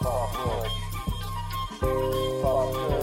Pop 0.00 0.30
Pop 2.42 2.97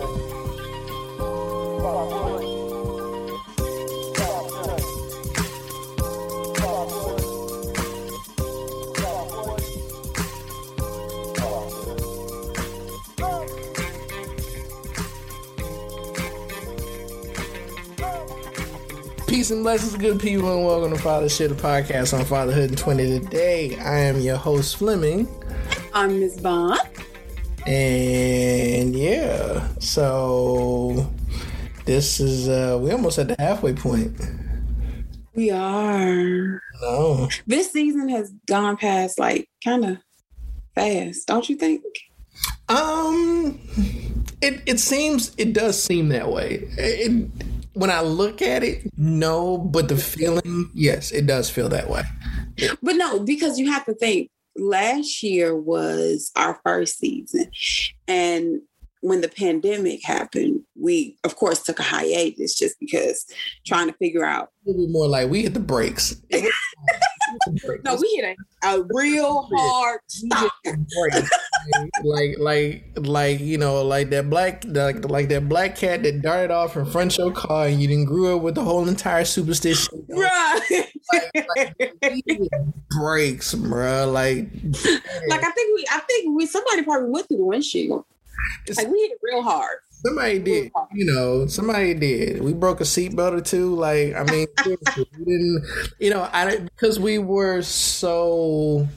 Peace 19.45 19.51
and 19.51 19.61
blessings, 19.61 19.95
good 19.95 20.19
people, 20.19 20.51
and 20.57 20.65
welcome 20.65 20.91
to 20.91 20.97
Father 20.97 21.29
Shit, 21.29 21.51
a 21.51 21.53
podcast 21.53 22.17
on 22.17 22.25
fatherhood 22.25 22.71
in 22.71 22.75
20 22.75 23.19
today. 23.19 23.77
I 23.77 23.99
am 23.99 24.19
your 24.19 24.37
host, 24.37 24.77
Fleming. 24.77 25.27
I'm 25.93 26.19
Miss 26.19 26.39
Bond. 26.41 26.79
And 27.67 28.95
yeah, 28.95 29.67
so 29.77 31.13
this 31.85 32.19
is, 32.19 32.49
uh, 32.49 32.79
we 32.81 32.89
almost 32.89 33.19
at 33.19 33.27
the 33.27 33.35
halfway 33.37 33.73
point. 33.73 34.19
We 35.35 35.51
are. 35.51 36.59
No. 36.81 37.29
This 37.45 37.71
season 37.71 38.09
has 38.09 38.31
gone 38.47 38.77
past 38.77 39.19
like 39.19 39.47
kind 39.63 39.85
of 39.85 39.97
fast, 40.73 41.27
don't 41.27 41.47
you 41.47 41.55
think? 41.55 41.83
Um, 42.67 43.59
it, 44.41 44.63
it 44.65 44.79
seems, 44.79 45.35
it 45.37 45.53
does 45.53 45.79
seem 45.79 46.09
that 46.09 46.31
way. 46.31 46.67
It, 46.79 47.29
when 47.75 47.91
I 47.91 48.01
look 48.01 48.41
at 48.41 48.63
it, 48.63 48.89
no, 48.97 49.57
but 49.57 49.89
the 49.89 49.97
feeling, 49.97 50.71
yes, 50.73 51.11
it 51.11 51.27
does 51.27 51.49
feel 51.49 51.69
that 51.69 51.89
way. 51.89 52.03
But 52.81 52.95
no, 52.95 53.19
because 53.19 53.59
you 53.59 53.71
have 53.71 53.85
to 53.85 53.93
think 53.93 54.29
last 54.55 55.21
year 55.21 55.55
was 55.55 56.31
our 56.35 56.59
first 56.63 56.97
season. 56.97 57.51
And 58.07 58.61
when 59.01 59.21
the 59.21 59.29
pandemic 59.29 60.03
happened, 60.03 60.61
we 60.75 61.17
of 61.23 61.35
course 61.35 61.61
took 61.61 61.79
a 61.79 61.83
hiatus 61.83 62.57
just 62.57 62.79
because 62.79 63.25
trying 63.65 63.87
to 63.87 63.93
figure 63.93 64.25
out. 64.25 64.49
Bit 64.65 64.75
more 64.89 65.07
like 65.07 65.29
we 65.29 65.43
hit 65.43 65.53
the 65.53 65.59
brakes. 65.59 66.15
no, 67.83 67.95
we 67.95 68.07
hit 68.15 68.35
a, 68.63 68.67
a 68.67 68.83
real 68.93 69.49
hard 69.53 69.99
stop. 70.07 70.51
like, 72.03 72.35
like, 72.39 72.85
like 72.97 73.39
you 73.39 73.57
know, 73.57 73.81
like 73.83 74.09
that 74.09 74.29
black, 74.29 74.63
like, 74.65 75.09
like 75.09 75.29
that 75.29 75.49
black 75.49 75.75
cat 75.75 76.03
that 76.03 76.21
darted 76.21 76.51
off 76.51 76.75
in 76.77 76.85
front 76.85 77.13
of 77.13 77.17
your 77.17 77.31
car, 77.31 77.67
and 77.67 77.81
you 77.81 77.87
didn't 77.87 78.05
grew 78.05 78.35
up 78.35 78.41
with 78.41 78.55
the 78.55 78.63
whole 78.63 78.87
entire 78.87 79.25
superstition. 79.25 80.05
Right. 80.09 80.87
Like, 81.13 81.75
like, 82.01 82.49
breaks, 82.89 83.53
bro. 83.53 84.09
Like, 84.11 84.49
like 85.27 85.43
I 85.43 85.51
think 85.51 85.75
we, 85.75 85.85
I 85.91 85.99
think 85.99 86.35
we, 86.35 86.45
somebody 86.45 86.83
probably 86.83 87.09
went 87.09 87.27
through 87.27 87.37
the 87.37 87.45
windshield. 87.45 88.05
Like 88.75 88.87
we 88.87 88.99
hit 89.01 89.11
it 89.11 89.19
real 89.21 89.41
hard. 89.41 89.79
Somebody 90.05 90.37
did, 90.37 90.71
you 90.93 91.05
know. 91.05 91.47
Somebody 91.47 91.95
did. 91.95 92.43
We 92.43 92.53
broke 92.53 92.79
a 92.79 92.83
seatbelt 92.83 93.33
or 93.33 93.41
two. 93.41 93.73
Like, 93.73 94.13
I 94.13 94.23
mean, 94.23 94.45
we 94.65 94.75
didn't, 95.25 95.65
you 95.99 96.11
know, 96.11 96.29
I 96.31 96.57
because 96.57 96.99
we 96.99 97.17
were 97.17 97.63
so 97.63 98.87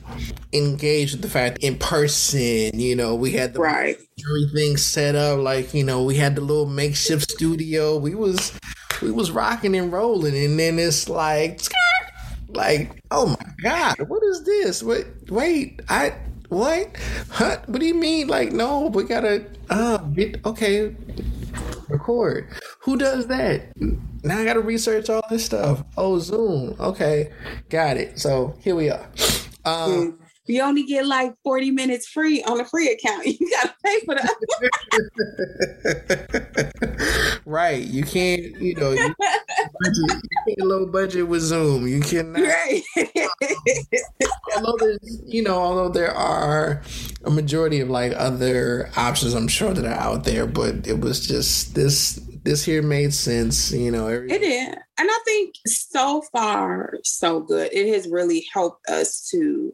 engaged 0.52 1.14
with 1.14 1.22
the 1.22 1.28
fact 1.30 1.58
in 1.64 1.78
person. 1.78 2.78
You 2.78 2.94
know, 2.94 3.14
we 3.14 3.32
had 3.32 3.54
the 3.54 3.60
right 3.60 3.98
everything 4.28 4.76
set 4.76 5.14
up. 5.14 5.38
Like, 5.38 5.72
you 5.72 5.84
know, 5.84 6.02
we 6.02 6.16
had 6.16 6.34
the 6.34 6.42
little 6.42 6.66
makeshift 6.66 7.30
studio. 7.30 7.96
We 7.96 8.14
was 8.14 8.52
we 9.00 9.10
was 9.10 9.30
rocking 9.30 9.74
and 9.76 9.90
rolling, 9.90 10.36
and 10.36 10.58
then 10.58 10.78
it's 10.78 11.08
like, 11.08 11.62
like, 12.48 13.02
oh 13.10 13.28
my 13.28 13.52
god, 13.62 13.96
what 14.08 14.22
is 14.24 14.44
this? 14.44 14.82
Wait, 14.82 15.06
wait, 15.30 15.80
I 15.88 16.12
what? 16.48 16.96
Huh? 17.30 17.58
What 17.66 17.80
do 17.80 17.86
you 17.86 17.94
mean? 17.94 18.28
Like, 18.28 18.52
no, 18.52 18.86
we 18.86 19.04
gotta, 19.04 19.44
uh, 19.68 19.97
okay, 20.44 20.94
record. 21.88 22.48
Who 22.82 22.96
does 22.96 23.26
that? 23.28 23.72
Now 24.22 24.38
I 24.38 24.44
gotta 24.44 24.60
research 24.60 25.08
all 25.10 25.22
this 25.30 25.44
stuff. 25.44 25.84
Oh, 25.96 26.18
Zoom. 26.18 26.76
Okay, 26.80 27.32
got 27.68 27.96
it. 27.96 28.18
So 28.18 28.56
here 28.60 28.74
we 28.74 28.90
are. 28.90 29.08
Um. 29.64 30.18
You 30.50 30.62
only 30.62 30.82
get 30.82 31.06
like 31.06 31.34
40 31.44 31.72
minutes 31.72 32.08
free 32.08 32.42
on 32.42 32.58
a 32.58 32.64
free 32.64 32.88
account. 32.90 33.26
You 33.38 33.50
gotta 33.50 33.74
pay 33.84 34.00
for 34.06 34.14
that. 34.14 34.34
right. 37.48 37.82
You 37.82 38.04
can't, 38.04 38.60
you 38.60 38.74
know, 38.74 38.92
you, 38.92 39.14
budget, 39.18 40.22
you 40.46 40.54
can't 40.56 40.68
low 40.68 40.86
budget 40.86 41.26
with 41.26 41.42
Zoom. 41.42 41.88
You 41.88 42.00
cannot. 42.00 42.42
Right. 42.42 42.82
although 44.56 44.76
there's, 44.78 45.22
you 45.24 45.42
know, 45.42 45.56
although 45.56 45.88
there 45.88 46.12
are 46.12 46.82
a 47.24 47.30
majority 47.30 47.80
of 47.80 47.88
like 47.90 48.12
other 48.16 48.90
options, 48.96 49.34
I'm 49.34 49.48
sure 49.48 49.72
that 49.72 49.84
are 49.84 49.88
out 49.88 50.24
there, 50.24 50.46
but 50.46 50.86
it 50.86 51.00
was 51.00 51.26
just 51.26 51.74
this 51.74 52.20
this 52.44 52.64
here 52.64 52.82
made 52.82 53.12
sense, 53.12 53.72
you 53.72 53.90
know. 53.90 54.06
Every- 54.06 54.30
it 54.30 54.40
did. 54.40 54.68
And 54.98 55.08
I 55.10 55.18
think 55.24 55.54
so 55.66 56.22
far, 56.32 56.94
so 57.04 57.40
good. 57.40 57.72
It 57.72 57.92
has 57.94 58.08
really 58.08 58.46
helped 58.52 58.88
us 58.88 59.28
to 59.30 59.72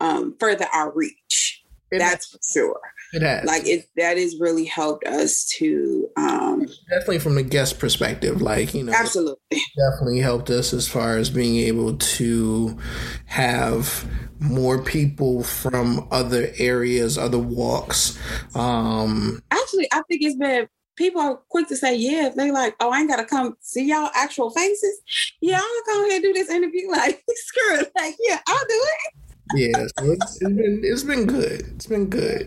um, 0.00 0.36
further 0.38 0.66
our 0.72 0.92
reach. 0.92 1.62
It 1.90 1.98
That's 1.98 2.26
for 2.26 2.38
sure. 2.46 2.80
It 3.12 3.22
has. 3.22 3.44
Like 3.44 3.66
it 3.66 3.86
that 3.96 4.18
has 4.18 4.36
really 4.38 4.64
helped 4.64 5.06
us 5.06 5.44
to 5.58 6.08
um 6.16 6.66
definitely 6.90 7.18
from 7.20 7.36
the 7.36 7.42
guest 7.42 7.78
perspective, 7.78 8.42
like, 8.42 8.74
you 8.74 8.84
know 8.84 8.92
Absolutely. 8.92 9.60
Definitely 9.76 10.20
helped 10.20 10.50
us 10.50 10.72
as 10.72 10.88
far 10.88 11.16
as 11.16 11.30
being 11.30 11.56
able 11.56 11.96
to 11.96 12.78
have 13.26 14.06
more 14.40 14.82
people 14.82 15.42
from 15.42 16.06
other 16.10 16.50
areas, 16.58 17.16
other 17.16 17.38
walks. 17.38 18.18
Um 18.54 19.42
actually 19.50 19.88
I 19.92 20.02
think 20.02 20.22
it's 20.22 20.36
been 20.36 20.68
people 20.98 21.20
are 21.22 21.36
quick 21.48 21.68
to 21.68 21.76
say, 21.76 21.94
yeah, 21.94 22.28
they 22.36 22.50
like, 22.50 22.74
oh, 22.80 22.90
I 22.90 23.00
ain't 23.00 23.08
gotta 23.08 23.24
come 23.24 23.56
see 23.60 23.88
y'all 23.88 24.10
actual 24.14 24.50
faces. 24.50 25.00
Yeah, 25.40 25.60
I'll 25.62 25.84
go 25.86 26.06
ahead 26.06 26.16
and 26.16 26.22
do 26.24 26.32
this 26.34 26.50
interview. 26.50 26.88
Like, 26.98 27.22
screw 27.28 27.80
it. 27.80 27.92
Like, 27.96 28.16
yeah, 28.26 28.40
I'll 28.46 28.58
do 28.58 28.64
it. 28.70 29.14
Yeah, 29.54 29.86
so 29.98 30.12
it's, 30.12 30.40
it's 30.40 30.50
been 30.50 30.80
it's 30.82 31.02
been 31.02 31.26
good. 31.26 31.60
It's 31.74 31.86
been 31.86 32.06
good. 32.06 32.46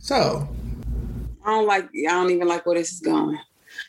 So 0.00 0.48
I 1.44 1.50
don't 1.50 1.66
like 1.66 1.84
I 1.84 2.10
don't 2.10 2.30
even 2.30 2.48
like 2.48 2.66
where 2.66 2.76
this 2.76 2.92
is 2.92 3.00
going. 3.00 3.38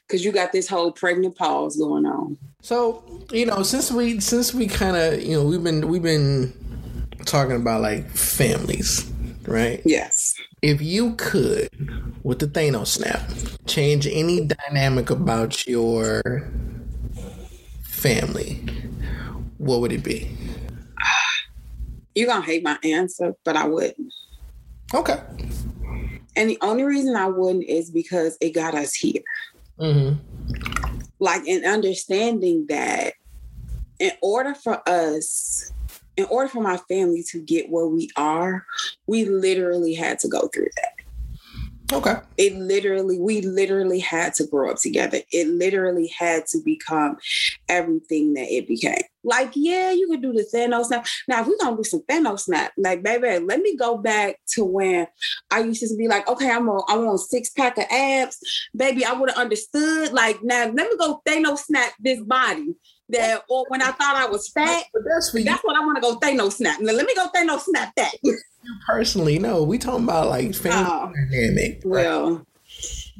Cause 0.08 0.24
you 0.24 0.32
got 0.32 0.52
this 0.52 0.68
whole 0.68 0.92
pregnant 0.92 1.36
pause 1.36 1.78
going 1.78 2.06
on. 2.06 2.38
So, 2.62 3.04
you 3.32 3.46
know, 3.46 3.64
since 3.64 3.92
we 3.92 4.20
since 4.20 4.54
we 4.54 4.68
kinda, 4.68 5.24
you 5.24 5.38
know, 5.38 5.46
we've 5.46 5.64
been 5.64 5.88
we've 5.88 6.04
been 6.04 6.54
talking 7.26 7.56
about 7.56 7.82
like 7.82 8.10
families, 8.10 9.10
right? 9.48 9.82
Yes. 9.86 10.36
If 10.62 10.82
you 10.82 11.16
could, 11.16 11.70
with 12.24 12.40
the 12.40 12.48
Thanos 12.48 12.88
snap, 12.88 13.22
change 13.66 14.08
any 14.08 14.46
dynamic 14.46 15.10
about 15.10 15.66
your 15.68 16.50
family, 17.82 18.56
what 19.58 19.80
would 19.82 19.92
it 19.92 20.04
be? 20.04 20.30
You're 22.20 22.28
gonna 22.28 22.46
hate 22.46 22.64
my 22.64 22.78
answer, 22.84 23.34
but 23.46 23.56
I 23.56 23.66
wouldn't. 23.66 24.14
Okay. 24.94 25.22
And 26.36 26.50
the 26.50 26.58
only 26.62 26.84
reason 26.84 27.16
I 27.16 27.28
wouldn't 27.28 27.64
is 27.64 27.90
because 27.90 28.38
it 28.42 28.50
got 28.50 28.76
us 28.76 28.94
here. 28.94 29.22
Mm-hmm. 29.80 31.00
Like 31.20 31.48
in 31.48 31.64
understanding 31.64 32.66
that 32.68 33.14
in 34.00 34.12
order 34.22 34.54
for 34.54 34.82
us 34.88 35.72
in 36.18 36.26
order 36.26 36.50
for 36.50 36.62
my 36.62 36.76
family 36.90 37.24
to 37.30 37.42
get 37.42 37.70
where 37.70 37.88
we 37.88 38.10
are, 38.18 38.66
we 39.08 39.24
literally 39.24 39.94
had 39.94 40.20
to 40.20 40.28
go 40.28 40.50
through 40.50 40.68
that. 40.76 40.99
Okay. 41.92 42.16
It 42.38 42.56
literally, 42.56 43.20
we 43.20 43.42
literally 43.42 44.00
had 44.00 44.36
to 44.36 44.46
grow 44.46 44.70
up 44.70 44.78
together. 44.78 45.22
It 45.32 45.48
literally 45.48 46.14
had 46.18 46.46
to 46.48 46.60
become 46.64 47.18
everything 47.68 48.34
that 48.34 48.48
it 48.48 48.68
became. 48.68 49.02
Like, 49.24 49.52
yeah, 49.56 49.92
you 49.92 50.08
could 50.08 50.22
do 50.22 50.32
the 50.32 50.48
Thanos 50.54 50.86
snap. 50.86 51.08
Now, 51.28 51.42
if 51.42 51.48
we're 51.48 51.58
gonna 51.60 51.78
do 51.78 51.84
some 51.84 52.04
Thanos 52.10 52.42
snap, 52.42 52.74
like, 52.78 53.02
baby, 53.02 53.44
let 53.44 53.62
me 53.62 53.76
go 53.76 53.98
back 53.98 54.36
to 54.54 54.64
when 54.64 55.08
I 55.50 55.62
used 55.62 55.82
to 55.82 55.96
be 55.98 56.08
like, 56.08 56.28
okay, 56.28 56.52
I'm 56.52 56.70
on, 56.70 56.84
I'm 56.88 57.08
on 57.08 57.18
six 57.18 57.50
pack 57.50 57.78
of 57.80 57.86
abs, 57.90 58.38
baby. 58.76 59.04
I 59.04 59.14
would 59.14 59.32
have 59.32 59.40
understood. 59.40 60.14
Like, 60.14 60.44
now 60.44 60.66
let 60.66 60.76
me 60.76 60.98
go 60.98 61.22
Thanos 61.28 61.60
snap 61.60 61.94
this 62.00 62.22
body 62.22 62.76
that 63.10 63.44
or 63.50 63.66
when 63.70 63.82
I 63.82 63.92
thought 63.92 64.16
I 64.16 64.28
was 64.28 64.50
fat. 64.50 64.86
But 64.94 65.04
that's 65.06 65.32
for 65.32 65.42
That's 65.42 65.64
what 65.64 65.76
I 65.76 65.80
want 65.80 65.98
to 65.98 66.02
go 66.02 66.18
Thanos 66.20 66.54
snap. 66.54 66.80
Now, 66.80 66.94
let 66.94 67.06
me 67.06 67.16
go 67.16 67.28
Thanos 67.36 67.62
snap 67.62 67.94
that. 67.96 68.14
you 68.24 68.38
personally, 68.86 69.40
no, 69.40 69.64
we 69.64 69.78
talking 69.78 70.04
about 70.04 70.30
like 70.30 70.54
family 70.56 70.90
oh, 70.90 71.12
dynamic. 71.14 71.82
Well, 71.86 72.46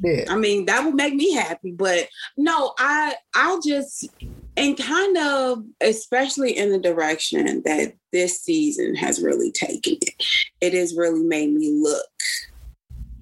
yeah. 0.02 0.24
I 0.28 0.36
mean, 0.36 0.66
that 0.66 0.84
would 0.84 0.94
make 0.94 1.14
me 1.14 1.34
happy, 1.34 1.72
but 1.72 2.08
no, 2.36 2.72
I 2.78 3.14
I 3.34 3.58
just 3.64 4.08
and 4.56 4.76
kind 4.76 5.16
of 5.18 5.64
especially 5.80 6.56
in 6.56 6.70
the 6.70 6.78
direction 6.78 7.62
that 7.64 7.94
this 8.12 8.40
season 8.40 8.94
has 8.94 9.22
really 9.22 9.52
taken 9.52 9.98
it. 10.00 10.24
It 10.60 10.74
has 10.74 10.94
really 10.94 11.22
made 11.22 11.52
me 11.52 11.80
look 11.82 12.06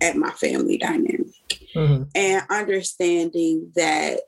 at 0.00 0.16
my 0.16 0.30
family 0.30 0.78
dynamic 0.78 1.26
mm-hmm. 1.74 2.04
and 2.14 2.42
understanding 2.50 3.72
that 3.74 4.20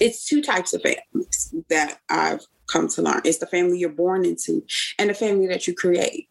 it's 0.00 0.26
two 0.26 0.42
types 0.42 0.72
of 0.72 0.82
families 0.82 1.54
that 1.68 1.98
I've 2.10 2.44
come 2.66 2.88
to 2.88 3.02
learn. 3.02 3.20
It's 3.24 3.38
the 3.38 3.46
family 3.46 3.78
you're 3.78 3.90
born 3.90 4.24
into 4.24 4.64
and 4.98 5.10
the 5.10 5.14
family 5.14 5.46
that 5.48 5.66
you 5.66 5.74
create. 5.74 6.28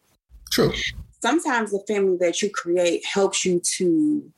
True. 0.50 0.72
Sometimes 1.20 1.70
the 1.70 1.82
family 1.88 2.16
that 2.20 2.42
you 2.42 2.50
create 2.50 3.04
helps 3.04 3.44
you 3.44 3.60
to 3.76 4.30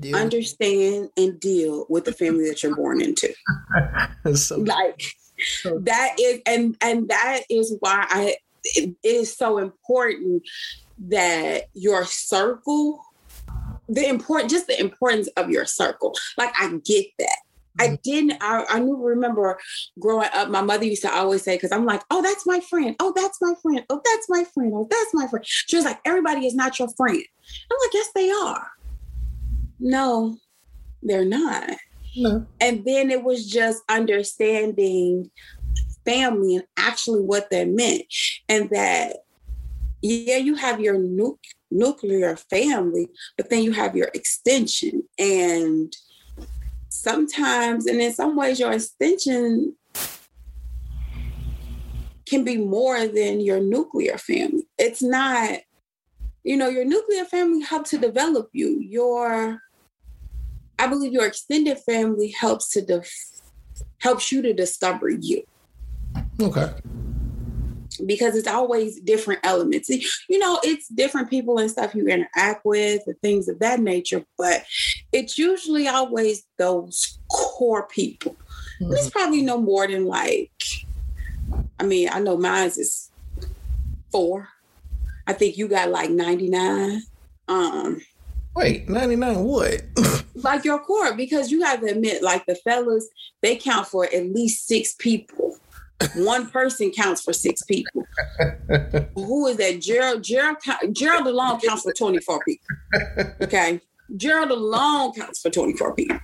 deal. 0.00 0.16
understand 0.16 1.10
and 1.16 1.38
deal 1.38 1.86
with 1.88 2.04
the 2.04 2.12
family 2.12 2.48
that 2.48 2.62
you're 2.62 2.74
born 2.74 3.02
into. 3.02 3.32
so, 4.34 4.58
like 4.58 5.02
so. 5.60 5.78
that 5.80 6.16
is 6.18 6.40
and 6.46 6.76
and 6.80 7.08
that 7.08 7.42
is 7.50 7.76
why 7.80 8.06
I 8.08 8.36
it, 8.64 8.96
it 9.02 9.08
is 9.08 9.36
so 9.36 9.58
important 9.58 10.42
that 11.08 11.64
your 11.74 12.04
circle 12.04 13.02
the 13.88 14.08
important 14.08 14.50
just 14.50 14.66
the 14.66 14.80
importance 14.80 15.28
of 15.36 15.50
your 15.50 15.64
circle 15.64 16.14
like 16.38 16.52
i 16.58 16.68
get 16.84 17.06
that 17.18 17.38
I 17.78 17.88
mm-hmm. 17.88 17.94
didn't. 18.02 18.38
I, 18.40 18.64
I 18.68 18.78
knew. 18.80 18.96
Remember, 18.96 19.58
growing 19.98 20.28
up, 20.34 20.48
my 20.48 20.62
mother 20.62 20.84
used 20.84 21.02
to 21.02 21.12
always 21.12 21.42
say, 21.42 21.56
"Because 21.56 21.72
I'm 21.72 21.84
like, 21.84 22.02
oh, 22.10 22.22
that's 22.22 22.46
my 22.46 22.60
friend. 22.60 22.96
Oh, 23.00 23.12
that's 23.14 23.38
my 23.40 23.54
friend. 23.62 23.84
Oh, 23.90 24.00
that's 24.04 24.28
my 24.28 24.44
friend. 24.52 24.72
Oh, 24.74 24.86
that's 24.90 25.14
my 25.14 25.26
friend." 25.26 25.44
She 25.46 25.76
was 25.76 25.84
like, 25.84 26.00
"Everybody 26.04 26.46
is 26.46 26.54
not 26.54 26.78
your 26.78 26.88
friend." 26.96 27.22
I'm 27.70 27.76
like, 27.82 27.94
"Yes, 27.94 28.08
they 28.14 28.30
are." 28.30 28.70
No, 29.78 30.36
they're 31.02 31.24
not. 31.24 31.70
No. 32.16 32.46
And 32.60 32.84
then 32.84 33.10
it 33.10 33.22
was 33.22 33.46
just 33.46 33.82
understanding 33.88 35.30
family 36.04 36.56
and 36.56 36.64
actually 36.76 37.20
what 37.20 37.50
that 37.50 37.68
meant, 37.68 38.04
and 38.48 38.70
that 38.70 39.18
yeah, 40.02 40.36
you 40.36 40.54
have 40.54 40.80
your 40.80 40.98
nu- 40.98 41.38
nuclear 41.70 42.36
family, 42.36 43.08
but 43.36 43.50
then 43.50 43.62
you 43.62 43.72
have 43.72 43.96
your 43.96 44.10
extension 44.14 45.02
and 45.18 45.94
sometimes, 46.96 47.86
and 47.86 48.00
in 48.00 48.12
some 48.12 48.36
ways, 48.36 48.58
your 48.58 48.72
extension 48.72 49.76
can 52.26 52.44
be 52.44 52.56
more 52.56 53.06
than 53.06 53.40
your 53.40 53.60
nuclear 53.60 54.18
family. 54.18 54.66
It's 54.78 55.02
not, 55.02 55.60
you 56.44 56.56
know, 56.56 56.68
your 56.68 56.84
nuclear 56.84 57.24
family 57.24 57.60
helps 57.62 57.90
to 57.90 57.98
develop 57.98 58.48
you. 58.52 58.80
Your, 58.80 59.60
I 60.78 60.86
believe 60.86 61.12
your 61.12 61.26
extended 61.26 61.78
family 61.78 62.28
helps 62.28 62.70
to 62.72 62.82
def- 62.82 63.32
helps 64.00 64.32
you 64.32 64.42
to 64.42 64.52
discover 64.52 65.08
you. 65.08 65.42
Okay 66.40 66.72
because 68.04 68.36
it's 68.36 68.48
always 68.48 69.00
different 69.00 69.40
elements. 69.42 69.88
You 69.88 70.38
know, 70.38 70.58
it's 70.62 70.88
different 70.88 71.30
people 71.30 71.58
and 71.58 71.70
stuff 71.70 71.94
you 71.94 72.06
interact 72.08 72.64
with 72.64 73.02
and 73.06 73.18
things 73.20 73.48
of 73.48 73.58
that 73.60 73.80
nature, 73.80 74.24
but 74.36 74.64
it's 75.12 75.38
usually 75.38 75.88
always 75.88 76.44
those 76.58 77.18
core 77.30 77.86
people. 77.86 78.36
Mm-hmm. 78.80 78.92
It's 78.92 79.10
probably 79.10 79.42
no 79.42 79.58
more 79.58 79.86
than 79.86 80.04
like, 80.06 80.50
I 81.80 81.84
mean, 81.84 82.08
I 82.12 82.20
know 82.20 82.36
mine 82.36 82.66
is 82.66 83.10
four. 84.10 84.48
I 85.26 85.32
think 85.32 85.56
you 85.56 85.68
got 85.68 85.90
like 85.90 86.10
99. 86.10 87.02
Um, 87.48 88.00
Wait, 88.54 88.88
99 88.88 89.44
what? 89.44 89.82
like 90.36 90.64
your 90.64 90.78
core, 90.78 91.14
because 91.14 91.50
you 91.50 91.62
have 91.62 91.80
to 91.80 91.86
admit, 91.86 92.22
like 92.22 92.46
the 92.46 92.54
fellas, 92.54 93.06
they 93.42 93.56
count 93.56 93.86
for 93.86 94.06
at 94.06 94.26
least 94.26 94.66
six 94.66 94.94
people 94.94 95.58
one 96.16 96.48
person 96.50 96.90
counts 96.90 97.22
for 97.22 97.32
six 97.32 97.62
people. 97.62 98.04
Who 99.14 99.46
is 99.46 99.56
that? 99.56 99.80
Gerald, 99.80 100.22
Gerald, 100.22 100.58
Gerald 100.92 101.26
alone 101.26 101.60
counts 101.60 101.82
for 101.82 101.92
24 101.92 102.40
people. 102.44 102.66
Okay. 103.42 103.80
Gerald 104.16 104.50
alone 104.50 105.12
counts 105.12 105.40
for 105.40 105.50
24 105.50 105.94
people. 105.94 106.18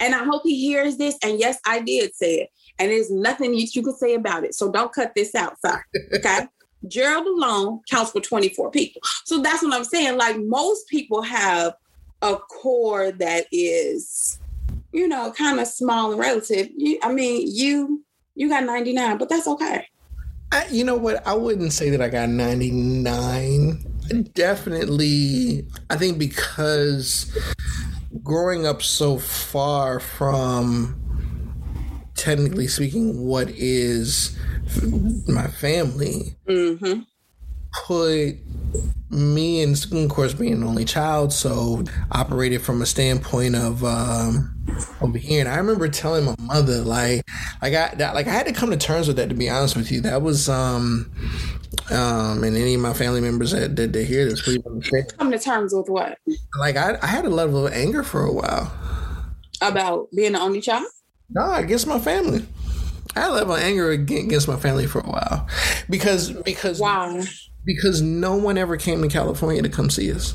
And 0.00 0.14
I 0.14 0.24
hope 0.24 0.42
he 0.44 0.58
hears 0.60 0.96
this. 0.98 1.16
And 1.22 1.38
yes, 1.38 1.58
I 1.66 1.80
did 1.80 2.14
say 2.14 2.34
it. 2.36 2.50
And 2.78 2.90
there's 2.90 3.10
nothing 3.10 3.54
you, 3.54 3.66
you 3.72 3.82
can 3.82 3.94
say 3.94 4.14
about 4.14 4.44
it. 4.44 4.54
So 4.54 4.70
don't 4.70 4.92
cut 4.92 5.12
this 5.14 5.34
out, 5.34 5.56
sir. 5.64 5.82
Okay. 6.14 6.46
Gerald 6.86 7.26
alone 7.26 7.80
counts 7.90 8.10
for 8.10 8.20
24 8.20 8.70
people. 8.70 9.00
So 9.24 9.40
that's 9.40 9.62
what 9.62 9.74
I'm 9.74 9.84
saying. 9.84 10.18
Like 10.18 10.36
most 10.38 10.86
people 10.88 11.22
have 11.22 11.74
a 12.22 12.36
core 12.36 13.10
that 13.12 13.46
is, 13.50 14.38
you 14.92 15.08
know, 15.08 15.32
kind 15.32 15.60
of 15.60 15.66
small 15.66 16.12
and 16.12 16.20
relative. 16.20 16.68
You, 16.76 16.98
I 17.02 17.12
mean, 17.12 17.48
you 17.50 18.04
you 18.34 18.48
got 18.48 18.64
99, 18.64 19.18
but 19.18 19.28
that's 19.28 19.46
okay. 19.46 19.86
I, 20.52 20.66
you 20.70 20.84
know 20.84 20.96
what? 20.96 21.26
I 21.26 21.34
wouldn't 21.34 21.72
say 21.72 21.90
that 21.90 22.00
I 22.00 22.08
got 22.08 22.28
99. 22.28 24.30
Definitely, 24.34 25.66
I 25.90 25.96
think 25.96 26.18
because 26.18 27.36
growing 28.22 28.66
up 28.66 28.82
so 28.82 29.18
far 29.18 29.98
from 29.98 31.00
technically 32.14 32.66
speaking 32.66 33.26
what 33.26 33.50
is 33.50 34.38
my 35.26 35.48
family 35.48 36.36
mm-hmm. 36.48 37.00
put 37.84 38.36
me 39.10 39.62
and 39.62 39.84
of 39.92 40.08
course 40.08 40.32
being 40.32 40.52
an 40.52 40.64
only 40.64 40.84
child 40.84 41.32
so 41.32 41.82
operated 42.12 42.62
from 42.62 42.82
a 42.82 42.86
standpoint 42.86 43.56
of 43.56 43.84
um, 43.84 44.63
over 45.00 45.18
here 45.18 45.40
and 45.40 45.48
i 45.48 45.56
remember 45.56 45.88
telling 45.88 46.24
my 46.24 46.34
mother 46.38 46.82
like 46.82 47.24
like 47.62 47.74
i 47.74 47.94
that, 47.94 48.14
like 48.14 48.26
i 48.26 48.30
had 48.30 48.46
to 48.46 48.52
come 48.52 48.70
to 48.70 48.76
terms 48.76 49.08
with 49.08 49.16
that 49.16 49.28
to 49.28 49.34
be 49.34 49.48
honest 49.48 49.76
with 49.76 49.90
you. 49.90 50.00
That 50.00 50.22
was 50.22 50.48
um 50.48 51.10
um 51.90 52.44
and 52.44 52.56
any 52.56 52.74
of 52.74 52.80
my 52.80 52.92
family 52.92 53.20
members 53.20 53.52
that 53.52 53.76
that, 53.76 53.92
that 53.92 54.04
hear 54.04 54.24
this 54.26 54.42
please 54.42 54.64
understand 54.66 55.12
come 55.18 55.30
to 55.30 55.38
terms 55.38 55.74
with 55.74 55.88
what? 55.88 56.18
Like 56.58 56.76
I, 56.76 56.98
I 57.02 57.06
had 57.06 57.24
a 57.24 57.30
level 57.30 57.66
of 57.66 57.72
anger 57.72 58.02
for 58.02 58.24
a 58.24 58.32
while. 58.32 58.72
About 59.60 60.08
being 60.14 60.32
the 60.32 60.40
only 60.40 60.60
child? 60.60 60.86
No 61.30 61.54
against 61.54 61.86
my 61.86 61.98
family. 61.98 62.44
I 63.16 63.20
had 63.20 63.30
a 63.30 63.34
level 63.34 63.54
of 63.54 63.60
anger 63.60 63.90
against 63.90 64.48
my 64.48 64.56
family 64.56 64.86
for 64.86 65.00
a 65.00 65.08
while. 65.08 65.48
Because 65.88 66.30
because 66.30 66.80
why? 66.80 67.24
because 67.64 68.02
no 68.02 68.36
one 68.36 68.58
ever 68.58 68.76
came 68.76 69.00
to 69.02 69.08
California 69.08 69.62
to 69.62 69.68
come 69.68 69.88
see 69.88 70.12
us 70.12 70.34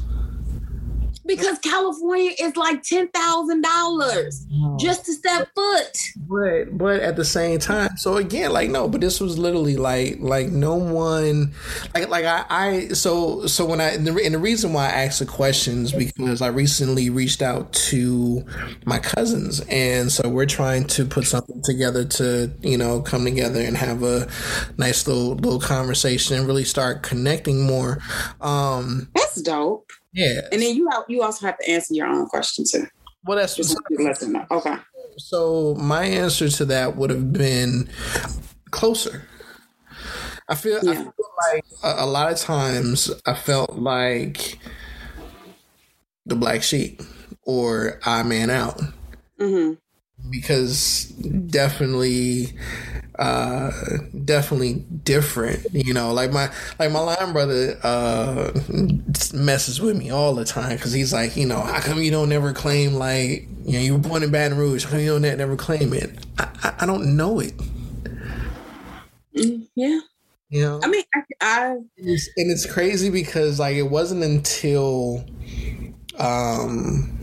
because 1.29 1.59
California 1.59 2.31
is 2.39 2.57
like 2.57 2.81
ten 2.81 3.07
thousand 3.09 3.61
dollars 3.61 4.47
just 4.79 5.05
to 5.05 5.13
step 5.13 5.47
foot. 5.55 5.97
But 6.27 6.77
but 6.77 7.01
at 7.01 7.15
the 7.15 7.23
same 7.23 7.59
time, 7.59 7.95
so 7.97 8.17
again, 8.17 8.51
like 8.51 8.69
no, 8.69 8.87
but 8.87 8.99
this 8.99 9.21
was 9.21 9.37
literally 9.37 9.77
like 9.77 10.17
like 10.19 10.47
no 10.47 10.75
one 10.75 11.53
like 11.93 12.09
like 12.09 12.25
I, 12.25 12.45
I 12.49 12.87
so 12.89 13.45
so 13.45 13.65
when 13.65 13.79
I 13.79 13.89
and 13.91 14.07
the, 14.07 14.23
and 14.23 14.33
the 14.33 14.39
reason 14.39 14.73
why 14.73 14.85
I 14.85 15.03
asked 15.05 15.19
the 15.19 15.25
questions 15.25 15.91
because 15.91 16.41
I 16.41 16.47
recently 16.47 17.09
reached 17.11 17.43
out 17.43 17.71
to 17.73 18.43
my 18.85 18.97
cousins 18.97 19.61
and 19.69 20.11
so 20.11 20.27
we're 20.27 20.47
trying 20.47 20.85
to 20.85 21.05
put 21.05 21.25
something 21.25 21.61
together 21.61 22.05
to 22.05 22.51
you 22.61 22.77
know 22.77 23.01
come 23.01 23.23
together 23.23 23.61
and 23.61 23.77
have 23.77 24.01
a 24.01 24.27
nice 24.77 25.07
little 25.07 25.35
little 25.35 25.59
conversation 25.59 26.37
and 26.37 26.47
really 26.47 26.63
start 26.63 27.03
connecting 27.03 27.67
more. 27.67 27.99
Um 28.41 29.09
That's 29.13 29.41
dope. 29.43 29.91
Yeah. 30.13 30.41
And 30.51 30.61
then 30.61 30.75
you 30.75 30.89
you 31.07 31.21
also 31.21 31.45
have 31.45 31.57
to 31.59 31.69
answer 31.69 31.93
your 31.93 32.07
own 32.07 32.27
question 32.27 32.65
too. 32.69 32.85
Well, 33.25 33.37
that's 33.37 33.55
just 33.55 33.77
let 33.97 34.19
them 34.19 34.33
know. 34.33 34.45
Okay. 34.49 34.75
So 35.17 35.75
my 35.75 36.05
answer 36.05 36.49
to 36.49 36.65
that 36.65 36.95
would 36.95 37.09
have 37.09 37.33
been 37.33 37.89
closer. 38.71 39.27
I 40.47 40.55
feel, 40.55 40.79
yeah. 40.83 40.91
I 40.91 40.95
feel 40.95 41.13
like 41.53 41.65
a, 41.83 42.05
a, 42.05 42.07
lot 42.07 42.31
of 42.31 42.39
times 42.39 43.11
I 43.27 43.35
felt 43.35 43.75
like 43.75 44.57
the 46.25 46.35
black 46.35 46.63
sheep 46.63 47.01
or 47.43 47.99
I 48.03 48.23
man 48.23 48.49
out. 48.49 48.81
Mm-hmm. 49.39 49.73
Because 50.29 51.05
definitely 51.05 52.53
uh, 53.19 53.71
definitely 54.23 54.85
different. 55.03 55.65
You 55.73 55.93
know, 55.93 56.13
like 56.13 56.31
my 56.31 56.49
like 56.79 56.91
my 56.91 56.99
lion 56.99 57.33
brother 57.33 57.77
uh, 57.83 58.51
messes 59.33 59.81
with 59.81 59.97
me 59.97 60.09
all 60.09 60.33
the 60.33 60.45
time 60.45 60.77
because 60.77 60.93
he's 60.93 61.11
like, 61.11 61.35
you 61.35 61.45
know, 61.45 61.59
how 61.59 61.81
come 61.81 62.01
you 62.01 62.11
don't 62.11 62.29
never 62.29 62.53
claim 62.53 62.93
like 62.93 63.47
you 63.65 63.73
know 63.73 63.79
you 63.79 63.93
were 63.93 63.99
born 63.99 64.23
in 64.23 64.31
Baton 64.31 64.57
Rouge? 64.57 64.85
How 64.85 64.91
come 64.91 64.99
you 65.01 65.19
don't 65.19 65.21
never 65.21 65.57
claim 65.57 65.93
it? 65.93 66.11
I, 66.37 66.47
I, 66.63 66.73
I 66.79 66.85
don't 66.85 67.17
know 67.17 67.39
it. 67.39 67.53
Mm, 69.35 69.67
yeah. 69.75 69.99
You 70.49 70.61
know, 70.61 70.79
I 70.81 70.87
mean, 70.87 71.03
I, 71.13 71.21
I 71.41 71.67
and, 71.71 71.89
it's, 71.97 72.27
and 72.37 72.49
it's 72.49 72.65
crazy 72.65 73.09
because 73.09 73.59
like 73.59 73.75
it 73.75 73.83
wasn't 73.83 74.23
until 74.23 75.25
um 76.17 77.18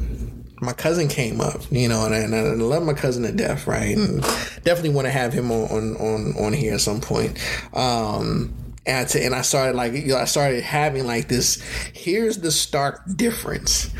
my 0.61 0.73
cousin 0.73 1.09
came 1.09 1.41
up, 1.41 1.61
you 1.71 1.89
know, 1.89 2.05
and 2.07 2.15
I, 2.15 2.19
and 2.19 2.35
I 2.35 2.41
love 2.65 2.83
my 2.83 2.95
cousin 2.95 3.23
to 3.25 3.33
death, 3.33 3.67
right? 3.67 3.97
And 3.97 4.23
definitely 4.65 4.91
want 4.91 5.07
to 5.07 5.11
have 5.11 5.33
him 5.33 5.51
on 5.51 5.97
on 5.97 6.35
on 6.39 6.53
here 6.53 6.75
at 6.75 6.81
some 6.81 7.01
point. 7.01 7.39
Um, 7.75 8.55
and, 8.87 9.09
to, 9.09 9.23
and 9.23 9.35
I 9.35 9.43
started 9.43 9.77
like 9.77 9.93
you 9.93 10.09
know, 10.09 10.17
I 10.17 10.25
started 10.25 10.63
having 10.63 11.07
like 11.07 11.29
this. 11.29 11.61
Here's 11.93 12.39
the 12.39 12.51
stark 12.51 13.03
difference. 13.17 13.91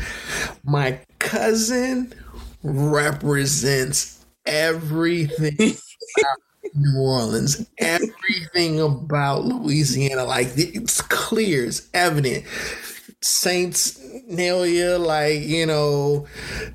My 0.63 0.99
cousin 1.19 2.13
represents 2.63 4.25
everything. 4.45 5.75
New 6.75 6.99
Orleans, 6.99 7.65
everything 7.77 8.81
about 8.81 9.45
Louisiana, 9.45 10.25
like 10.25 10.49
it's 10.57 11.01
clear, 11.01 11.65
it's 11.65 11.87
evident 11.93 12.43
Saints 13.21 13.99
Nelia, 14.29 15.03
like, 15.03 15.41
you 15.41 15.65
know, 15.65 16.27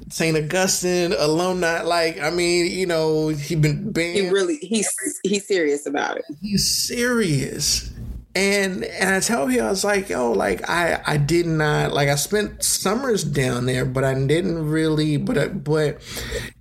St. 0.09 0.37
Augustine 0.37 1.15
alumni. 1.17 1.83
Like, 1.83 2.21
I 2.21 2.31
mean, 2.31 2.71
you 2.71 2.87
know, 2.87 3.29
he 3.29 3.55
been 3.55 3.93
banned. 3.93 4.17
He 4.17 4.29
really 4.29 4.57
he's 4.57 4.89
he's 5.23 5.47
serious 5.47 5.87
about 5.87 6.19
it. 6.19 6.25
He's 6.41 6.69
serious. 6.87 7.93
And 8.35 8.85
and 8.85 9.15
I 9.15 9.21
tell 9.21 9.51
you, 9.51 9.61
I 9.61 9.69
was 9.69 9.85
like, 9.85 10.09
yo, 10.09 10.33
like 10.33 10.69
I 10.69 11.01
I 11.07 11.17
did 11.19 11.47
not 11.47 11.93
like 11.93 12.09
I 12.09 12.15
spent 12.17 12.65
summers 12.65 13.25
down 13.25 13.67
there, 13.67 13.85
but 13.85 14.05
I 14.05 14.15
didn't 14.15 14.69
really. 14.69 15.19
But 15.19 15.39
uh, 15.39 15.49
but 15.49 16.01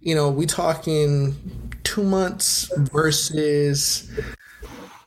you 0.02 0.14
know, 0.14 0.30
we 0.30 0.46
talking 0.46 1.72
two 1.84 2.04
months 2.04 2.72
versus 2.78 4.12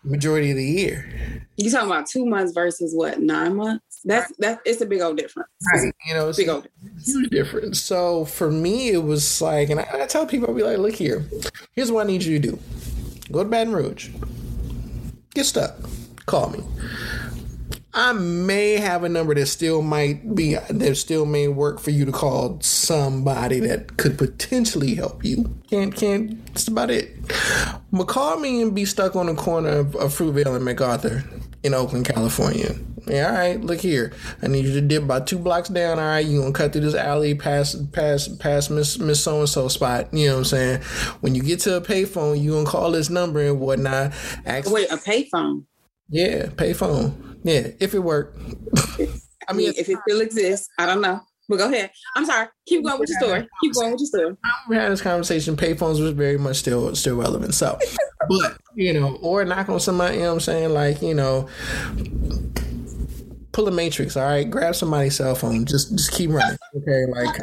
majority 0.05 0.51
of 0.51 0.57
the 0.57 0.65
year. 0.65 1.47
You 1.57 1.71
talking 1.71 1.91
about 1.91 2.07
two 2.07 2.27
months 2.27 2.53
versus 2.53 2.95
what 2.95 3.21
nine 3.21 3.57
months? 3.57 3.84
That's 4.05 4.33
that. 4.39 4.61
It's 4.65 4.81
a 4.81 4.87
big 4.87 5.01
old 5.01 5.17
difference. 5.17 5.49
Right. 5.73 5.93
You 6.07 6.15
know, 6.15 6.29
it's 6.29 6.39
big 6.39 6.49
old 6.49 6.69
huge 7.03 7.31
difference. 7.31 7.81
So 7.81 8.25
for 8.27 8.51
me, 8.51 8.91
it 8.91 9.03
was 9.03 9.41
like, 9.41 9.71
and 9.71 9.81
I, 9.81 9.89
I 10.03 10.07
tell 10.07 10.27
people, 10.27 10.49
I'll 10.49 10.55
be 10.55 10.63
like, 10.63 10.79
look 10.79 10.95
here, 10.95 11.25
here's 11.73 11.91
what 11.91 12.05
I 12.05 12.07
need 12.07 12.23
you 12.23 12.39
to 12.39 12.51
do: 12.51 12.59
go 13.33 13.43
to 13.43 13.49
Baton 13.49 13.73
Rouge, 13.73 14.11
get 15.35 15.45
stuck, 15.45 15.77
call 16.27 16.51
me. 16.51 16.61
I 17.97 18.13
may 18.13 18.73
have 18.73 19.05
a 19.05 19.09
number 19.09 19.35
that 19.37 19.47
still 19.47 19.81
might 19.81 20.35
be 20.35 20.55
that 20.55 20.97
still 20.97 21.25
may 21.27 21.47
work 21.47 21.79
for 21.79 21.91
you 21.91 22.05
to 22.05 22.11
call 22.11 22.59
somebody 22.61 23.61
that 23.61 23.99
could 23.99 24.19
potentially 24.19 24.97
help 24.97 25.25
you. 25.25 25.55
Can't 25.71 25.95
can't 25.95 26.45
that's 26.47 26.67
about 26.67 26.91
it. 26.91 27.15
But 27.93 28.09
call 28.09 28.39
me 28.41 28.63
and 28.63 28.75
be 28.75 28.85
stuck 28.85 29.15
on 29.15 29.27
the 29.27 29.35
corner 29.35 29.69
of, 29.69 29.95
of 29.95 30.13
Fruitvale 30.13 30.57
and 30.57 30.65
MacArthur 30.65 31.23
in 31.63 31.73
Oakland, 31.73 32.07
California. 32.07 32.75
Yeah, 33.07 33.29
all 33.29 33.35
right, 33.35 33.61
look 33.61 33.81
here. 33.81 34.13
I 34.43 34.47
need 34.47 34.65
you 34.65 34.73
to 34.73 34.81
dip 34.81 35.03
about 35.03 35.27
two 35.27 35.39
blocks 35.39 35.69
down. 35.69 35.99
All 35.99 36.05
right, 36.05 36.25
you 36.25 36.41
gonna 36.41 36.53
cut 36.53 36.73
through 36.73 36.83
this 36.83 36.95
alley 36.95 37.35
past 37.35 37.93
past 37.93 38.39
past 38.39 38.71
Miss 38.71 38.99
Miss 38.99 39.23
So 39.23 39.41
and 39.41 39.49
So 39.49 39.69
spot. 39.69 40.13
You 40.13 40.29
know 40.29 40.33
what 40.35 40.39
I'm 40.39 40.45
saying? 40.45 40.83
When 41.21 41.35
you 41.35 41.43
get 41.43 41.61
to 41.61 41.77
a 41.77 41.81
payphone, 41.81 42.41
you 42.41 42.53
gonna 42.53 42.67
call 42.67 42.91
this 42.93 43.11
number 43.11 43.41
and 43.41 43.61
whatnot. 43.61 44.13
Ask, 44.47 44.71
Wait, 44.71 44.91
a 44.91 44.97
payphone? 44.97 45.65
Yeah, 46.09 46.47
payphone. 46.47 47.39
Yeah, 47.43 47.69
if 47.81 47.95
it 47.95 48.01
worked. 48.01 48.39
I 49.49 49.53
mean, 49.53 49.75
if 49.77 49.89
it 49.89 49.99
still 50.09 50.21
exists, 50.23 50.69
I 50.79 50.87
don't 50.87 51.03
know. 51.03 51.21
But 51.49 51.59
go 51.59 51.71
ahead. 51.71 51.91
I'm 52.17 52.25
sorry. 52.25 52.49
Keep 52.67 52.85
going 52.85 52.99
with 52.99 53.11
your 53.11 53.19
story. 53.19 53.49
Keep 53.63 53.75
going 53.75 53.93
with 53.93 54.01
your 54.01 54.07
story. 54.07 54.37
We 54.69 54.77
had 54.77 54.91
this 54.91 55.03
conversation. 55.03 55.57
Payphones 55.57 56.01
was 56.01 56.13
very 56.13 56.39
much 56.39 56.57
still 56.57 56.95
still 56.95 57.17
relevant. 57.17 57.55
So, 57.55 57.79
but 58.29 58.57
you 58.75 58.95
know, 58.95 59.17
or 59.17 59.45
knock 59.45 59.69
on 59.69 59.81
somebody. 59.81 60.17
You 60.17 60.23
know 60.23 60.29
what 60.29 60.35
I'm 60.35 60.41
saying? 60.41 60.71
Like 60.71 61.03
you 61.03 61.15
know, 61.15 61.49
pull 63.55 63.69
a 63.69 63.71
matrix, 63.71 64.17
all 64.17 64.25
right? 64.25 64.51
Grab 64.51 64.75
somebody's 64.75 65.17
cell 65.17 65.35
phone. 65.35 65.65
Just 65.65 65.93
just 65.93 66.13
keep 66.13 66.31
running. 66.31 66.59
Okay, 66.77 67.07
like 67.07 67.41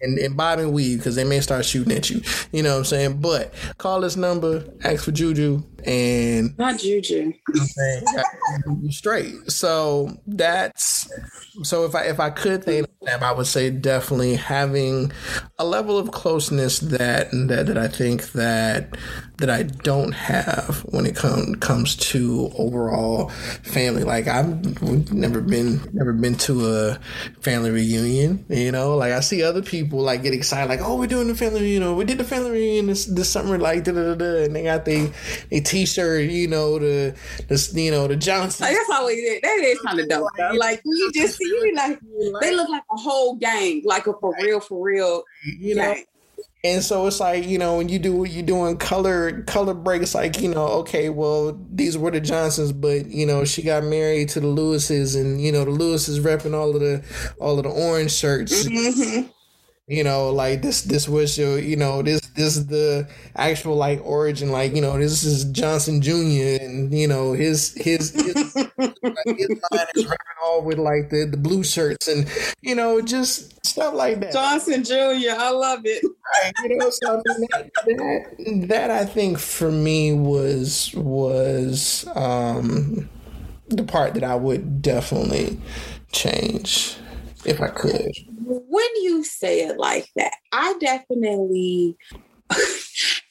and, 0.00 0.18
and 0.18 0.36
bob 0.36 0.60
and 0.60 0.72
weave 0.72 0.98
because 0.98 1.16
they 1.16 1.24
may 1.24 1.40
start 1.40 1.66
shooting 1.66 1.94
at 1.94 2.08
you. 2.08 2.22
You 2.52 2.62
know 2.62 2.70
what 2.70 2.78
I'm 2.78 2.84
saying? 2.84 3.20
But 3.20 3.52
call 3.76 4.00
this 4.00 4.16
number, 4.16 4.64
ask 4.84 5.04
for 5.04 5.12
Juju, 5.12 5.62
and 5.84 6.56
not 6.58 6.78
Juju. 6.78 7.32
You 7.54 8.90
straight. 8.90 9.50
So 9.50 10.16
that's 10.26 11.10
so 11.62 11.84
if 11.84 11.94
I 11.94 12.04
if 12.04 12.20
I 12.20 12.30
could 12.30 12.64
think 12.64 12.86
I 13.06 13.32
would 13.32 13.46
say 13.46 13.70
definitely 13.70 14.36
having 14.36 15.12
a 15.58 15.64
level 15.64 15.98
of 15.98 16.12
closeness 16.12 16.78
that 16.80 17.30
that 17.32 17.66
that 17.66 17.78
I 17.78 17.88
think 17.88 18.32
that 18.32 18.96
that 19.38 19.50
I 19.50 19.64
don't 19.64 20.12
have 20.12 20.86
when 20.90 21.04
it 21.04 21.16
comes 21.16 21.56
comes 21.56 21.96
to 21.96 22.52
overall 22.56 23.28
family. 23.62 24.04
Like 24.04 24.28
I've 24.28 24.82
never 25.12 25.40
been 25.40 25.80
never 25.92 26.12
been 26.12 26.36
to 26.36 26.66
a 26.68 26.98
family 27.40 27.70
reunion. 27.70 28.44
You 28.48 28.70
know, 28.70 28.96
like 28.96 29.12
I 29.12 29.20
see 29.20 29.42
other 29.42 29.62
people 29.62 29.98
like 30.00 30.22
get 30.22 30.32
excited, 30.32 30.68
like 30.68 30.80
oh 30.80 30.96
we're 30.96 31.08
doing 31.08 31.26
the 31.26 31.34
family 31.34 31.60
reunion. 31.62 31.96
We 31.96 32.04
did 32.04 32.18
the 32.18 32.24
family 32.24 32.52
reunion 32.52 32.86
this 32.86 33.06
this 33.06 33.28
summer, 33.28 33.58
like 33.58 33.84
da 33.84 33.92
da 33.92 34.14
da, 34.14 34.44
and 34.44 34.54
they 34.54 34.62
got 34.62 34.84
the 34.84 35.12
a 35.50 35.60
t 35.72 35.86
shirt. 35.86 36.30
You 36.30 36.48
know 36.48 36.78
the 36.78 37.16
the 37.48 37.80
you 37.80 37.90
know 37.90 38.06
the 38.06 38.16
Johnson. 38.16 38.66
Like, 38.66 38.76
that's 38.76 38.90
always 38.90 39.18
it. 39.18 39.42
That 39.42 39.58
is 39.58 39.80
kind 39.80 39.98
of 39.98 40.08
dope. 40.08 40.28
Though. 40.36 40.52
Like 40.52 40.82
you 40.84 41.10
just 41.12 41.38
see 41.38 41.46
you 41.46 41.74
like 41.74 41.98
they 42.40 42.54
look 42.54 42.68
like 42.68 42.84
a 42.92 42.96
whole 42.96 43.36
gang, 43.36 43.82
like 43.84 44.06
a 44.06 44.12
for 44.14 44.34
real 44.40 44.60
for 44.60 44.84
real. 44.84 45.24
You 45.44 45.76
know. 45.76 45.94
Gang. 45.94 46.04
And 46.64 46.80
so 46.80 47.08
it's 47.08 47.18
like, 47.18 47.44
you 47.44 47.58
know, 47.58 47.78
when 47.78 47.88
you 47.88 47.98
do 47.98 48.14
what 48.14 48.30
you're 48.30 48.44
doing 48.44 48.76
color 48.76 49.42
color 49.42 49.74
break, 49.74 50.00
it's 50.00 50.14
like, 50.14 50.40
you 50.40 50.48
know, 50.48 50.66
okay, 50.66 51.08
well, 51.08 51.58
these 51.72 51.98
were 51.98 52.12
the 52.12 52.20
Johnsons, 52.20 52.70
but 52.70 53.06
you 53.06 53.26
know, 53.26 53.44
she 53.44 53.62
got 53.62 53.82
married 53.82 54.28
to 54.30 54.40
the 54.40 54.46
Lewises 54.46 55.16
and 55.16 55.40
you 55.40 55.50
know, 55.50 55.64
the 55.64 55.72
Lewises 55.72 56.20
repping 56.20 56.54
all 56.54 56.72
of 56.74 56.80
the 56.80 57.02
all 57.40 57.58
of 57.58 57.64
the 57.64 57.70
orange 57.70 58.12
shirts. 58.12 58.64
Mm-hmm 58.64 59.28
you 59.92 60.02
know 60.02 60.30
like 60.30 60.62
this 60.62 60.82
this 60.82 61.06
was 61.06 61.36
your 61.36 61.58
you 61.58 61.76
know 61.76 62.00
this 62.00 62.20
this 62.34 62.56
is 62.56 62.66
the 62.68 63.06
actual 63.36 63.76
like 63.76 64.00
origin 64.04 64.50
like 64.50 64.74
you 64.74 64.80
know 64.80 64.98
this 64.98 65.22
is 65.22 65.44
johnson 65.52 66.00
jr 66.00 66.62
and 66.64 66.94
you 66.94 67.06
know 67.06 67.34
his 67.34 67.74
his 67.74 68.10
his, 68.12 68.34
his 68.54 69.60
line 69.70 69.86
is 69.94 70.06
running 70.06 70.38
all 70.42 70.62
with 70.62 70.78
like 70.78 71.10
the 71.10 71.26
the 71.30 71.36
blue 71.36 71.62
shirts 71.62 72.08
and 72.08 72.26
you 72.62 72.74
know 72.74 73.02
just 73.02 73.64
stuff 73.66 73.92
like 73.92 74.18
that. 74.20 74.32
Johnson 74.32 74.82
jr 74.82 75.36
i 75.36 75.50
love 75.50 75.82
it. 75.84 76.02
Right 76.42 76.70
you 76.70 76.78
know 76.78 76.88
so 76.88 77.22
that, 77.26 77.70
that, 77.84 78.68
that 78.68 78.90
i 78.90 79.04
think 79.04 79.38
for 79.38 79.70
me 79.70 80.14
was 80.14 80.90
was 80.94 82.06
um 82.14 83.10
the 83.68 83.82
part 83.82 84.14
that 84.14 84.24
i 84.24 84.34
would 84.34 84.80
definitely 84.80 85.60
change 86.12 86.96
if 87.44 87.60
i 87.60 87.68
could 87.68 88.10
when 88.44 88.88
you 89.02 89.24
say 89.24 89.66
it 89.66 89.78
like 89.78 90.08
that, 90.16 90.34
I 90.52 90.74
definitely 90.80 91.96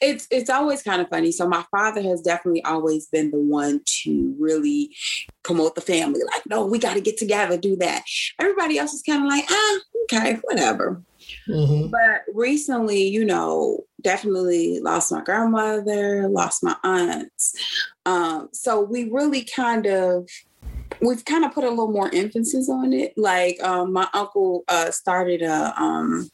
it's 0.00 0.26
it's 0.30 0.50
always 0.50 0.82
kind 0.82 1.00
of 1.00 1.08
funny. 1.08 1.32
So 1.32 1.48
my 1.48 1.64
father 1.70 2.02
has 2.02 2.20
definitely 2.20 2.64
always 2.64 3.06
been 3.06 3.30
the 3.30 3.38
one 3.38 3.80
to 4.02 4.34
really 4.38 4.94
promote 5.42 5.74
the 5.74 5.80
family. 5.80 6.20
Like, 6.32 6.42
no, 6.46 6.66
we 6.66 6.78
got 6.78 6.94
to 6.94 7.00
get 7.00 7.16
together, 7.16 7.56
do 7.56 7.76
that. 7.76 8.02
Everybody 8.38 8.78
else 8.78 8.92
is 8.92 9.02
kind 9.02 9.22
of 9.22 9.28
like, 9.28 9.44
ah, 9.48 9.78
okay, 10.04 10.38
whatever. 10.42 11.02
Mm-hmm. 11.48 11.90
But 11.90 12.34
recently, 12.34 13.08
you 13.08 13.24
know, 13.24 13.84
definitely 14.02 14.80
lost 14.80 15.12
my 15.12 15.22
grandmother, 15.22 16.28
lost 16.28 16.64
my 16.64 16.76
aunts. 16.82 17.54
Um, 18.04 18.48
so 18.52 18.80
we 18.80 19.08
really 19.10 19.44
kind 19.44 19.86
of 19.86 20.28
we've 21.00 21.24
kind 21.24 21.44
of 21.44 21.52
put 21.52 21.64
a 21.64 21.70
little 21.70 21.90
more 21.90 22.10
emphasis 22.12 22.68
on 22.68 22.92
it. 22.92 23.12
Like 23.16 23.62
um, 23.62 23.92
my 23.92 24.08
uncle 24.12 24.64
uh, 24.68 24.90
started 24.90 25.42
a 25.42 25.74
um, 25.80 26.28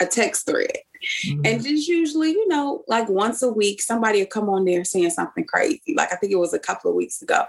a 0.00 0.06
text 0.06 0.46
thread. 0.46 0.78
Mm-hmm. 1.26 1.42
And 1.44 1.62
just 1.62 1.88
usually, 1.88 2.30
you 2.30 2.48
know, 2.48 2.84
like 2.88 3.08
once 3.08 3.42
a 3.42 3.52
week, 3.52 3.80
somebody 3.80 4.20
will 4.20 4.26
come 4.26 4.48
on 4.48 4.64
there 4.64 4.84
saying 4.84 5.10
something 5.10 5.44
crazy. 5.44 5.94
Like 5.96 6.12
I 6.12 6.16
think 6.16 6.32
it 6.32 6.38
was 6.38 6.52
a 6.52 6.58
couple 6.58 6.90
of 6.90 6.96
weeks 6.96 7.22
ago. 7.22 7.44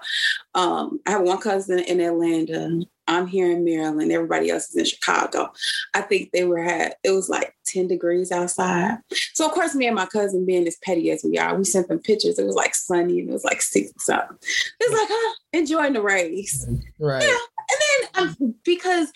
Um, 0.53 0.99
I 1.05 1.11
have 1.11 1.21
one 1.21 1.39
cousin 1.39 1.79
in 1.79 1.99
Atlanta. 1.99 2.81
I'm 3.09 3.27
here 3.27 3.51
in 3.51 3.65
Maryland. 3.65 4.11
Everybody 4.11 4.51
else 4.51 4.69
is 4.69 4.75
in 4.75 4.85
Chicago. 4.85 5.51
I 5.93 6.01
think 6.01 6.31
they 6.31 6.45
were 6.45 6.61
had 6.61 6.95
it 7.03 7.11
was 7.11 7.27
like 7.27 7.55
10 7.65 7.87
degrees 7.87 8.31
outside. 8.31 8.99
So 9.33 9.47
of 9.47 9.51
course, 9.51 9.75
me 9.75 9.87
and 9.87 9.95
my 9.95 10.05
cousin 10.05 10.45
being 10.45 10.67
as 10.67 10.77
petty 10.83 11.09
as 11.11 11.23
we 11.23 11.37
are, 11.37 11.55
we 11.57 11.65
sent 11.65 11.87
them 11.87 11.99
pictures. 11.99 12.37
It 12.37 12.45
was 12.45 12.55
like 12.55 12.75
sunny 12.75 13.19
and 13.19 13.29
it 13.29 13.33
was 13.33 13.43
like 13.43 13.61
six 13.61 13.91
something. 13.97 14.37
It's 14.79 14.93
like, 14.93 15.07
huh, 15.09 15.35
enjoying 15.53 15.93
the 15.93 16.01
race. 16.01 16.67
Right. 16.99 17.23
Yeah. 17.23 17.37
And 17.71 17.79
then 18.15 18.27
um, 18.39 18.55
because 18.63 19.11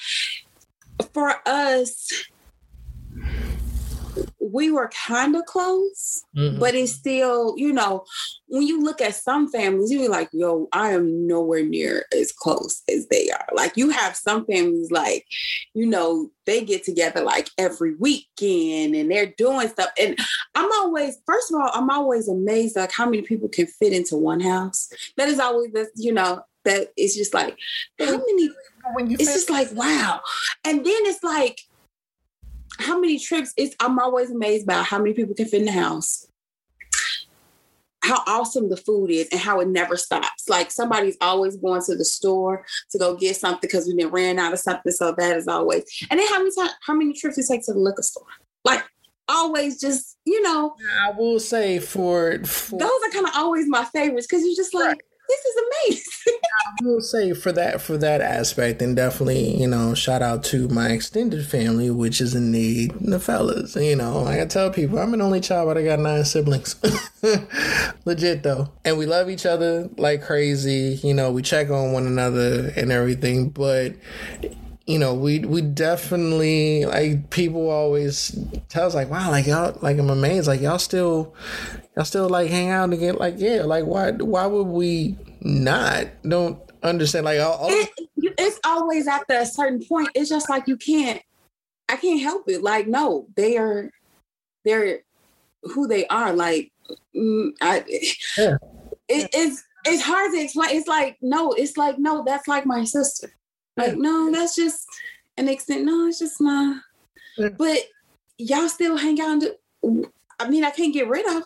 for 1.13 1.35
us, 1.45 2.25
we 4.39 4.71
were 4.71 4.89
kind 5.07 5.35
of 5.35 5.45
close, 5.45 6.23
mm-hmm. 6.35 6.59
but 6.59 6.75
it's 6.75 6.91
still, 6.91 7.55
you 7.57 7.73
know, 7.73 8.03
when 8.47 8.63
you 8.63 8.83
look 8.83 9.01
at 9.01 9.15
some 9.15 9.49
families, 9.49 9.91
you're 9.91 10.09
like, 10.09 10.29
yo, 10.31 10.67
I 10.71 10.91
am 10.91 11.25
nowhere 11.27 11.63
near 11.63 12.05
as 12.15 12.31
close 12.31 12.83
as 12.89 13.07
they 13.07 13.29
are. 13.31 13.47
Like 13.53 13.77
you 13.77 13.89
have 13.89 14.15
some 14.15 14.45
families 14.45 14.91
like, 14.91 15.25
you 15.73 15.85
know, 15.85 16.29
they 16.45 16.63
get 16.63 16.83
together 16.83 17.21
like 17.21 17.49
every 17.57 17.95
weekend 17.95 18.95
and 18.95 19.09
they're 19.09 19.33
doing 19.37 19.67
stuff. 19.69 19.89
And 19.99 20.17
I'm 20.55 20.69
always, 20.73 21.17
first 21.25 21.51
of 21.51 21.59
all, 21.59 21.71
I'm 21.73 21.89
always 21.89 22.27
amazed 22.27 22.75
like 22.75 22.91
how 22.91 23.05
many 23.05 23.23
people 23.23 23.49
can 23.49 23.65
fit 23.65 23.93
into 23.93 24.15
one 24.15 24.39
house. 24.39 24.89
That 25.17 25.29
is 25.29 25.39
always 25.39 25.71
this, 25.71 25.89
you 25.95 26.13
know, 26.13 26.43
that 26.65 26.89
it's 26.95 27.15
just 27.15 27.33
like, 27.33 27.57
how 27.99 28.17
many 28.17 28.49
when 28.93 29.09
you 29.09 29.17
it's 29.19 29.33
just 29.33 29.49
like 29.49 29.69
wow. 29.73 30.21
And 30.63 30.79
then 30.79 31.01
it's 31.05 31.23
like 31.23 31.61
how 32.79 32.99
many 32.99 33.19
trips 33.19 33.53
is 33.57 33.75
I'm 33.79 33.99
always 33.99 34.31
amazed 34.31 34.67
by 34.67 34.81
how 34.83 34.97
many 34.97 35.13
people 35.13 35.35
can 35.35 35.47
fit 35.47 35.61
in 35.61 35.65
the 35.65 35.71
house. 35.71 36.27
How 38.03 38.21
awesome 38.27 38.69
the 38.69 38.75
food 38.75 39.11
is 39.11 39.29
and 39.31 39.39
how 39.39 39.61
it 39.61 39.69
never 39.69 39.95
stops. 39.95 40.49
Like 40.49 40.71
somebody's 40.71 41.15
always 41.21 41.55
going 41.55 41.81
to 41.83 41.95
the 41.95 42.03
store 42.03 42.65
to 42.91 42.99
go 42.99 43.15
get 43.15 43.37
something 43.37 43.59
because 43.61 43.87
we've 43.87 43.97
been 43.97 44.09
ran 44.09 44.39
out 44.39 44.51
of 44.51 44.59
something. 44.59 44.91
So 44.91 45.13
that 45.17 45.37
is 45.37 45.47
always. 45.47 45.83
And 46.11 46.19
then 46.19 46.27
how 46.27 46.39
many 46.39 46.51
times, 46.53 46.71
how 46.85 46.93
many 46.93 47.13
trips 47.13 47.37
it 47.37 47.45
take 47.49 47.63
to 47.65 47.73
the 47.73 47.79
liquor 47.79 48.01
store? 48.01 48.25
Like 48.65 48.83
always 49.29 49.79
just, 49.79 50.17
you 50.25 50.41
know. 50.41 50.75
I 51.01 51.11
will 51.11 51.39
say 51.39 51.79
for, 51.79 52.43
for 52.43 52.77
those 52.77 52.91
are 53.05 53.11
kind 53.11 53.25
of 53.25 53.31
always 53.35 53.69
my 53.69 53.85
favorites 53.85 54.27
because 54.27 54.43
you're 54.43 54.55
just 54.55 54.73
like, 54.73 54.85
right 54.85 55.01
this 55.27 55.39
is 55.39 55.55
amazing. 55.63 56.03
I 56.81 56.85
will 56.85 57.01
say 57.01 57.33
for 57.33 57.51
that 57.51 57.81
for 57.81 57.97
that 57.97 58.21
aspect, 58.21 58.81
and 58.81 58.95
definitely, 58.95 59.59
you 59.59 59.67
know, 59.67 59.93
shout 59.93 60.21
out 60.21 60.43
to 60.45 60.67
my 60.69 60.89
extended 60.89 61.45
family, 61.45 61.89
which 61.89 62.21
is 62.21 62.35
indeed 62.35 62.93
the 62.99 63.19
fellas. 63.19 63.75
You 63.75 63.95
know, 63.95 64.21
like 64.21 64.39
I 64.39 64.45
tell 64.45 64.71
people, 64.71 64.99
I'm 64.99 65.13
an 65.13 65.21
only 65.21 65.41
child, 65.41 65.67
but 65.67 65.77
I 65.77 65.83
got 65.83 65.99
nine 65.99 66.25
siblings. 66.25 66.75
Legit 68.05 68.43
though, 68.43 68.71
and 68.85 68.97
we 68.97 69.05
love 69.05 69.29
each 69.29 69.45
other 69.45 69.89
like 69.97 70.23
crazy. 70.23 70.99
You 71.03 71.13
know, 71.13 71.31
we 71.31 71.41
check 71.41 71.69
on 71.69 71.91
one 71.91 72.07
another 72.07 72.71
and 72.75 72.91
everything, 72.91 73.49
but 73.49 73.93
you 74.93 74.99
know, 74.99 75.15
we 75.15 75.39
we 75.39 75.61
definitely 75.61 76.85
like 76.85 77.31
people 77.31 77.71
always 77.71 78.37
tell 78.69 78.85
us 78.85 78.93
like, 78.93 79.09
wow, 79.09 79.31
like 79.31 79.47
y'all 79.47 79.75
like 79.81 79.97
I'm 79.97 80.11
amazed, 80.11 80.47
like 80.47 80.61
y'all 80.61 80.77
still 80.77 81.33
y'all 81.95 82.05
still 82.05 82.29
like 82.29 82.51
hang 82.51 82.69
out 82.69 82.91
and 82.91 82.99
get 82.99 83.19
like 83.19 83.33
yeah, 83.39 83.63
like 83.63 83.85
why 83.85 84.11
why 84.11 84.45
would 84.45 84.67
we 84.67 85.17
not? 85.41 86.09
Don't 86.21 86.59
understand 86.83 87.25
like 87.25 87.39
all, 87.39 87.53
all 87.53 87.69
it, 87.71 87.89
it's 88.37 88.59
always 88.63 89.07
after 89.07 89.33
a 89.33 89.47
certain 89.47 89.83
point. 89.83 90.09
It's 90.13 90.29
just 90.29 90.47
like 90.47 90.67
you 90.67 90.77
can't 90.77 91.23
I 91.89 91.95
can't 91.95 92.21
help 92.21 92.47
it. 92.47 92.61
Like 92.61 92.87
no, 92.87 93.25
they 93.35 93.57
are 93.57 93.89
they're 94.63 94.99
who 95.63 95.87
they 95.87 96.05
are. 96.05 96.33
Like 96.33 96.71
mm, 97.15 97.49
I 97.63 97.83
yeah. 98.37 98.57
it, 99.09 99.27
it's 99.33 99.63
it's 99.85 100.03
hard 100.03 100.33
to 100.33 100.39
explain. 100.39 100.77
It's 100.77 100.87
like 100.87 101.17
no, 101.19 101.51
it's 101.53 101.77
like 101.77 101.97
no, 101.97 102.23
that's 102.23 102.47
like 102.47 102.67
my 102.67 102.83
sister. 102.83 103.33
Like, 103.77 103.95
no, 103.97 104.31
that's 104.31 104.55
just 104.55 104.85
an 105.37 105.47
extent. 105.47 105.85
No, 105.85 106.07
it's 106.07 106.19
just 106.19 106.39
my. 106.39 106.79
But 107.57 107.79
y'all 108.37 108.69
still 108.69 108.97
hang 108.97 109.19
out. 109.19 109.41
Do, 109.41 110.11
I 110.39 110.49
mean, 110.49 110.63
I 110.63 110.71
can't 110.71 110.93
get 110.93 111.07
rid 111.07 111.27
of. 111.35 111.43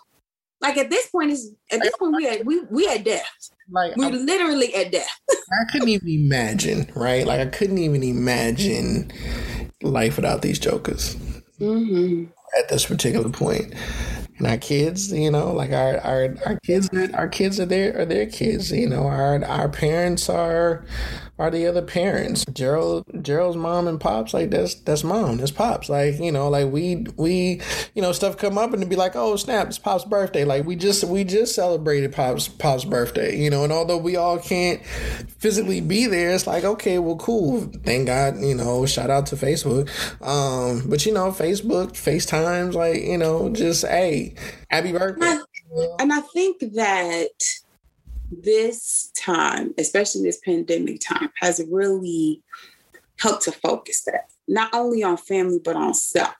Like 0.59 0.77
at 0.77 0.89
this 0.89 1.07
point, 1.07 1.31
is 1.31 1.53
at 1.71 1.81
this 1.81 1.95
point 1.97 2.15
we 2.15 2.27
at 2.27 2.45
we 2.45 2.63
we 2.71 2.87
at 2.87 3.03
death. 3.03 3.51
Like 3.69 3.95
we 3.95 4.09
literally 4.09 4.73
at 4.73 4.91
death. 4.91 5.19
I 5.29 5.71
couldn't 5.71 5.89
even 5.89 6.09
imagine, 6.09 6.91
right? 6.95 7.27
Like 7.27 7.39
I 7.39 7.45
couldn't 7.45 7.77
even 7.77 8.01
imagine 8.01 9.11
life 9.83 10.15
without 10.15 10.41
these 10.41 10.57
jokers. 10.57 11.15
Mm-hmm. 11.59 12.25
At 12.57 12.69
this 12.69 12.85
particular 12.85 13.29
point, 13.29 13.73
and 14.37 14.47
our 14.47 14.57
kids, 14.57 15.11
you 15.11 15.29
know, 15.29 15.51
like 15.51 15.71
our 15.71 15.99
our 15.99 16.35
our 16.45 16.59
kids, 16.61 16.89
our 17.13 17.27
kids 17.27 17.59
are 17.59 17.65
their 17.65 17.99
are 17.99 18.05
their 18.05 18.25
kids. 18.25 18.71
You 18.71 18.89
know, 18.89 19.05
our 19.05 19.43
our 19.45 19.69
parents 19.69 20.29
are 20.29 20.85
are 21.39 21.51
the 21.51 21.67
other 21.67 21.81
parents. 21.81 22.45
Gerald 22.51 23.05
Gerald's 23.21 23.57
mom 23.57 23.87
and 23.87 23.99
pops, 23.99 24.33
like 24.33 24.49
that's 24.49 24.75
that's 24.75 25.03
mom, 25.03 25.37
that's 25.37 25.51
pops. 25.51 25.89
Like, 25.89 26.19
you 26.19 26.31
know, 26.31 26.49
like 26.49 26.71
we 26.71 27.05
we 27.15 27.61
you 27.93 28.01
know, 28.01 28.11
stuff 28.11 28.37
come 28.37 28.57
up 28.57 28.73
and 28.73 28.81
to 28.81 28.87
be 28.87 28.95
like, 28.95 29.15
oh 29.15 29.35
snap, 29.35 29.67
it's 29.67 29.79
Pop's 29.79 30.05
birthday. 30.05 30.43
Like 30.43 30.65
we 30.65 30.75
just 30.75 31.03
we 31.03 31.23
just 31.23 31.55
celebrated 31.55 32.13
Pop's 32.13 32.47
Pop's 32.47 32.85
birthday, 32.85 33.35
you 33.37 33.49
know, 33.49 33.63
and 33.63 33.73
although 33.73 33.97
we 33.97 34.15
all 34.15 34.39
can't 34.39 34.83
physically 35.39 35.81
be 35.81 36.07
there, 36.07 36.31
it's 36.31 36.47
like, 36.47 36.63
okay, 36.63 36.99
well 36.99 37.15
cool. 37.15 37.61
Thank 37.83 38.07
God, 38.07 38.39
you 38.39 38.55
know, 38.55 38.85
shout 38.85 39.09
out 39.09 39.25
to 39.27 39.35
Facebook. 39.35 39.89
Um, 40.21 40.87
but 40.89 41.05
you 41.05 41.13
know, 41.13 41.31
Facebook, 41.31 41.93
FaceTimes, 41.93 42.73
like, 42.73 43.01
you 43.01 43.17
know, 43.17 43.49
just 43.49 43.85
hey, 43.85 44.35
happy 44.69 44.91
birthday. 44.91 45.39
And 45.99 46.13
I 46.13 46.21
think 46.21 46.59
that 46.73 47.29
this 48.31 49.11
time, 49.17 49.73
especially 49.77 50.23
this 50.23 50.39
pandemic 50.43 51.01
time, 51.01 51.29
has 51.39 51.63
really 51.69 52.41
helped 53.19 53.43
to 53.43 53.51
focus 53.51 54.03
that 54.03 54.29
not 54.47 54.73
only 54.73 55.03
on 55.03 55.17
family 55.17 55.59
but 55.63 55.75
on 55.75 55.93
self. 55.93 56.35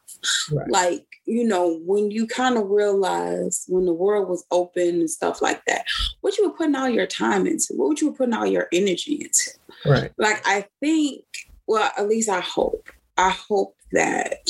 Right. 0.52 0.70
Like, 0.70 1.06
you 1.26 1.44
know, 1.44 1.80
when 1.86 2.10
you 2.10 2.26
kind 2.26 2.58
of 2.58 2.70
realize 2.70 3.66
when 3.68 3.86
the 3.86 3.94
world 3.94 4.30
was 4.30 4.46
open 4.52 4.88
and 4.88 5.10
stuff 5.10 5.42
like 5.42 5.64
that, 5.66 5.86
what 6.22 6.38
you 6.38 6.48
were 6.48 6.56
putting 6.56 6.76
all 6.76 6.90
your 6.90 7.08
time 7.08 7.46
into, 7.46 7.74
what 7.76 7.90
would 7.90 8.02
you 8.02 8.10
were 8.10 8.18
putting 8.18 8.34
all 8.34 8.46
your 8.46 8.68
energy 8.72 9.16
into? 9.16 9.52
Right. 9.86 10.12
Like, 10.18 10.42
I 10.46 10.66
think, 10.80 11.24
well, 11.68 11.92
at 11.98 12.08
least 12.08 12.30
I 12.30 12.40
hope, 12.40 12.90
I 13.18 13.30
hope 13.30 13.76
that 13.92 14.50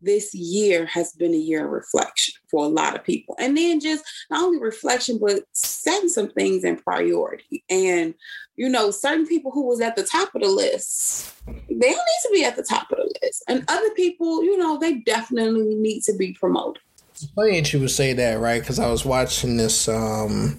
this 0.00 0.34
year 0.34 0.86
has 0.86 1.12
been 1.12 1.34
a 1.34 1.38
year 1.38 1.66
of 1.66 1.72
reflection 1.72 2.33
for 2.54 2.64
a 2.64 2.68
lot 2.68 2.94
of 2.94 3.02
people. 3.02 3.34
And 3.40 3.56
then 3.56 3.80
just 3.80 4.04
not 4.30 4.44
only 4.44 4.60
reflection, 4.60 5.18
but 5.20 5.42
setting 5.50 6.08
some 6.08 6.28
things 6.28 6.62
in 6.62 6.76
priority. 6.76 7.64
And, 7.68 8.14
you 8.54 8.68
know, 8.68 8.92
certain 8.92 9.26
people 9.26 9.50
who 9.50 9.66
was 9.66 9.80
at 9.80 9.96
the 9.96 10.04
top 10.04 10.32
of 10.36 10.40
the 10.40 10.48
list, 10.48 11.34
they 11.46 11.52
don't 11.64 11.80
need 11.80 12.22
to 12.22 12.30
be 12.32 12.44
at 12.44 12.54
the 12.54 12.62
top 12.62 12.92
of 12.92 12.98
the 12.98 13.12
list. 13.20 13.42
And 13.48 13.64
other 13.66 13.90
people, 13.96 14.44
you 14.44 14.56
know, 14.56 14.78
they 14.78 15.00
definitely 15.00 15.74
need 15.74 16.02
to 16.04 16.14
be 16.16 16.34
promoted. 16.34 16.80
It's 17.10 17.26
funny 17.32 17.60
that 17.60 17.72
you 17.72 17.80
would 17.80 17.90
say 17.90 18.12
that, 18.12 18.38
right? 18.38 18.60
Because 18.60 18.78
I 18.78 18.88
was 18.88 19.04
watching 19.04 19.56
this 19.56 19.88
um, 19.88 20.56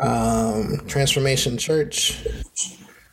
um, 0.00 0.80
Transformation 0.86 1.58
Church 1.58 2.24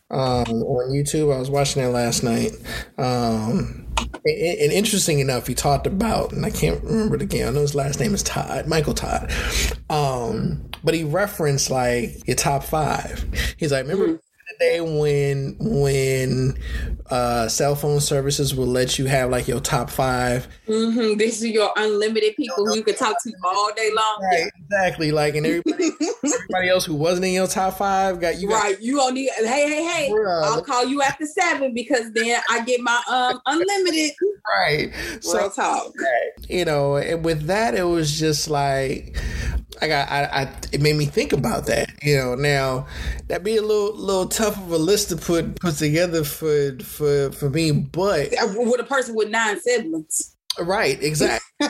um, 0.09 0.45
on 0.63 0.91
YouTube. 0.91 1.35
I 1.35 1.39
was 1.39 1.49
watching 1.49 1.83
it 1.83 1.87
last 1.87 2.23
night. 2.23 2.53
Um, 2.97 3.84
and, 3.97 4.71
interesting 4.71 5.19
enough, 5.19 5.47
he 5.47 5.53
talked 5.53 5.87
about, 5.87 6.31
and 6.31 6.45
I 6.45 6.49
can't 6.49 6.83
remember 6.83 7.17
the 7.17 7.25
game. 7.25 7.47
I 7.47 7.51
know 7.51 7.61
his 7.61 7.75
last 7.75 7.99
name 7.99 8.13
is 8.13 8.23
Todd, 8.23 8.67
Michael 8.67 8.93
Todd. 8.93 9.31
Um, 9.89 10.69
but 10.83 10.93
he 10.93 11.03
referenced 11.03 11.69
like 11.69 12.27
your 12.27 12.35
top 12.35 12.63
five. 12.63 13.25
He's 13.57 13.71
like, 13.71 13.87
remember 13.87 14.19
mm-hmm 14.53 14.55
day 14.59 14.81
when 14.81 15.55
when 15.59 16.57
uh, 17.09 17.47
cell 17.47 17.75
phone 17.75 17.99
services 17.99 18.55
will 18.55 18.67
let 18.67 18.97
you 18.97 19.05
have 19.05 19.29
like 19.29 19.47
your 19.47 19.59
top 19.59 19.89
5 19.89 20.47
mm-hmm. 20.67 21.17
This 21.17 21.41
is 21.41 21.51
your 21.51 21.71
unlimited 21.75 22.35
people 22.35 22.65
who 22.65 22.75
you 22.75 22.83
can 22.83 22.95
talk 22.95 23.21
to 23.23 23.33
all 23.43 23.71
day 23.75 23.91
long. 23.93 24.19
Right, 24.21 24.51
exactly. 24.63 25.11
Like 25.11 25.35
and 25.35 25.45
everybody, 25.45 25.91
everybody 26.23 26.69
else 26.69 26.85
who 26.85 26.95
wasn't 26.95 27.25
in 27.25 27.33
your 27.33 27.47
top 27.47 27.77
five 27.77 28.19
got 28.19 28.39
you. 28.39 28.49
Got, 28.49 28.63
right, 28.63 28.81
you 28.81 28.95
don't 28.95 29.13
need. 29.13 29.29
Hey, 29.37 29.45
hey, 29.45 29.83
hey! 29.83 30.09
Bruh. 30.11 30.43
I'll 30.43 30.63
call 30.63 30.85
you 30.85 31.01
after 31.01 31.25
seven 31.25 31.73
because 31.73 32.11
then 32.13 32.41
I 32.49 32.63
get 32.63 32.81
my 32.81 33.01
um 33.09 33.39
unlimited. 33.45 34.11
Right. 34.47 34.91
so 35.21 35.49
talk. 35.49 35.93
Right. 35.97 36.49
You 36.49 36.65
know, 36.65 36.97
and 36.97 37.23
with 37.23 37.43
that, 37.47 37.75
it 37.75 37.83
was 37.83 38.17
just 38.17 38.49
like 38.49 39.17
I 39.81 39.87
got 39.87 40.09
I, 40.09 40.23
I, 40.23 40.41
it 40.71 40.81
made 40.81 40.95
me 40.95 41.05
think 41.05 41.33
about 41.33 41.65
that. 41.67 41.91
You 42.01 42.17
know, 42.17 42.35
now 42.35 42.87
that'd 43.27 43.43
be 43.43 43.57
a 43.57 43.61
little 43.61 43.95
little 43.95 44.27
tough 44.27 44.57
of 44.57 44.71
a 44.71 44.77
list 44.77 45.09
to 45.09 45.17
put 45.17 45.59
put 45.59 45.75
together 45.75 46.23
for 46.23 46.77
for 46.79 47.31
for 47.31 47.49
me, 47.49 47.71
but 47.71 48.29
with 48.55 48.79
a 48.79 48.85
person 48.85 49.15
with 49.15 49.29
nine 49.29 49.59
siblings. 49.59 50.35
Right, 50.57 51.01
exactly. 51.03 51.41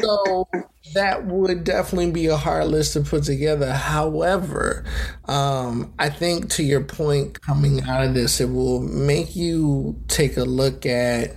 so 0.00 0.48
that 0.94 1.26
would 1.26 1.64
definitely 1.64 2.10
be 2.10 2.26
a 2.26 2.36
hard 2.36 2.66
list 2.66 2.92
to 2.94 3.00
put 3.00 3.24
together. 3.24 3.72
However, 3.72 4.84
um, 5.26 5.92
I 5.98 6.10
think 6.10 6.50
to 6.50 6.62
your 6.62 6.82
point 6.82 7.40
coming 7.40 7.82
out 7.84 8.04
of 8.04 8.14
this, 8.14 8.40
it 8.40 8.50
will 8.50 8.80
make 8.80 9.34
you 9.34 9.98
take 10.08 10.36
a 10.36 10.44
look 10.44 10.84
at 10.86 11.36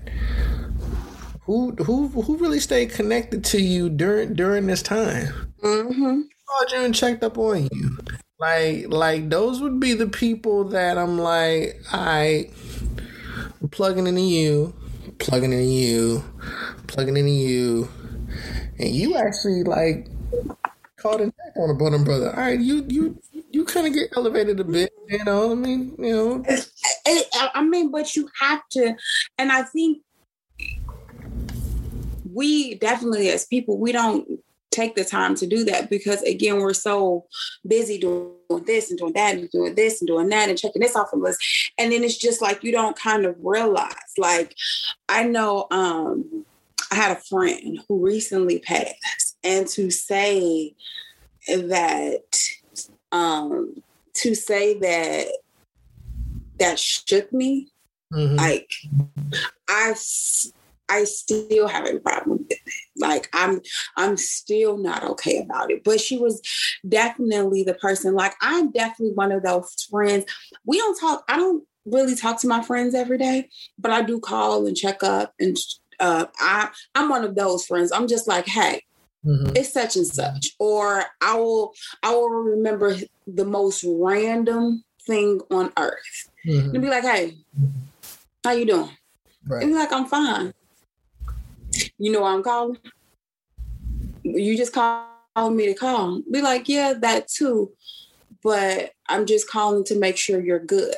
who 1.44 1.72
who 1.72 2.08
who 2.08 2.38
really 2.38 2.60
stayed 2.60 2.92
connected 2.92 3.44
to 3.46 3.62
you 3.62 3.90
during 3.90 4.34
during 4.34 4.68
this 4.68 4.82
time? 4.82 5.54
Mm-hmm. 5.64 6.22
Called 6.48 6.72
you 6.72 6.80
and 6.80 6.96
checked 6.96 7.24
up 7.24 7.38
on 7.38 7.64
you. 7.64 7.98
Like 8.40 8.86
like 8.90 9.30
those 9.30 9.62
would 9.62 9.80
be 9.80 9.94
the 9.94 10.08
people 10.08 10.66
that 10.66 10.98
I'm 10.98 11.18
like, 11.18 11.82
I 11.92 12.50
plugging 13.72 14.08
into 14.08 14.22
you, 14.22 14.74
plugging 15.20 15.54
into 15.54 15.66
you, 15.66 16.24
plugging 16.88 17.18
into 17.18 17.32
you, 17.32 17.90
and 18.80 18.90
you 18.90 19.16
actually 19.16 19.64
like 19.64 20.08
called 20.98 21.22
and 21.22 21.34
checked 21.36 21.58
on 21.58 21.70
a 21.70 21.74
brother 21.74 22.00
brother. 22.00 22.30
All 22.30 22.42
right, 22.42 22.60
you 22.60 22.86
you 22.88 23.20
you 23.52 23.66
kind 23.66 23.88
of 23.88 23.94
get 23.94 24.10
elevated 24.16 24.60
a 24.60 24.64
bit, 24.64 24.92
you 25.10 25.24
know. 25.24 25.52
I 25.52 25.56
mean, 25.56 25.96
you 25.98 26.14
know. 26.14 26.46
I 27.54 27.64
mean, 27.64 27.92
but 27.92 28.16
you 28.16 28.30
have 28.40 28.62
to, 28.72 28.96
and 29.38 29.52
I 29.52 29.64
think 29.64 30.02
we 32.34 32.76
definitely 32.76 33.30
as 33.30 33.46
people 33.46 33.78
we 33.78 33.92
don't 33.92 34.28
take 34.72 34.96
the 34.96 35.04
time 35.04 35.36
to 35.36 35.46
do 35.46 35.66
that 35.66 35.90
because 35.90 36.22
again 36.24 36.60
we're 36.60 36.74
so 36.74 37.26
busy 37.68 37.98
doing 37.98 38.32
this 38.66 38.90
and 38.90 38.98
doing 38.98 39.14
that 39.14 39.36
and 39.36 39.50
doing 39.52 39.76
this 39.76 40.02
and 40.02 40.08
doing 40.08 40.30
that 40.30 40.50
and 40.50 40.58
checking 40.58 40.82
this 40.82 40.96
off 40.96 41.12
the 41.12 41.18
list 41.18 41.72
and 41.78 41.92
then 41.92 42.04
it's 42.04 42.18
just 42.18 42.42
like 42.42 42.64
you 42.64 42.72
don't 42.72 42.98
kind 42.98 43.26
of 43.26 43.36
realize 43.42 43.92
like 44.18 44.56
i 45.10 45.24
know 45.24 45.68
um 45.72 46.46
i 46.92 46.96
had 46.96 47.16
a 47.16 47.22
friend 47.22 47.80
who 47.88 48.04
recently 48.04 48.60
passed 48.60 49.38
and 49.44 49.68
to 49.68 49.92
say 49.92 50.74
that 51.48 52.44
um 53.12 53.76
to 54.14 54.34
say 54.34 54.80
that 54.80 55.28
that 56.60 56.80
shook 56.80 57.32
me 57.34 57.68
mm-hmm. 58.14 58.36
like 58.36 58.70
i 59.68 59.94
I 60.92 61.06
still 61.06 61.68
have 61.68 61.86
a 61.88 62.00
problem 62.00 62.40
with 62.40 62.52
it. 62.52 62.60
Like 62.98 63.30
I'm 63.34 63.62
I'm 63.96 64.18
still 64.18 64.78
not 64.78 65.04
okay 65.12 65.40
about 65.40 65.72
it. 65.72 65.84
But 65.86 66.02
she 66.02 66.18
was 66.18 66.42
definitely 66.88 67.64
the 67.64 67.76
person, 67.76 68.14
like 68.14 68.34
I'm 68.42 68.72
definitely 68.72 69.14
one 69.16 69.32
of 69.32 69.44
those 69.44 69.88
friends. 69.90 70.26
We 70.66 70.78
don't 70.78 71.00
talk, 71.00 71.24
I 71.30 71.38
don't 71.38 71.64
really 71.86 72.16
talk 72.16 72.42
to 72.42 72.48
my 72.48 72.62
friends 72.62 72.94
every 72.94 73.18
day, 73.18 73.50
but 73.80 73.92
I 73.92 74.02
do 74.02 74.20
call 74.20 74.68
and 74.68 74.76
check 74.76 75.02
up 75.02 75.34
and 75.40 75.56
uh, 76.02 76.26
I 76.40 76.70
I'm 76.94 77.10
one 77.10 77.24
of 77.24 77.36
those 77.36 77.66
friends. 77.66 77.92
I'm 77.92 78.08
just 78.08 78.28
like, 78.28 78.48
hey, 78.48 78.84
mm-hmm. 79.26 79.56
it's 79.56 79.72
such 79.72 79.96
and 79.96 80.08
such. 80.08 80.50
Or 80.60 81.06
I 81.22 81.38
will 81.38 81.74
I 82.04 82.14
will 82.14 82.30
remember 82.30 82.98
the 83.28 83.46
most 83.46 83.86
random 83.88 84.84
thing 85.06 85.40
on 85.52 85.72
earth. 85.78 86.30
Mm-hmm. 86.46 86.76
And 86.76 86.82
be 86.82 86.90
like, 86.90 87.04
hey, 87.04 87.38
how 88.44 88.52
you 88.52 88.66
doing? 88.66 88.90
Right. 89.48 89.64
And 89.64 89.72
be 89.72 89.78
like, 89.78 89.94
I'm 89.94 90.06
fine. 90.06 90.54
You 92.02 92.12
know 92.12 92.24
I'm 92.24 92.42
calling? 92.42 92.80
You 94.24 94.58
just 94.58 94.74
called 94.74 95.54
me 95.54 95.68
to 95.68 95.76
call. 95.76 96.24
Be 96.32 96.42
like, 96.42 96.68
yeah, 96.68 96.94
that 97.00 97.28
too. 97.28 97.74
But 98.42 98.94
I'm 99.08 99.28
just 99.28 99.48
calling 99.48 99.84
to 99.84 100.00
make 100.00 100.18
sure 100.18 100.42
you're 100.42 100.58
good. 100.58 100.96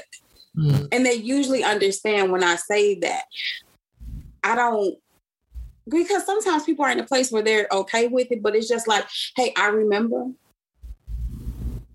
Mm-hmm. 0.58 0.86
And 0.94 1.06
they 1.06 1.16
usually 1.16 1.62
understand 1.62 2.32
when 2.32 2.42
I 2.42 2.56
say 2.56 2.98
that. 3.00 3.26
I 4.46 4.56
don't 4.56 4.96
because 5.90 6.26
sometimes 6.26 6.64
people 6.64 6.86
are 6.86 6.92
in 6.92 7.02
a 7.02 7.06
place 7.06 7.34
where 7.34 7.44
they're 7.44 7.68
okay 7.70 8.08
with 8.08 8.32
it, 8.32 8.42
but 8.42 8.56
it's 8.56 8.70
just 8.70 8.88
like, 8.88 9.06
hey, 9.36 9.54
I 9.58 9.68
remember. 9.68 10.28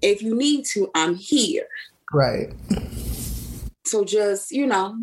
If 0.03 0.21
you 0.21 0.37
need 0.37 0.67
to, 0.73 0.91
I'm 0.95 1.15
here. 1.15 1.67
Right. 2.13 2.53
So 3.87 4.05
just, 4.05 4.51
you 4.51 4.67
know, 4.67 4.99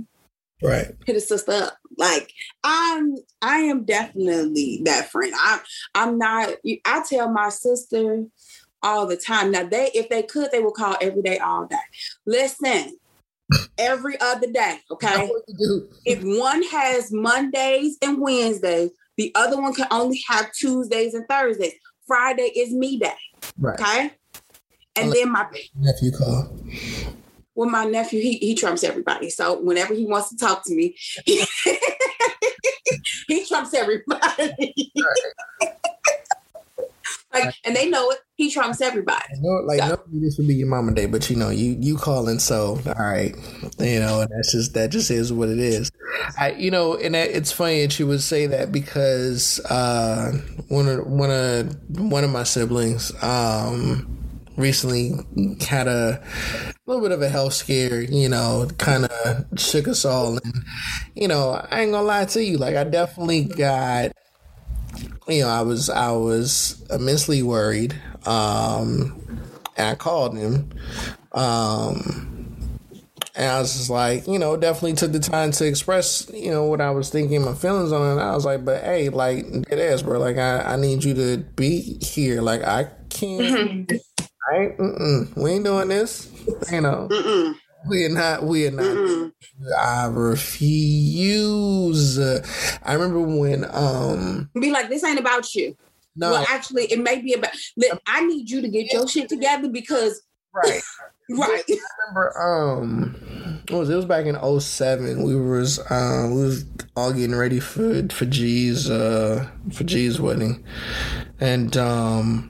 right. 0.61 0.87
Hit 1.05 1.15
a 1.15 1.21
sister 1.21 1.51
up. 1.51 1.77
Like 1.97 2.31
I'm 2.63 3.15
I 3.41 3.57
am 3.59 3.85
definitely 3.85 4.81
that 4.85 5.09
friend. 5.09 5.33
I'm 5.39 5.59
I'm 5.93 6.17
not 6.17 6.55
I 6.85 7.03
tell 7.07 7.29
my 7.29 7.49
sister 7.49 8.25
all 8.83 9.07
the 9.07 9.17
time. 9.17 9.51
Now 9.51 9.63
they 9.63 9.91
if 9.93 10.09
they 10.09 10.23
could, 10.23 10.51
they 10.51 10.61
would 10.61 10.73
call 10.73 10.95
every 11.01 11.21
day, 11.21 11.39
all 11.39 11.65
day. 11.65 11.75
Listen, 12.25 12.97
every 13.77 14.19
other 14.21 14.51
day. 14.51 14.79
Okay. 14.91 15.29
If 16.05 16.21
one 16.23 16.63
has 16.63 17.11
Mondays 17.11 17.97
and 18.01 18.19
Wednesdays, 18.21 18.91
the 19.17 19.31
other 19.35 19.61
one 19.61 19.73
can 19.73 19.87
only 19.91 20.21
have 20.27 20.51
Tuesdays 20.53 21.13
and 21.13 21.25
Thursdays. 21.27 21.73
Friday 22.07 22.51
is 22.55 22.73
me 22.73 22.99
day. 22.99 23.13
Right. 23.57 23.79
Okay. 23.79 24.11
And 24.97 25.11
then 25.11 25.31
my 25.31 25.47
nephew 25.75 26.11
call. 26.11 26.55
Well, 27.55 27.69
my 27.69 27.85
nephew, 27.85 28.21
he 28.21 28.37
he 28.37 28.55
trumps 28.55 28.83
everybody. 28.83 29.29
So 29.29 29.59
whenever 29.59 29.93
he 29.93 30.05
wants 30.05 30.29
to 30.29 30.37
talk 30.37 30.63
to 30.65 30.75
me, 30.75 30.95
he, 31.25 31.45
he 33.27 33.45
trumps 33.45 33.73
everybody. 33.73 34.91
Right. 35.61 35.73
Like, 37.35 37.55
and 37.65 37.75
they 37.75 37.89
know 37.89 38.09
it. 38.11 38.19
He 38.35 38.49
trumps 38.49 38.79
everybody. 38.79 39.25
No, 39.39 39.61
like 39.65 39.79
so. 39.79 39.87
no, 39.89 39.97
this 40.13 40.37
would 40.37 40.47
be 40.47 40.55
your 40.55 40.67
mama 40.67 40.93
day, 40.93 41.05
but 41.05 41.29
you 41.29 41.35
know, 41.35 41.49
you 41.49 41.75
you 41.79 41.97
calling, 41.97 42.39
so 42.39 42.79
all 42.85 42.93
right, 42.93 43.35
you 43.77 43.99
know, 43.99 44.21
and 44.21 44.31
that's 44.31 44.53
just 44.53 44.73
that 44.73 44.89
just 44.89 45.11
is 45.11 45.33
what 45.33 45.49
it 45.49 45.59
is. 45.59 45.91
I, 46.39 46.51
you 46.51 46.71
know, 46.71 46.95
and 46.95 47.13
that, 47.13 47.29
it's 47.31 47.51
funny 47.51 47.81
that 47.81 47.99
you 47.99 48.07
would 48.07 48.21
say 48.21 48.47
that 48.47 48.71
because 48.71 49.59
uh, 49.69 50.31
one 50.69 50.87
of 50.87 51.07
one 51.07 51.31
of 51.31 51.99
one 51.99 52.23
of 52.23 52.29
my 52.29 52.43
siblings, 52.43 53.11
um, 53.21 54.24
recently 54.57 55.11
had 55.67 55.87
a 55.87 56.23
little 56.85 57.01
bit 57.01 57.11
of 57.11 57.21
a 57.21 57.29
health 57.29 57.53
scare, 57.53 58.01
you 58.01 58.29
know, 58.29 58.67
kind 58.77 59.05
of 59.05 59.45
shook 59.59 59.87
us 59.87 60.05
all. 60.05 60.37
And, 60.37 60.53
you 61.15 61.27
know, 61.27 61.51
I 61.69 61.81
ain't 61.81 61.91
gonna 61.91 62.05
lie 62.05 62.25
to 62.25 62.43
you, 62.43 62.57
like, 62.57 62.75
I 62.75 62.83
definitely 62.83 63.43
got 63.43 64.11
you 65.27 65.41
know, 65.41 65.49
I 65.49 65.61
was 65.61 65.89
I 65.89 66.11
was 66.11 66.85
immensely 66.89 67.41
worried. 67.41 67.95
Um, 68.25 69.21
and 69.77 69.87
I 69.89 69.95
called 69.95 70.37
him. 70.37 70.69
Um, 71.31 72.31
and 73.35 73.45
I 73.45 73.59
was 73.59 73.73
just 73.73 73.89
like, 73.89 74.27
you 74.27 74.39
know, 74.39 74.55
definitely 74.55 74.93
took 74.93 75.11
the 75.11 75.19
time 75.19 75.51
to 75.51 75.67
express, 75.67 76.29
you 76.33 76.51
know, 76.51 76.65
what 76.65 76.79
I 76.79 76.91
was 76.91 77.09
thinking, 77.09 77.43
my 77.43 77.53
feelings 77.53 77.91
on 77.91 78.17
it. 78.17 78.21
I 78.21 78.33
was 78.33 78.45
like, 78.45 78.63
but 78.63 78.83
hey, 78.83 79.09
like, 79.09 79.45
it 79.69 79.77
is, 79.77 80.03
bro. 80.03 80.19
Like, 80.19 80.37
I, 80.37 80.59
I 80.59 80.75
need 80.77 81.03
you 81.03 81.13
to 81.15 81.37
be 81.37 81.97
here. 82.01 82.41
Like, 82.41 82.63
I 82.63 82.85
can't. 83.09 83.87
Mm-hmm. 83.89 84.25
I 84.51 84.57
ain't, 84.57 85.37
we 85.37 85.51
ain't 85.51 85.65
doing 85.65 85.89
this. 85.89 86.29
You 86.71 86.81
know. 86.81 87.07
Mm-mm. 87.09 87.55
We 87.87 88.05
are 88.05 88.09
not. 88.09 88.43
We 88.43 88.67
are 88.67 88.71
not. 88.71 88.85
Mm-mm. 88.85 89.31
I 89.79 90.07
refuse. 90.07 92.19
I 92.19 92.93
remember 92.93 93.21
when 93.21 93.65
um 93.71 94.49
be 94.59 94.71
like, 94.71 94.89
this 94.89 95.03
ain't 95.03 95.19
about 95.19 95.53
you. 95.53 95.75
No, 96.15 96.31
well, 96.31 96.45
actually, 96.49 96.85
it 96.85 96.99
may 96.99 97.21
be 97.21 97.33
about. 97.33 97.51
I 98.07 98.25
need 98.25 98.49
you 98.49 98.61
to 98.61 98.69
get 98.69 98.91
your 98.91 99.07
shit 99.07 99.29
together 99.29 99.67
because 99.67 100.21
right, 100.53 100.81
right. 101.29 101.63
I 101.67 101.77
remember 102.07 102.41
um, 102.41 103.61
it 103.67 103.73
was 103.73 103.89
it 103.89 103.95
was 103.95 104.05
back 104.05 104.25
in 104.25 104.59
07. 104.59 105.23
We 105.23 105.35
was 105.35 105.79
um 105.91 106.35
we 106.35 106.43
was 106.43 106.65
all 106.95 107.11
getting 107.11 107.35
ready 107.35 107.59
for 107.59 108.07
for 108.09 108.25
G's 108.25 108.89
uh 108.89 109.47
for 109.73 109.83
G's 109.83 110.21
wedding, 110.21 110.63
and 111.39 111.75
um 111.75 112.49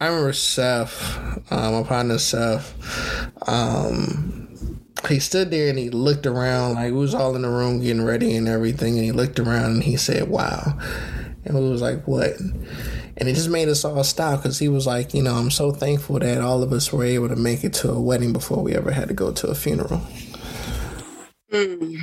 I 0.00 0.06
remember 0.06 0.32
Seth, 0.32 1.52
uh, 1.52 1.70
my 1.70 1.82
partner 1.86 2.18
Seth. 2.18 2.74
Um, 3.46 4.80
he 5.08 5.18
stood 5.18 5.50
there 5.50 5.68
and 5.68 5.78
he 5.78 5.90
looked 5.90 6.26
around 6.26 6.74
like 6.74 6.92
we 6.92 6.98
was 6.98 7.14
all 7.14 7.36
in 7.36 7.42
the 7.42 7.50
room 7.50 7.82
getting 7.82 8.02
ready 8.04 8.34
and 8.34 8.48
everything, 8.48 8.96
and 8.96 9.04
he 9.04 9.12
looked 9.12 9.38
around 9.38 9.72
and 9.72 9.84
he 9.84 9.98
said, 9.98 10.28
"Wow," 10.28 10.78
and 11.44 11.54
we 11.54 11.68
was 11.68 11.82
like, 11.82 12.08
"What?" 12.08 12.40
And 12.40 13.28
it 13.28 13.34
just 13.34 13.50
made 13.50 13.68
us 13.68 13.84
all 13.84 14.02
stop 14.02 14.42
because 14.42 14.58
he 14.58 14.68
was 14.68 14.86
like, 14.86 15.12
"You 15.12 15.22
know, 15.22 15.34
I'm 15.34 15.50
so 15.50 15.70
thankful 15.70 16.18
that 16.20 16.40
all 16.40 16.62
of 16.62 16.72
us 16.72 16.90
were 16.92 17.04
able 17.04 17.28
to 17.28 17.36
make 17.36 17.62
it 17.62 17.74
to 17.74 17.90
a 17.90 18.00
wedding 18.00 18.32
before 18.32 18.62
we 18.62 18.74
ever 18.74 18.92
had 18.92 19.08
to 19.08 19.14
go 19.14 19.32
to 19.32 19.48
a 19.48 19.54
funeral." 19.54 20.00
Mm 21.52 21.98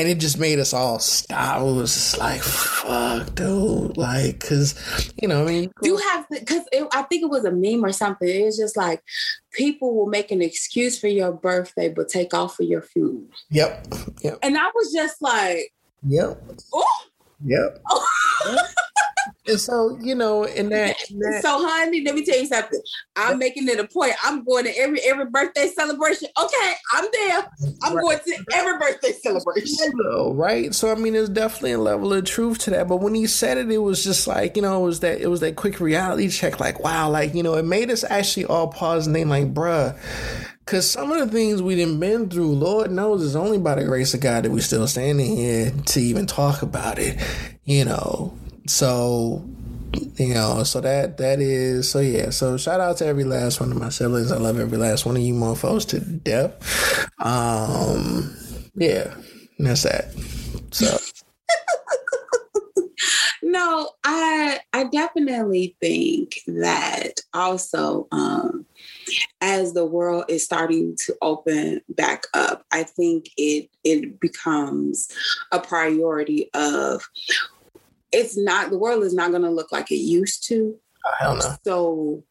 and 0.00 0.08
it 0.08 0.18
just 0.18 0.38
made 0.38 0.58
us 0.58 0.72
all 0.72 0.98
stop. 0.98 1.60
It 1.60 1.64
was 1.64 1.92
just 1.92 2.16
like, 2.18 2.40
fuck, 2.40 3.34
dude. 3.34 3.98
Like, 3.98 4.40
cause, 4.40 5.12
you 5.20 5.28
know, 5.28 5.42
I 5.42 5.46
mean, 5.46 5.72
you 5.82 5.98
have 5.98 6.26
to, 6.28 6.42
cause 6.42 6.62
it, 6.72 6.88
I 6.94 7.02
think 7.02 7.22
it 7.22 7.28
was 7.28 7.44
a 7.44 7.50
meme 7.50 7.84
or 7.84 7.92
something. 7.92 8.26
It 8.26 8.46
was 8.46 8.56
just 8.56 8.78
like 8.78 9.02
people 9.52 9.94
will 9.94 10.06
make 10.06 10.30
an 10.30 10.40
excuse 10.40 10.98
for 10.98 11.08
your 11.08 11.32
birthday, 11.32 11.90
but 11.90 12.08
take 12.08 12.32
off 12.32 12.56
for 12.56 12.62
your 12.62 12.80
food. 12.80 13.28
Yep. 13.50 13.88
Yep. 14.22 14.38
And 14.42 14.56
I 14.56 14.70
was 14.74 14.90
just 14.90 15.20
like, 15.20 15.74
yep. 16.08 16.42
Oh. 16.72 17.02
Yep. 17.44 17.82
Oh. 17.90 18.56
And 19.46 19.60
so, 19.60 19.98
you 20.00 20.14
know, 20.14 20.44
in 20.44 20.68
that, 20.70 20.96
that, 21.18 21.42
So, 21.42 21.66
honey, 21.66 22.02
let 22.04 22.14
me 22.14 22.24
tell 22.24 22.38
you 22.38 22.46
something. 22.46 22.80
I'm 23.16 23.38
making 23.38 23.68
it 23.68 23.80
a 23.80 23.86
point. 23.86 24.12
I'm 24.24 24.44
going 24.44 24.64
to 24.64 24.78
every 24.78 25.00
every 25.00 25.26
birthday 25.26 25.68
celebration. 25.68 26.28
Okay, 26.40 26.72
I'm 26.92 27.06
there. 27.12 27.48
I'm 27.82 27.94
right. 27.94 28.02
going 28.02 28.18
to 28.18 28.44
every 28.54 28.78
birthday 28.78 29.12
celebration. 29.12 29.92
Right. 30.34 30.74
So, 30.74 30.92
I 30.92 30.94
mean, 30.94 31.14
there's 31.14 31.28
definitely 31.28 31.72
a 31.72 31.78
level 31.78 32.12
of 32.12 32.24
truth 32.24 32.58
to 32.60 32.70
that. 32.70 32.88
But 32.88 32.98
when 32.98 33.14
he 33.14 33.26
said 33.26 33.58
it, 33.58 33.70
it 33.70 33.78
was 33.78 34.04
just 34.04 34.26
like, 34.26 34.56
you 34.56 34.62
know, 34.62 34.82
it 34.82 34.86
was 34.86 35.00
that 35.00 35.20
it 35.20 35.28
was 35.28 35.40
that 35.40 35.56
quick 35.56 35.80
reality 35.80 36.28
check. 36.28 36.60
Like, 36.60 36.80
wow, 36.80 37.10
like 37.10 37.34
you 37.34 37.42
know, 37.42 37.54
it 37.54 37.64
made 37.64 37.90
us 37.90 38.04
actually 38.04 38.46
all 38.46 38.68
pause 38.68 39.06
and 39.06 39.14
think, 39.14 39.28
like, 39.28 39.52
bruh. 39.52 39.96
Cause 40.66 40.88
some 40.88 41.10
of 41.10 41.18
the 41.18 41.26
things 41.26 41.60
we 41.60 41.74
didn't 41.74 41.98
been 41.98 42.30
through, 42.30 42.52
Lord 42.52 42.92
knows, 42.92 43.26
it's 43.26 43.34
only 43.34 43.58
by 43.58 43.74
the 43.74 43.82
grace 43.82 44.14
of 44.14 44.20
God 44.20 44.44
that 44.44 44.52
we 44.52 44.60
still 44.60 44.86
standing 44.86 45.36
here 45.36 45.72
to 45.72 46.00
even 46.00 46.26
talk 46.26 46.62
about 46.62 47.00
it. 47.00 47.18
You 47.64 47.84
know, 47.86 48.38
so 48.70 49.44
you 50.16 50.34
know, 50.34 50.62
so 50.62 50.80
that 50.80 51.18
that 51.18 51.40
is 51.40 51.90
so 51.90 51.98
yeah. 52.00 52.30
So 52.30 52.56
shout 52.56 52.80
out 52.80 52.98
to 52.98 53.06
every 53.06 53.24
last 53.24 53.60
one 53.60 53.72
of 53.72 53.78
my 53.78 53.88
siblings. 53.88 54.30
I 54.30 54.36
love 54.36 54.58
every 54.58 54.78
last 54.78 55.04
one 55.04 55.16
of 55.16 55.22
you 55.22 55.34
mofos 55.34 55.86
to 55.88 56.00
death. 56.00 57.08
Um, 57.18 58.34
yeah, 58.74 59.14
that's 59.58 59.82
that. 59.82 60.12
So. 60.70 60.96
no, 63.42 63.90
I 64.04 64.60
I 64.72 64.84
definitely 64.84 65.76
think 65.80 66.38
that 66.46 67.14
also 67.34 68.06
um, 68.12 68.66
as 69.40 69.72
the 69.72 69.84
world 69.84 70.26
is 70.28 70.44
starting 70.44 70.96
to 71.06 71.16
open 71.20 71.80
back 71.88 72.24
up, 72.34 72.64
I 72.70 72.84
think 72.84 73.30
it 73.36 73.68
it 73.82 74.20
becomes 74.20 75.08
a 75.50 75.58
priority 75.58 76.48
of 76.54 77.02
it's 78.12 78.36
not 78.36 78.70
the 78.70 78.78
world 78.78 79.04
is 79.04 79.14
not 79.14 79.30
going 79.30 79.42
to 79.42 79.50
look 79.50 79.72
like 79.72 79.90
it 79.90 79.96
used 79.96 80.46
to. 80.48 80.76
I 81.20 81.24
don't 81.24 81.38
know. 81.38 81.54
So, 81.64 82.24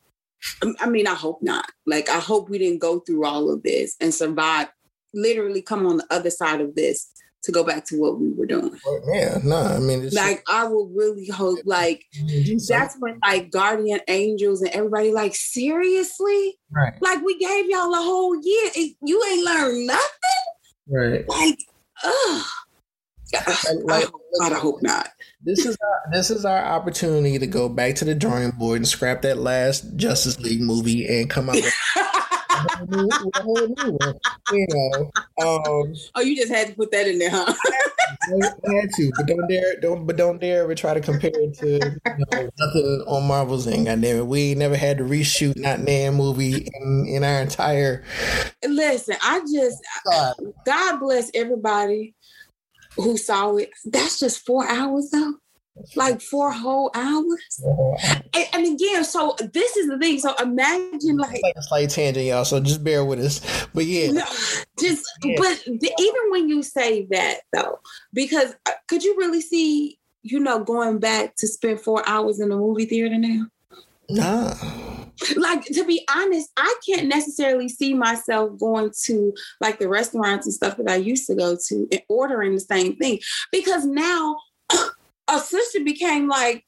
um, 0.62 0.76
I 0.80 0.90
mean, 0.90 1.08
I 1.08 1.16
hope 1.16 1.42
not. 1.42 1.66
Like, 1.86 2.10
I 2.10 2.20
hope 2.20 2.50
we 2.50 2.58
didn't 2.58 2.80
go 2.80 3.00
through 3.00 3.26
all 3.26 3.52
of 3.52 3.64
this 3.64 3.96
and 4.00 4.14
survive. 4.14 4.68
Literally, 5.14 5.62
come 5.62 5.88
on 5.88 5.98
the 5.98 6.06
other 6.12 6.30
side 6.30 6.62
of 6.62 6.76
this 6.76 7.12
to 7.44 7.52
go 7.52 7.64
back 7.64 7.86
to 7.86 8.00
what 8.00 8.20
we 8.20 8.32
were 8.32 8.46
doing. 8.46 8.78
Oh, 8.86 9.00
yeah, 9.14 9.40
no, 9.44 9.58
I 9.58 9.80
mean, 9.80 10.10
like 10.12 10.44
I 10.48 10.66
will 10.66 10.88
really 10.90 11.28
hope, 11.28 11.60
like 11.66 12.04
mm-hmm. 12.16 12.58
that's 12.68 12.96
when 13.00 13.18
like 13.26 13.50
guardian 13.50 14.02
angels 14.08 14.62
and 14.62 14.72
everybody, 14.72 15.12
like 15.12 15.36
seriously, 15.36 16.60
right? 16.70 16.94
Like 17.02 17.24
we 17.24 17.38
gave 17.40 17.70
y'all 17.70 17.94
a 17.94 17.98
whole 17.98 18.36
year, 18.36 18.72
you 18.76 19.24
ain't 19.32 19.46
learned 19.46 19.88
nothing, 19.88 20.46
right? 20.88 21.30
Like, 21.30 21.60
ugh. 22.04 22.46
Like, 23.84 24.08
I, 24.42 24.50
I 24.50 24.54
hope 24.54 24.82
not. 24.82 25.10
This 25.44 25.66
is 25.66 25.78
our, 25.82 26.12
this 26.12 26.30
is 26.30 26.46
our 26.46 26.64
opportunity 26.64 27.40
to 27.40 27.48
go 27.48 27.70
back 27.70 27.96
to 27.96 28.06
the 28.06 28.16
drawing 28.16 28.52
board 28.52 28.78
and 28.78 28.88
scrap 28.88 29.22
that 29.22 29.38
last 29.38 29.96
Justice 29.96 30.40
League 30.40 30.62
movie 30.62 31.08
and 31.08 31.30
come 31.30 31.50
up 31.50 31.56
with 31.56 31.74
a 32.80 32.86
new, 32.88 33.10
a 33.36 33.42
whole 33.42 33.68
new 33.68 33.98
one. 34.00 34.14
You 34.52 34.68
know. 34.70 35.12
Um, 35.42 35.94
oh, 36.16 36.22
you 36.22 36.36
just 36.36 36.52
had 36.52 36.68
to 36.68 36.74
put 36.74 36.92
that 36.92 37.08
in 37.08 37.20
there, 37.20 37.30
huh? 37.32 37.54
I 38.22 38.74
had 38.74 38.90
to, 38.98 39.12
but 39.16 39.28
don't 39.28 39.48
dare, 39.48 39.80
don't, 39.80 40.06
but 40.06 40.18
don't 40.18 40.42
dare 40.42 40.64
ever 40.64 40.76
try 40.76 40.94
to 40.94 41.02
compare 41.02 41.32
it 41.34 41.54
to 41.60 41.74
you 41.74 42.26
know, 42.32 42.50
nothing 42.60 43.04
on 43.08 43.28
Marvel's 43.28 43.68
end. 43.68 43.86
Goddamn 43.86 44.18
it, 44.18 44.28
we 44.28 44.56
never 44.56 44.76
had 44.76 44.98
to 44.98 45.04
reshoot 45.04 45.56
not 45.58 45.86
damn 45.86 46.16
movie 46.16 46.68
in, 46.74 47.06
in 47.08 47.24
our 47.24 47.42
entire. 47.42 48.04
Listen, 48.68 49.16
I 49.24 49.40
just 49.42 49.78
God. 50.10 50.36
God 50.66 51.00
bless 51.00 51.32
everybody 51.34 52.14
who 52.96 53.18
saw 53.18 53.56
it. 53.56 53.72
That's 53.86 54.20
just 54.20 54.46
four 54.46 54.68
hours 54.68 55.10
though 55.12 55.36
like 55.96 56.22
four 56.22 56.52
whole 56.52 56.92
hours. 56.94 57.64
And, 58.34 58.48
and, 58.54 58.76
again, 58.76 59.04
so 59.04 59.36
this 59.54 59.76
is 59.78 59.88
the 59.88 59.98
thing. 59.98 60.20
So 60.20 60.34
imagine 60.36 61.18
like, 61.18 61.42
like 61.42 61.56
a 61.56 61.64
slight 61.64 61.90
tangent, 61.90 62.26
y'all. 62.26 62.46
So 62.46 62.60
just 62.60 62.84
bear 62.84 63.06
with 63.06 63.20
us. 63.20 63.68
But 63.74 63.86
yeah, 63.86 64.12
no, 64.12 64.26
just 64.80 65.06
yeah. 65.24 65.36
but 65.38 65.64
the, 65.66 65.92
even 66.00 66.32
when 66.32 66.50
you 66.50 66.64
say 66.64 67.06
that 67.12 67.42
though, 67.54 67.80
because 68.14 68.54
uh, 68.66 68.72
could 68.88 69.04
you 69.04 69.16
really 69.18 69.42
see, 69.42 70.00
you 70.24 70.40
know, 70.40 70.64
going 70.64 71.00
back 71.00 71.36
to 71.38 71.48
spend 71.48 71.82
four 71.82 72.08
hours 72.08 72.40
in 72.40 72.52
a 72.52 72.58
movie 72.58 72.86
theater 72.86 73.18
now? 73.18 73.48
Nah. 74.10 74.54
Like 75.36 75.66
to 75.66 75.86
be 75.86 76.06
honest, 76.14 76.50
I 76.58 76.76
can't 76.88 77.08
necessarily 77.08 77.70
see 77.70 77.94
myself 77.94 78.58
going 78.60 78.92
to 79.06 79.34
like 79.60 79.80
the 79.80 79.90
restaurants 79.90 80.46
and 80.46 80.54
stuff 80.54 80.78
that 80.78 80.90
I 80.90 80.96
used 80.96 81.28
to 81.28 81.36
go 81.36 81.58
to 81.68 81.88
and 81.92 82.02
ordering 82.08 82.54
the 82.54 82.60
same 82.60 82.96
thing. 82.96 83.20
Because 83.52 83.86
now 83.86 84.38
a 85.28 85.40
sister 85.40 85.84
became 85.84 86.28
like 86.28 86.64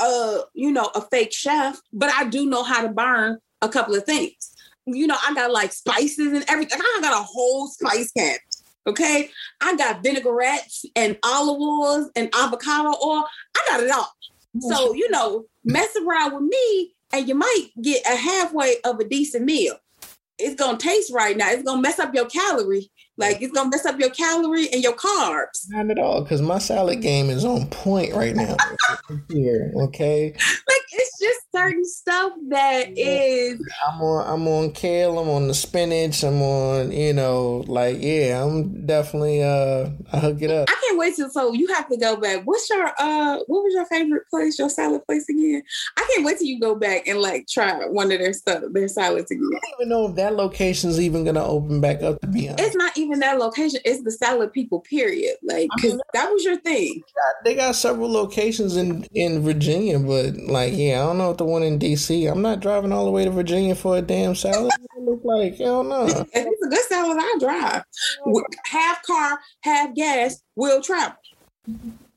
a 0.00 0.40
you 0.54 0.70
know 0.70 0.90
a 0.94 1.00
fake 1.00 1.32
chef 1.32 1.80
but 1.92 2.08
i 2.14 2.22
do 2.24 2.46
know 2.46 2.62
how 2.62 2.80
to 2.80 2.88
burn 2.88 3.38
a 3.62 3.68
couple 3.68 3.94
of 3.94 4.04
things. 4.04 4.54
You 4.86 5.06
know 5.06 5.16
i 5.26 5.34
got 5.34 5.52
like 5.52 5.72
spices 5.72 6.32
and 6.32 6.44
everything. 6.48 6.80
I 6.80 6.98
got 7.02 7.20
a 7.20 7.24
whole 7.24 7.68
spice 7.68 8.12
cabinet 8.12 8.40
okay? 8.86 9.30
I 9.60 9.76
got 9.76 10.02
vinaigrettes 10.02 10.86
and 10.96 11.18
olive 11.22 11.60
oils 11.60 12.10
and 12.16 12.30
avocado 12.34 12.88
oil. 13.04 13.24
I 13.54 13.66
got 13.68 13.82
it 13.82 13.90
all. 13.90 14.10
So 14.60 14.94
you 14.94 15.10
know 15.10 15.44
mess 15.64 15.94
around 15.96 16.34
with 16.34 16.44
me 16.44 16.94
and 17.12 17.28
you 17.28 17.34
might 17.34 17.68
get 17.80 18.04
a 18.06 18.16
halfway 18.16 18.76
of 18.84 18.98
a 19.00 19.04
decent 19.04 19.44
meal. 19.44 19.76
It's 20.38 20.54
gonna 20.54 20.78
taste 20.78 21.12
right 21.12 21.36
now. 21.36 21.50
It's 21.50 21.62
gonna 21.62 21.82
mess 21.82 21.98
up 21.98 22.14
your 22.14 22.26
calorie 22.26 22.90
like 23.18 23.42
it's 23.42 23.52
gonna 23.52 23.70
mess 23.70 23.84
up 23.84 23.98
your 23.98 24.10
calorie 24.10 24.68
and 24.72 24.82
your 24.82 24.94
carbs. 24.94 25.68
Not 25.68 25.90
at 25.90 25.98
all, 25.98 26.22
because 26.22 26.40
my 26.40 26.58
salad 26.58 27.02
game 27.02 27.30
is 27.30 27.44
on 27.44 27.66
point 27.68 28.14
right 28.14 28.34
now. 28.34 28.56
Here, 29.28 29.72
okay. 29.76 30.32
Like 30.32 30.82
it's 30.92 31.18
just 31.18 31.40
certain 31.54 31.84
stuff 31.84 32.32
that 32.48 32.96
yeah. 32.96 33.06
is. 33.06 33.60
I'm 33.88 34.00
on. 34.00 34.26
I'm 34.26 34.48
on 34.48 34.72
kale. 34.72 35.18
I'm 35.18 35.28
on 35.28 35.48
the 35.48 35.54
spinach. 35.54 36.22
I'm 36.22 36.40
on. 36.40 36.92
You 36.92 37.12
know, 37.12 37.64
like 37.66 37.98
yeah, 38.00 38.44
I'm 38.44 38.86
definitely. 38.86 39.42
Uh, 39.42 39.90
I 40.12 40.18
hook 40.18 40.40
it 40.40 40.50
up. 40.50 40.68
I 40.70 40.76
can't 40.86 40.98
wait 40.98 41.16
till. 41.16 41.30
So 41.30 41.52
you 41.52 41.66
have 41.74 41.88
to 41.88 41.96
go 41.96 42.16
back. 42.16 42.42
What's 42.44 42.70
your 42.70 42.86
uh? 42.98 43.38
What 43.46 43.64
was 43.64 43.74
your 43.74 43.86
favorite 43.86 44.28
place? 44.30 44.58
Your 44.58 44.70
salad 44.70 45.04
place 45.06 45.28
again? 45.28 45.62
I 45.96 46.08
can't 46.14 46.24
wait 46.24 46.38
till 46.38 46.46
you 46.46 46.60
go 46.60 46.74
back 46.74 47.08
and 47.08 47.20
like 47.20 47.46
try 47.48 47.86
one 47.86 48.12
of 48.12 48.18
their 48.18 48.32
stuff, 48.32 48.62
their 48.70 48.88
salads 48.88 49.30
again. 49.30 49.48
I 49.52 49.58
don't 49.58 49.80
even 49.80 49.88
know 49.88 50.08
if 50.08 50.16
that 50.16 50.36
location's 50.36 51.00
even 51.00 51.24
gonna 51.24 51.44
open 51.44 51.80
back 51.80 52.02
up. 52.02 52.20
To 52.20 52.26
be 52.26 52.48
honest, 52.48 52.64
it's 52.64 52.76
not 52.76 52.96
even 52.96 53.07
even 53.08 53.20
that 53.20 53.38
location. 53.38 53.80
It's 53.84 54.02
the 54.02 54.10
salad 54.10 54.52
people, 54.52 54.80
period. 54.80 55.36
Like, 55.42 55.68
because 55.76 55.92
I 55.92 55.96
mean, 55.96 56.00
that 56.14 56.30
was 56.30 56.44
your 56.44 56.58
thing. 56.58 57.02
They 57.44 57.54
got 57.54 57.74
several 57.74 58.10
locations 58.10 58.76
in 58.76 59.04
in 59.14 59.42
Virginia, 59.42 59.98
but 59.98 60.36
like, 60.36 60.74
yeah, 60.76 61.02
I 61.02 61.06
don't 61.06 61.18
know 61.18 61.30
if 61.30 61.38
the 61.38 61.44
one 61.44 61.62
in 61.62 61.78
DC. 61.78 62.30
I'm 62.30 62.42
not 62.42 62.60
driving 62.60 62.92
all 62.92 63.04
the 63.04 63.10
way 63.10 63.24
to 63.24 63.30
Virginia 63.30 63.74
for 63.74 63.96
a 63.96 64.02
damn 64.02 64.34
salad. 64.34 64.72
look 64.98 65.20
like 65.24 65.56
hell 65.56 65.82
no. 65.82 66.06
if 66.06 66.28
it's 66.32 66.66
a 66.66 66.68
good 66.68 66.84
salad, 66.84 67.18
I 67.20 67.36
drive. 67.40 67.84
Half 68.66 69.02
car, 69.02 69.38
half 69.62 69.94
gas, 69.94 70.42
will 70.56 70.82
travel. 70.82 71.16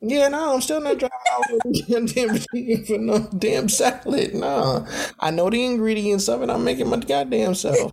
Yeah, 0.01 0.29
no, 0.29 0.55
I'm 0.55 0.61
still 0.61 0.81
not 0.81 0.97
driving 0.97 1.17
all 1.31 1.43
the 1.49 1.83
damn, 1.87 2.05
damn 2.07 2.29
Virginia 2.29 2.83
for 2.85 2.97
no 2.97 3.19
damn 3.37 3.69
salad. 3.69 4.33
No, 4.33 4.87
I 5.19 5.29
know 5.29 5.49
the 5.49 5.63
ingredients 5.63 6.27
of 6.27 6.41
it. 6.41 6.49
I'm 6.49 6.63
making 6.63 6.89
my 6.89 6.97
goddamn 6.97 7.53
self. 7.53 7.91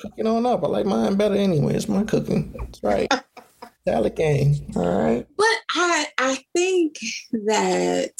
cooking 0.00 0.26
on 0.28 0.46
up. 0.46 0.62
I 0.62 0.68
like 0.68 0.86
mine 0.86 1.16
better 1.16 1.34
anyway. 1.34 1.74
It's 1.74 1.88
my 1.88 2.04
cooking. 2.04 2.52
That's 2.56 2.82
right. 2.84 3.12
Salad 3.84 4.14
game. 4.14 4.54
All 4.76 5.04
right. 5.04 5.26
But 5.36 5.56
I 5.74 6.06
I 6.18 6.44
think 6.54 6.98
that 7.32 8.12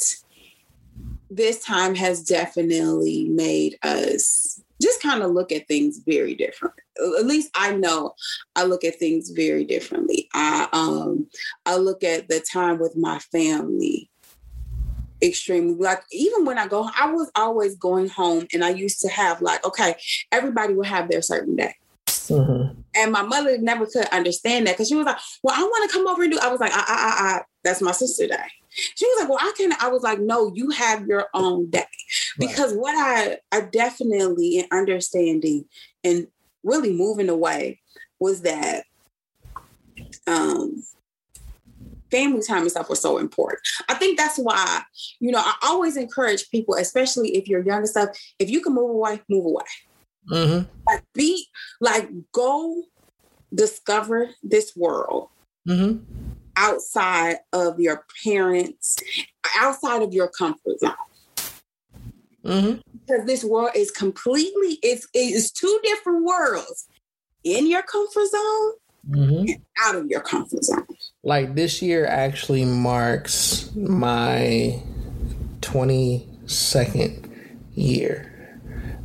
this 1.29 1.63
time 1.63 1.95
has 1.95 2.23
definitely 2.23 3.29
made 3.29 3.77
us 3.83 4.60
just 4.81 5.01
kind 5.01 5.23
of 5.23 5.31
look 5.31 5.51
at 5.51 5.67
things 5.67 6.01
very 6.05 6.35
different. 6.35 6.75
At 7.19 7.25
least 7.25 7.49
I 7.55 7.75
know 7.75 8.13
I 8.55 8.63
look 8.63 8.83
at 8.83 8.99
things 8.99 9.29
very 9.29 9.65
differently. 9.65 10.27
I 10.33 10.67
um 10.73 11.27
I 11.65 11.77
look 11.77 12.03
at 12.03 12.27
the 12.27 12.43
time 12.51 12.79
with 12.79 12.95
my 12.95 13.19
family 13.19 14.09
extremely 15.23 15.75
like 15.75 16.01
even 16.11 16.45
when 16.45 16.57
I 16.57 16.67
go, 16.67 16.89
I 16.97 17.11
was 17.11 17.31
always 17.35 17.75
going 17.75 18.09
home 18.09 18.47
and 18.53 18.63
I 18.63 18.69
used 18.69 19.01
to 19.01 19.09
have 19.09 19.41
like, 19.41 19.63
okay, 19.65 19.95
everybody 20.31 20.73
will 20.73 20.83
have 20.83 21.09
their 21.09 21.21
certain 21.21 21.55
day. 21.55 21.75
Mm-hmm. 22.07 22.81
And 22.95 23.11
my 23.11 23.21
mother 23.21 23.57
never 23.57 23.85
could 23.85 24.05
understand 24.07 24.67
that 24.67 24.73
because 24.73 24.89
she 24.89 24.95
was 24.95 25.05
like, 25.05 25.17
Well, 25.43 25.55
I 25.57 25.63
want 25.63 25.89
to 25.89 25.95
come 25.95 26.07
over 26.07 26.23
and 26.23 26.31
do. 26.31 26.39
I 26.41 26.49
was 26.49 26.59
like, 26.59 26.73
I, 26.73 26.79
I, 26.79 26.83
I, 26.87 27.41
that's 27.63 27.81
my 27.81 27.91
sister 27.91 28.27
day. 28.27 28.47
She 28.71 29.05
was 29.05 29.21
like, 29.21 29.29
Well, 29.29 29.39
I 29.41 29.53
can. 29.57 29.73
I 29.79 29.89
was 29.89 30.03
like, 30.03 30.19
No, 30.19 30.51
you 30.53 30.69
have 30.71 31.05
your 31.07 31.27
own 31.33 31.69
day. 31.69 31.85
Because 32.37 32.73
right. 32.73 32.79
what 32.79 32.95
I, 32.97 33.37
I 33.51 33.61
definitely 33.61 34.59
in 34.59 34.65
understanding 34.71 35.65
and 36.03 36.27
really 36.63 36.93
moving 36.93 37.29
away 37.29 37.79
was 38.19 38.41
that 38.41 38.83
um 40.27 40.83
family 42.11 42.41
time 42.41 42.63
and 42.63 42.71
stuff 42.71 42.89
was 42.89 43.01
so 43.01 43.17
important. 43.17 43.61
I 43.87 43.93
think 43.93 44.17
that's 44.17 44.37
why, 44.37 44.83
you 45.19 45.31
know, 45.31 45.39
I 45.39 45.55
always 45.63 45.95
encourage 45.95 46.49
people, 46.51 46.75
especially 46.75 47.37
if 47.37 47.47
you're 47.47 47.63
young 47.63 47.79
and 47.79 47.89
stuff, 47.89 48.09
if 48.37 48.49
you 48.49 48.61
can 48.61 48.73
move 48.73 48.89
away, 48.89 49.21
move 49.29 49.45
away. 49.45 49.63
Mm-hmm. 50.29 50.69
Like 50.87 51.03
be 51.13 51.47
like 51.79 52.09
go 52.31 52.83
discover 53.53 54.29
this 54.43 54.73
world 54.75 55.29
mm-hmm. 55.67 56.30
Outside 56.55 57.37
of 57.53 57.79
your 57.79 58.05
parents, 58.23 58.97
outside 59.59 60.01
of 60.01 60.13
your 60.13 60.27
comfort 60.29 60.79
zone. 60.79 60.93
Mm-hmm. 62.45 62.79
Because 63.05 63.25
this 63.25 63.43
world 63.43 63.71
is 63.75 63.91
completely 63.91 64.79
it's 64.81 65.07
it's 65.13 65.51
two 65.51 65.79
different 65.83 66.23
worlds 66.23 66.87
in 67.43 67.67
your 67.67 67.83
comfort 67.83 68.27
zone 68.29 68.71
mm-hmm. 69.09 69.51
out 69.83 69.95
of 69.95 70.07
your 70.07 70.21
comfort 70.21 70.63
zone. 70.63 70.87
Like 71.23 71.55
this 71.55 71.81
year 71.81 72.05
actually 72.05 72.65
marks 72.65 73.69
my 73.75 74.81
22nd 75.61 77.29
year 77.73 78.59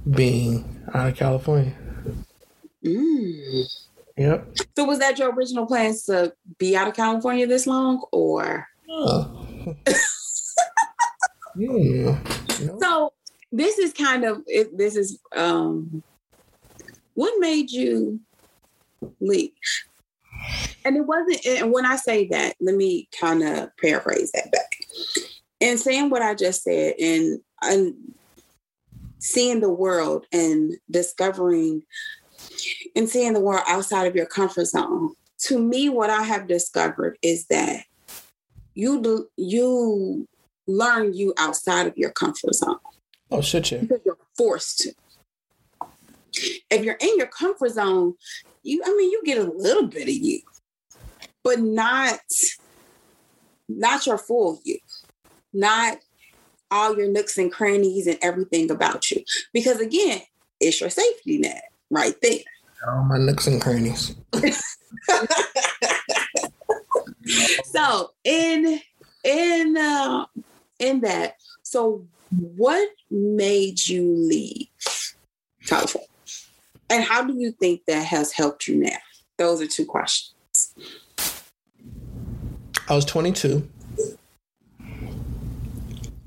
being 0.09 0.83
out 0.95 1.09
of 1.09 1.17
California. 1.17 1.75
Mm. 2.85 3.87
Yep. 4.17 4.57
So 4.77 4.85
was 4.85 4.99
that 4.99 5.19
your 5.19 5.33
original 5.33 5.67
plans 5.67 6.05
to 6.05 6.33
be 6.59 6.77
out 6.77 6.89
of 6.89 6.95
California 6.95 7.47
this 7.47 7.67
long 7.67 8.05
or? 8.13 8.67
Oh. 8.89 9.75
yeah. 11.57 12.19
So 12.81 13.13
this 13.53 13.79
is 13.79 13.93
kind 13.93 14.25
of 14.25 14.43
it, 14.47 14.77
this 14.77 14.97
is 14.97 15.21
um 15.35 16.03
what 17.17 17.35
made 17.41 17.71
you 17.71 18.21
leave? 19.21 19.51
And 20.85 20.97
it 20.97 21.07
wasn't, 21.07 21.45
and 21.47 21.73
when 21.73 21.87
I 21.87 21.97
say 21.97 22.29
that, 22.29 22.55
let 22.61 22.77
me 22.77 23.09
kind 23.19 23.43
of 23.43 23.71
paraphrase 23.79 24.31
that 24.33 24.53
back. 24.53 24.77
And 25.61 25.81
saying 25.81 26.11
what 26.11 26.23
I 26.23 26.35
just 26.35 26.63
said, 26.63 26.95
and, 27.01 27.41
and 27.63 27.95
seeing 29.19 29.61
the 29.61 29.73
world 29.73 30.27
and 30.31 30.75
discovering 30.91 31.83
and 32.95 33.09
seeing 33.09 33.33
the 33.33 33.41
world 33.41 33.63
outside 33.69 34.07
of 34.07 34.17
your 34.17 34.27
comfort 34.27 34.67
zone. 34.67 35.15
To 35.47 35.59
me, 35.59 35.89
what 35.89 36.11
I 36.11 36.23
have 36.23 36.47
discovered 36.47 37.19
is 37.23 37.47
that 37.47 37.85
you 38.75 39.01
do 39.03 39.29
you 39.37 40.29
learn 40.67 41.15
you 41.15 41.33
outside 41.39 41.87
of 41.87 41.97
your 41.97 42.11
comfort 42.11 42.55
zone. 42.55 42.79
Oh, 43.31 43.41
should 43.41 43.71
you? 43.71 43.79
Because 43.79 44.01
you're 44.05 44.19
forced 44.37 44.79
to. 44.81 44.93
If 46.71 46.85
you're 46.85 46.99
in 47.01 47.17
your 47.17 47.29
comfort 47.29 47.73
zone, 47.73 48.15
you 48.63 48.83
I 48.85 48.95
mean 48.97 49.11
you 49.11 49.23
get 49.25 49.39
a 49.39 49.51
little 49.51 49.87
bit 49.87 50.03
of 50.03 50.15
you, 50.15 50.41
but 51.43 51.61
not 51.61 52.21
not 53.69 54.07
your 54.07 54.19
full 54.19 54.61
you, 54.65 54.79
not 55.53 55.99
all 56.71 56.97
your 56.97 57.09
nooks 57.09 57.39
and 57.39 57.53
crannies 57.53 58.07
and 58.07 58.19
everything 58.23 58.71
about 58.71 59.11
you. 59.11 59.23
Because 59.53 59.81
again, 59.81 60.21
it's 60.61 60.81
your 60.81 60.91
safety 60.91 61.39
net 61.39 61.65
right 61.91 62.15
there. 62.23 62.41
All 62.89 63.05
my 63.05 63.19
nooks 63.19 63.47
and 63.47 63.61
crannies. 63.61 64.15
so 67.65 68.13
in 68.25 68.81
in 69.25 69.77
uh, 69.77 70.27
in 70.79 71.01
that, 71.01 71.37
so 71.63 72.07
what 72.31 72.89
made 73.11 73.87
you 73.87 74.13
leave 74.15 74.69
California? 75.67 76.09
And 76.89 77.03
how 77.03 77.23
do 77.25 77.35
you 77.35 77.51
think 77.53 77.83
that 77.87 78.05
has 78.05 78.33
helped 78.33 78.69
you 78.69 78.77
now? 78.77 78.99
Those 79.39 79.61
are 79.61 79.67
two 79.67 79.85
questions. 79.85 80.75
I 82.89 82.95
was 82.95 83.05
22. 83.05 83.69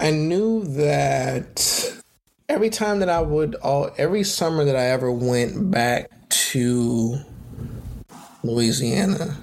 I 0.02 0.12
knew 0.12 0.64
that 0.66 2.02
every 2.48 2.70
time 2.70 3.00
that 3.00 3.10
I 3.10 3.22
would 3.22 3.56
all 3.56 3.92
every 3.98 4.24
summer 4.24 4.66
that 4.66 4.76
I 4.76 4.86
ever 4.86 5.12
went 5.12 5.72
back 5.72 6.10
to 6.30 7.18
Louisiana, 8.44 9.38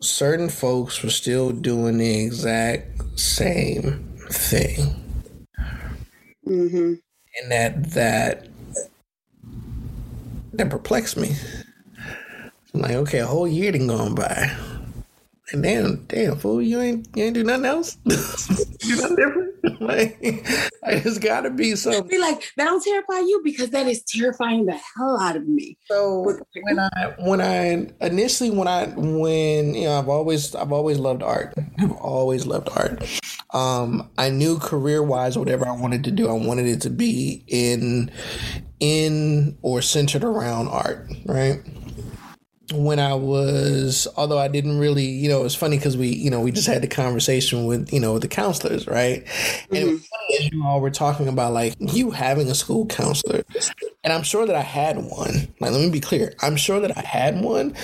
certain 0.00 0.48
folks 0.48 1.02
were 1.02 1.10
still 1.10 1.50
doing 1.50 1.98
the 1.98 2.24
exact 2.24 3.18
same 3.18 4.16
thing. 4.30 5.02
Mm-hmm. 6.46 6.94
And 7.42 7.52
that 7.52 7.90
that 7.90 8.48
that 10.52 10.70
perplexed 10.70 11.16
me. 11.16 11.36
I'm 12.74 12.80
like, 12.80 12.92
okay, 12.92 13.18
a 13.18 13.26
whole 13.26 13.48
year 13.48 13.72
didn't 13.72 13.88
gone 13.88 14.14
by. 14.14 14.54
And 15.52 15.62
damn, 15.62 16.04
damn, 16.06 16.38
fool, 16.38 16.60
you 16.60 16.80
ain't 16.80 17.08
you 17.14 17.24
ain't 17.24 17.34
do 17.34 17.44
nothing 17.44 17.66
else. 17.66 17.98
you 18.04 18.96
nothing 18.96 19.16
different. 19.16 19.46
like, 19.80 20.18
I 20.84 20.98
just 21.00 21.20
gotta 21.20 21.50
be 21.50 21.76
something. 21.76 22.08
Be 22.08 22.18
like 22.18 22.52
that 22.56 22.64
don't 22.64 22.82
terrify 22.82 23.20
you 23.20 23.40
because 23.44 23.70
that 23.70 23.86
is 23.86 24.02
terrifying 24.02 24.66
the 24.66 24.72
hell 24.96 25.18
out 25.20 25.36
of 25.36 25.46
me. 25.46 25.78
So 25.86 26.36
when 26.62 26.80
I 26.80 27.14
when 27.18 27.40
I 27.40 27.88
initially 28.00 28.50
when 28.50 28.66
I 28.66 28.86
when 28.86 29.74
you 29.74 29.84
know 29.84 29.98
I've 29.98 30.08
always 30.08 30.54
I've 30.54 30.72
always 30.72 30.98
loved 30.98 31.22
art. 31.22 31.54
I've 31.78 31.92
always 31.92 32.44
loved 32.46 32.68
art. 32.76 33.04
Um, 33.54 34.10
I 34.18 34.30
knew 34.30 34.58
career 34.58 35.02
wise 35.02 35.38
whatever 35.38 35.66
I 35.66 35.72
wanted 35.72 36.02
to 36.04 36.10
do, 36.10 36.28
I 36.28 36.32
wanted 36.32 36.66
it 36.66 36.80
to 36.82 36.90
be 36.90 37.44
in 37.46 38.10
in 38.80 39.56
or 39.62 39.80
centered 39.80 40.24
around 40.24 40.68
art, 40.68 41.08
right? 41.24 41.62
When 42.72 42.98
I 42.98 43.14
was, 43.14 44.08
although 44.16 44.38
I 44.38 44.48
didn't 44.48 44.78
really, 44.78 45.04
you 45.04 45.28
know, 45.28 45.40
it 45.40 45.44
was 45.44 45.54
funny 45.54 45.76
because 45.76 45.96
we, 45.96 46.08
you 46.08 46.30
know, 46.30 46.40
we 46.40 46.50
just 46.50 46.66
had 46.66 46.82
the 46.82 46.88
conversation 46.88 47.66
with, 47.66 47.92
you 47.92 48.00
know, 48.00 48.14
with 48.14 48.22
the 48.22 48.28
counselors, 48.28 48.86
right? 48.86 49.24
Mm-hmm. 49.24 49.74
And 49.74 49.84
it 49.84 49.92
was 49.92 50.06
funny 50.06 50.38
as 50.38 50.52
you 50.52 50.64
all 50.64 50.80
were 50.80 50.90
talking 50.90 51.28
about 51.28 51.52
like 51.52 51.74
you 51.78 52.10
having 52.10 52.48
a 52.50 52.54
school 52.54 52.86
counselor. 52.86 53.44
And 54.02 54.12
I'm 54.12 54.24
sure 54.24 54.46
that 54.46 54.56
I 54.56 54.62
had 54.62 54.96
one. 54.96 55.54
Like, 55.60 55.70
let 55.72 55.80
me 55.80 55.90
be 55.90 56.00
clear. 56.00 56.34
I'm 56.42 56.56
sure 56.56 56.80
that 56.80 56.96
I 56.96 57.02
had 57.02 57.40
one. 57.40 57.76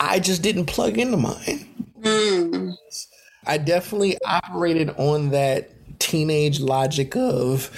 I 0.00 0.20
just 0.20 0.42
didn't 0.42 0.66
plug 0.66 0.98
into 0.98 1.16
mine. 1.16 1.66
Mm. 2.00 2.74
I 3.46 3.58
definitely 3.58 4.18
operated 4.24 4.90
on 4.98 5.30
that 5.30 5.70
teenage 5.98 6.60
logic 6.60 7.16
of, 7.16 7.70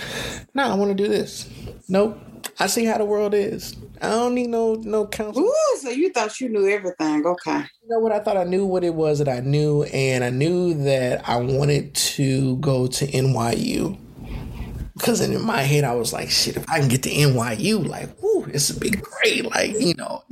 no, 0.55 0.66
nah, 0.66 0.73
I 0.73 0.77
want 0.77 0.97
to 0.97 1.03
do 1.03 1.09
this. 1.09 1.49
Nope. 1.88 2.18
I 2.59 2.66
see 2.66 2.85
how 2.85 2.99
the 2.99 3.05
world 3.05 3.35
is. 3.35 3.77
I 4.01 4.09
don't 4.09 4.35
need 4.35 4.49
no 4.49 4.75
no 4.75 5.07
counsel. 5.07 5.43
Ooh, 5.43 5.79
so 5.81 5.91
you 5.91 6.13
thought 6.13 6.41
you 6.41 6.49
knew 6.49 6.69
everything? 6.69 7.27
Okay. 7.27 7.59
You 7.83 7.89
know 7.89 7.99
what? 7.99 8.13
I 8.13 8.21
thought 8.21 8.37
I 8.37 8.45
knew 8.45 8.65
what 8.67 8.85
it 8.85 8.95
was 8.95 9.19
that 9.19 9.29
I 9.29 9.41
knew, 9.41 9.85
and 9.85 10.25
I 10.25 10.31
knew 10.31 10.75
that 10.85 11.29
I 11.29 11.37
wanted 11.37 11.95
to 11.95 12.57
go 12.59 12.87
to 12.87 13.07
NYU. 13.07 13.99
Because 14.95 15.21
in 15.21 15.41
my 15.45 15.63
head, 15.63 15.85
I 15.85 15.95
was 15.95 16.13
like, 16.13 16.29
shit, 16.29 16.57
if 16.57 16.69
I 16.69 16.81
can 16.81 16.89
get 16.89 17.05
to 17.05 17.11
NYU, 17.11 17.87
like, 17.87 18.21
whoo, 18.21 18.47
this 18.47 18.73
would 18.73 18.81
be 18.81 18.91
great. 18.91 19.45
Like, 19.45 19.79
you 19.79 19.95
know, 19.95 20.25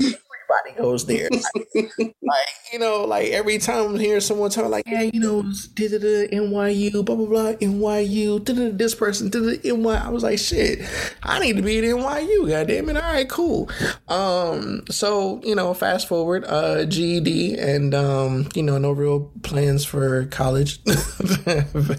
everybody 0.66 0.82
goes 0.82 1.06
there. 1.06 1.28
Like, 1.30 1.92
like, 2.22 2.46
you 2.72 2.78
know, 2.78 3.04
like 3.04 3.28
every 3.28 3.58
time 3.58 3.90
I'm 3.90 3.98
hearing 3.98 4.20
someone 4.20 4.50
talk 4.50 4.68
like, 4.68 4.86
yeah, 4.86 5.02
you 5.02 5.20
know, 5.20 5.42
NYU, 5.42 7.04
blah 7.04 7.14
blah 7.14 7.26
blah, 7.26 7.52
NYU, 7.54 8.76
this 8.76 8.94
person, 8.94 9.30
it 9.32 9.64
NY. 9.64 9.90
I 9.90 10.08
was 10.08 10.22
like, 10.22 10.38
shit, 10.38 10.80
I 11.22 11.38
need 11.38 11.56
to 11.56 11.62
be 11.62 11.78
at 11.78 11.84
NYU. 11.84 12.48
God 12.48 12.68
damn 12.68 12.88
it. 12.88 12.96
All 12.96 13.02
right, 13.02 13.28
cool. 13.28 13.70
Um, 14.08 14.84
so 14.90 15.40
you 15.44 15.54
know, 15.54 15.72
fast 15.74 16.08
forward, 16.08 16.44
uh, 16.46 16.84
GED, 16.86 17.58
and 17.58 17.94
um, 17.94 18.48
you 18.54 18.62
know, 18.62 18.78
no 18.78 18.92
real 18.92 19.32
plans 19.42 19.84
for 19.84 20.26
college 20.26 20.80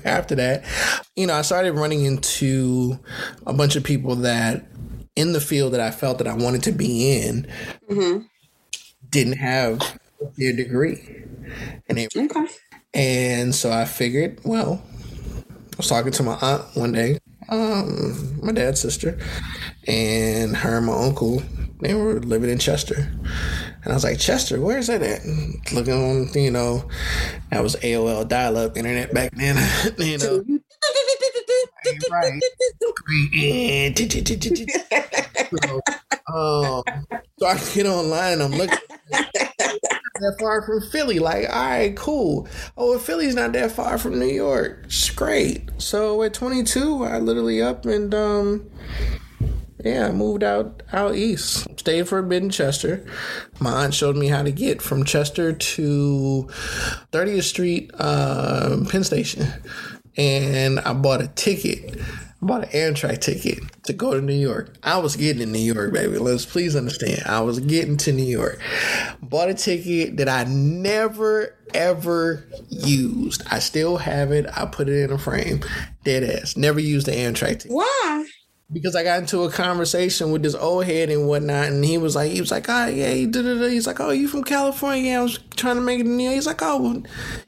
after 0.05 0.35
that. 0.35 0.63
You 1.15 1.27
know, 1.27 1.33
I 1.33 1.41
started 1.41 1.73
running 1.73 2.05
into 2.05 2.99
a 3.45 3.53
bunch 3.53 3.75
of 3.75 3.83
people 3.83 4.15
that 4.17 4.65
in 5.15 5.33
the 5.33 5.41
field 5.41 5.73
that 5.73 5.81
I 5.81 5.89
felt 5.89 6.19
that 6.19 6.27
I 6.27 6.35
wanted 6.35 6.63
to 6.63 6.71
be 6.71 7.11
in. 7.11 7.47
Mm-hmm 7.89 8.25
didn't 9.09 9.37
have 9.37 9.99
their 10.37 10.53
degree. 10.53 11.23
And 11.87 11.97
they, 11.97 12.07
okay. 12.15 12.47
And 12.93 13.53
so 13.53 13.71
I 13.71 13.85
figured, 13.85 14.39
well, 14.43 14.81
I 15.49 15.77
was 15.77 15.87
talking 15.87 16.11
to 16.11 16.23
my 16.23 16.37
aunt 16.41 16.63
one 16.75 16.91
day, 16.91 17.19
um, 17.49 18.39
my 18.41 18.51
dad's 18.51 18.81
sister, 18.81 19.17
and 19.87 20.55
her 20.57 20.77
and 20.77 20.87
my 20.87 20.93
uncle, 20.93 21.41
they 21.81 21.93
were 21.93 22.19
living 22.19 22.49
in 22.49 22.57
Chester. 22.57 22.95
And 23.83 23.93
I 23.93 23.93
was 23.93 24.03
like, 24.03 24.19
Chester, 24.19 24.59
where's 24.59 24.87
that 24.87 25.01
at? 25.01 25.21
looking 25.73 25.93
on, 25.93 26.29
you 26.33 26.51
know, 26.51 26.89
that 27.51 27.61
was 27.61 27.75
AOL 27.77 28.27
dial 28.27 28.57
up 28.57 28.75
internet 28.75 29.13
back 29.13 29.31
then, 29.35 29.55
you 29.97 30.17
know. 30.17 30.43
right. 32.11 32.41
so, 35.63 35.81
um, 36.33 36.83
so 37.39 37.45
I 37.45 37.57
get 37.73 37.85
online 37.85 38.33
and 38.33 38.43
I'm 38.43 38.51
looking 38.51 38.77
that 39.09 40.35
far 40.39 40.61
from 40.61 40.81
Philly. 40.81 41.19
Like, 41.19 41.49
all 41.49 41.65
right, 41.65 41.95
cool. 41.95 42.47
Oh, 42.77 42.91
well, 42.91 42.99
Philly's 42.99 43.35
not 43.35 43.53
that 43.53 43.71
far 43.71 43.97
from 43.97 44.19
New 44.19 44.25
York. 44.25 44.81
It's 44.85 45.09
great. 45.09 45.69
So 45.77 46.23
at 46.23 46.33
22, 46.33 47.03
I 47.03 47.19
literally 47.19 47.61
up 47.61 47.85
and 47.85 48.13
um, 48.13 48.69
yeah, 49.83 50.07
I 50.07 50.11
moved 50.11 50.43
out 50.43 50.83
out 50.91 51.15
east. 51.15 51.67
Stayed 51.79 52.07
for 52.07 52.19
a 52.19 52.23
bit 52.23 52.43
in 52.43 52.49
Chester. 52.49 53.05
My 53.59 53.83
aunt 53.83 53.93
showed 53.93 54.15
me 54.15 54.27
how 54.27 54.43
to 54.43 54.51
get 54.51 54.81
from 54.81 55.05
Chester 55.05 55.53
to 55.53 56.49
30th 57.11 57.43
Street, 57.43 57.91
uh, 57.95 58.77
Penn 58.89 59.03
Station, 59.03 59.47
and 60.17 60.79
I 60.79 60.93
bought 60.93 61.21
a 61.21 61.27
ticket 61.27 61.99
I 62.41 62.45
bought 62.45 62.63
an 62.63 62.93
Amtrak 62.93 63.19
ticket 63.19 63.59
to 63.83 63.93
go 63.93 64.13
to 64.13 64.21
New 64.21 64.33
York. 64.33 64.75
I 64.83 64.97
was 64.97 65.15
getting 65.15 65.39
to 65.39 65.45
New 65.45 65.59
York, 65.59 65.93
baby. 65.93 66.17
Let's 66.17 66.45
please 66.45 66.75
understand. 66.75 67.23
I 67.25 67.41
was 67.41 67.59
getting 67.59 67.97
to 67.97 68.11
New 68.11 68.23
York. 68.23 68.61
Bought 69.21 69.49
a 69.49 69.53
ticket 69.53 70.17
that 70.17 70.29
I 70.29 70.43
never 70.43 71.55
ever 71.73 72.47
used. 72.69 73.41
I 73.49 73.59
still 73.59 73.97
have 73.97 74.31
it. 74.31 74.45
I 74.55 74.65
put 74.65 74.87
it 74.87 75.03
in 75.03 75.11
a 75.11 75.17
frame. 75.17 75.61
Dead 76.03 76.23
ass. 76.23 76.55
Never 76.55 76.79
used 76.79 77.07
the 77.07 77.11
Amtrak 77.11 77.59
ticket. 77.59 77.71
Why? 77.71 78.25
Because 78.69 78.97
I 78.97 79.03
got 79.03 79.19
into 79.19 79.43
a 79.43 79.49
conversation 79.49 80.31
with 80.31 80.43
this 80.43 80.53
old 80.53 80.83
head 80.83 81.09
and 81.09 81.25
whatnot, 81.25 81.67
and 81.67 81.85
he 81.85 81.97
was 81.97 82.17
like, 82.17 82.31
he 82.31 82.41
was 82.41 82.51
like, 82.51 82.67
oh 82.67 82.87
yeah, 82.87 83.13
he's 83.13 83.87
like, 83.87 84.01
oh, 84.01 84.09
you 84.09 84.27
from 84.27 84.43
California? 84.43 85.17
I 85.17 85.21
was 85.21 85.39
trying 85.55 85.75
to 85.75 85.81
make 85.81 86.01
it 86.01 86.05
in 86.05 86.17
New 86.17 86.23
York. 86.25 86.35
He's 86.35 86.47
like, 86.47 86.61
oh, 86.61 86.81
well, 86.81 87.03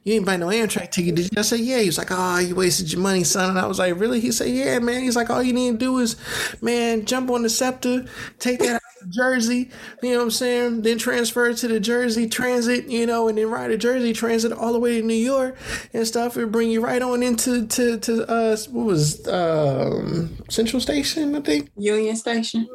you 0.06 0.14
ain't 0.14 0.26
buy 0.26 0.38
no 0.38 0.48
Amtrak 0.48 0.92
ticket, 0.92 1.16
did 1.16 1.26
you? 1.26 1.32
I 1.38 1.42
said, 1.42 1.60
yeah. 1.60 1.80
He 1.80 1.88
was 1.88 1.98
like, 1.98 2.08
oh, 2.12 2.38
you 2.40 2.56
wasted 2.56 2.94
your 2.94 3.02
money, 3.02 3.26
son. 3.26 3.50
And 3.50 3.60
I 3.60 3.66
was 3.68 3.80
like, 3.80 4.00
really? 4.00 4.22
He 4.22 4.32
said, 4.32 4.48
yeah, 4.48 4.80
man. 4.80 5.02
He's 5.02 5.18
like, 5.18 5.30
all 5.30 5.44
you 5.44 5.52
need 5.52 5.72
to 5.72 5.78
do 5.78 5.98
is, 5.98 6.16
man, 6.62 7.04
jump 7.04 7.30
on 7.32 7.44
the 7.44 7.50
SEPTA, 7.50 8.08
take 8.40 8.60
that 8.60 8.82
Jersey, 9.08 9.70
you 10.04 10.12
know 10.12 10.18
what 10.18 10.24
I'm 10.24 10.32
saying? 10.32 10.82
Then 10.82 10.98
transfer 10.98 11.54
to 11.54 11.68
the 11.68 11.80
Jersey 11.80 12.28
Transit, 12.28 12.88
you 12.88 13.06
know, 13.06 13.28
and 13.28 13.38
then 13.38 13.50
ride 13.50 13.72
a 13.72 13.78
Jersey 13.78 14.14
Transit 14.14 14.52
all 14.52 14.74
the 14.74 14.80
way 14.80 15.00
to 15.00 15.06
New 15.06 15.14
York 15.14 15.58
and 15.94 16.06
stuff 16.06 16.36
and 16.36 16.52
bring 16.52 16.70
you 16.70 16.82
right 16.82 17.02
on 17.02 17.24
into 17.24 17.66
to 17.68 17.98
to 18.00 18.30
uh 18.30 18.58
what 18.72 18.86
was 18.86 19.28
um 19.28 20.36
Central 20.50 20.82
Station, 20.82 21.36
I 21.36 21.42
think. 21.42 21.70
Union 21.78 22.16
Station. 22.16 22.68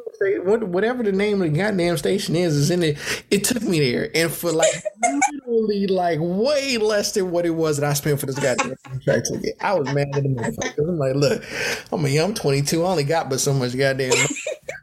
Whatever 0.45 1.03
the 1.03 1.11
name 1.11 1.41
of 1.41 1.51
the 1.51 1.57
goddamn 1.57 1.97
station 1.97 2.37
is, 2.37 2.55
is 2.55 2.71
in 2.71 2.81
it. 2.83 2.97
It 3.29 3.43
took 3.43 3.61
me 3.61 3.79
there, 3.79 4.09
and 4.15 4.31
for 4.31 4.51
like 4.51 4.71
literally 5.01 5.87
like 5.87 6.19
way 6.21 6.77
less 6.77 7.11
than 7.11 7.31
what 7.31 7.45
it 7.45 7.49
was 7.51 7.77
that 7.77 7.89
I 7.89 7.93
spent 7.93 8.19
for 8.19 8.25
this 8.25 8.39
goddamn 8.39 8.75
track 9.03 9.23
ticket. 9.25 9.55
I 9.59 9.73
was 9.73 9.93
mad 9.93 10.07
at 10.13 10.23
the 10.23 10.29
motherfucker. 10.29 10.87
I'm 10.87 10.97
like, 10.97 11.15
look, 11.15 11.43
I 11.91 11.97
mean, 11.97 12.19
I'm 12.21 12.33
22. 12.33 12.83
I 12.83 12.87
only 12.87 13.03
got 13.03 13.29
but 13.29 13.39
so 13.41 13.53
much 13.53 13.77
goddamn. 13.77 14.13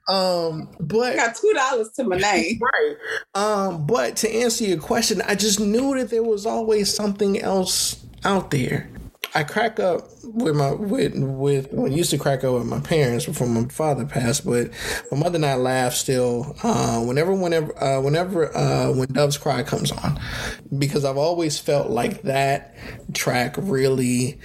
Um, 0.08 0.68
but 0.80 1.12
I 1.12 1.16
got 1.16 1.36
two 1.36 1.52
dollars 1.54 1.90
to 1.92 2.04
my 2.04 2.16
name. 2.16 2.60
Right. 2.72 2.96
Um, 3.34 3.86
but 3.86 4.16
to 4.18 4.30
answer 4.30 4.64
your 4.64 4.78
question, 4.78 5.22
I 5.22 5.34
just 5.34 5.60
knew 5.60 5.96
that 5.98 6.10
there 6.10 6.22
was 6.22 6.46
always 6.46 6.92
something 6.94 7.40
else 7.40 8.04
out 8.24 8.50
there. 8.50 8.88
I 9.34 9.44
crack 9.44 9.80
up 9.80 10.08
with 10.24 10.54
my 10.54 10.72
with 10.72 11.14
with 11.16 11.72
when 11.72 11.90
I 11.92 11.94
used 11.94 12.10
to 12.10 12.18
crack 12.18 12.44
up 12.44 12.52
with 12.54 12.66
my 12.66 12.80
parents 12.80 13.24
before 13.24 13.46
my 13.46 13.64
father 13.68 14.04
passed, 14.04 14.44
but 14.44 14.70
my 15.10 15.18
mother 15.18 15.36
and 15.36 15.46
I 15.46 15.54
laugh 15.54 15.94
still 15.94 16.54
uh, 16.62 17.00
whenever 17.02 17.34
whenever 17.34 17.82
uh, 17.82 18.00
whenever 18.02 18.54
uh, 18.54 18.92
when 18.92 19.08
Doves 19.08 19.38
Cry 19.38 19.62
comes 19.62 19.90
on, 19.90 20.20
because 20.76 21.04
I've 21.06 21.16
always 21.16 21.58
felt 21.58 21.88
like 21.90 22.22
that 22.22 22.74
track 23.14 23.54
really 23.56 24.38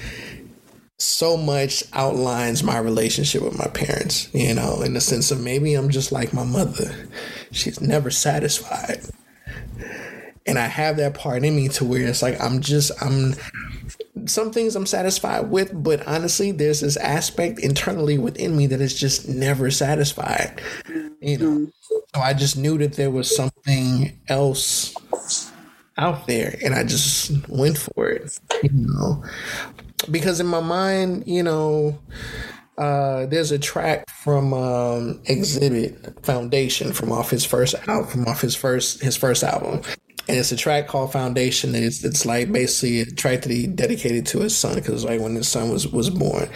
so 1.00 1.38
much 1.38 1.84
outlines 1.94 2.64
my 2.64 2.78
relationship 2.80 3.44
with 3.44 3.58
my 3.58 3.68
parents, 3.68 4.34
you 4.34 4.54
know, 4.54 4.82
in 4.82 4.94
the 4.94 5.02
sense 5.02 5.30
of 5.30 5.40
maybe 5.40 5.76
I'm 5.76 5.90
just 5.90 6.12
like 6.12 6.34
my 6.34 6.44
mother. 6.44 7.08
She's 7.52 7.80
never 7.80 8.10
satisfied. 8.10 9.02
And 10.46 10.58
I 10.58 10.66
have 10.66 10.98
that 10.98 11.14
part 11.14 11.44
in 11.44 11.56
me 11.56 11.68
to 11.70 11.86
where 11.86 12.08
it's 12.08 12.22
like 12.22 12.42
I'm 12.42 12.62
just 12.62 12.92
I'm 13.02 13.34
some 14.26 14.52
things 14.52 14.76
I'm 14.76 14.86
satisfied 14.86 15.50
with, 15.52 15.72
but 15.84 16.06
honestly, 16.08 16.52
there's 16.52 16.82
this 16.82 16.98
aspect 16.98 17.60
internally 17.60 18.18
within 18.18 18.58
me 18.58 18.68
that 18.68 18.82
is 18.82 18.98
just 18.98 19.28
never 19.28 19.70
satisfied. 19.70 20.60
You 21.22 21.38
know. 21.38 21.46
Mm-hmm. 21.46 21.66
So 22.16 22.22
I 22.22 22.34
just 22.34 22.58
knew 22.58 22.78
that 22.80 22.94
there 22.94 23.12
was 23.12 23.34
something 23.34 24.18
else 24.28 24.96
out 25.98 26.28
there 26.28 26.58
and 26.64 26.74
I 26.74 26.84
just 26.84 27.48
went 27.50 27.78
for 27.78 28.10
it, 28.10 28.40
you 28.64 28.70
know. 28.72 29.24
Because 30.12 30.40
in 30.40 30.48
my 30.48 30.60
mind, 30.60 31.24
you 31.26 31.44
know, 31.44 32.00
uh, 32.78 33.26
there's 33.26 33.52
a 33.52 33.58
track 33.58 34.08
from 34.10 34.54
um, 34.54 35.20
Xzibit 35.24 36.24
Foundation 36.24 36.94
from 36.94 37.12
off 37.12 37.30
his 37.32 37.44
first 37.44 37.76
album, 37.88 38.08
from 38.08 38.28
off 38.28 38.42
his 38.42 38.56
first 38.56 39.02
his 39.02 39.18
first 39.18 39.44
album, 39.44 39.82
and 40.28 40.38
it's 40.38 40.52
a 40.52 40.56
track 40.56 40.88
called 40.88 41.12
Foundation. 41.12 41.74
And 41.74 41.84
it's 41.84 42.04
it's 42.04 42.26
like 42.26 42.52
basically 42.52 43.02
a 43.02 43.06
track 43.06 43.42
that 43.42 43.52
he 43.52 43.66
dedicated 43.66 44.28
to 44.28 44.40
his 44.42 44.56
son 44.56 44.76
because 44.76 45.04
like 45.04 45.20
when 45.20 45.36
his 45.36 45.48
son 45.48 45.72
was 45.72 45.88
was 45.88 46.12
born. 46.12 46.50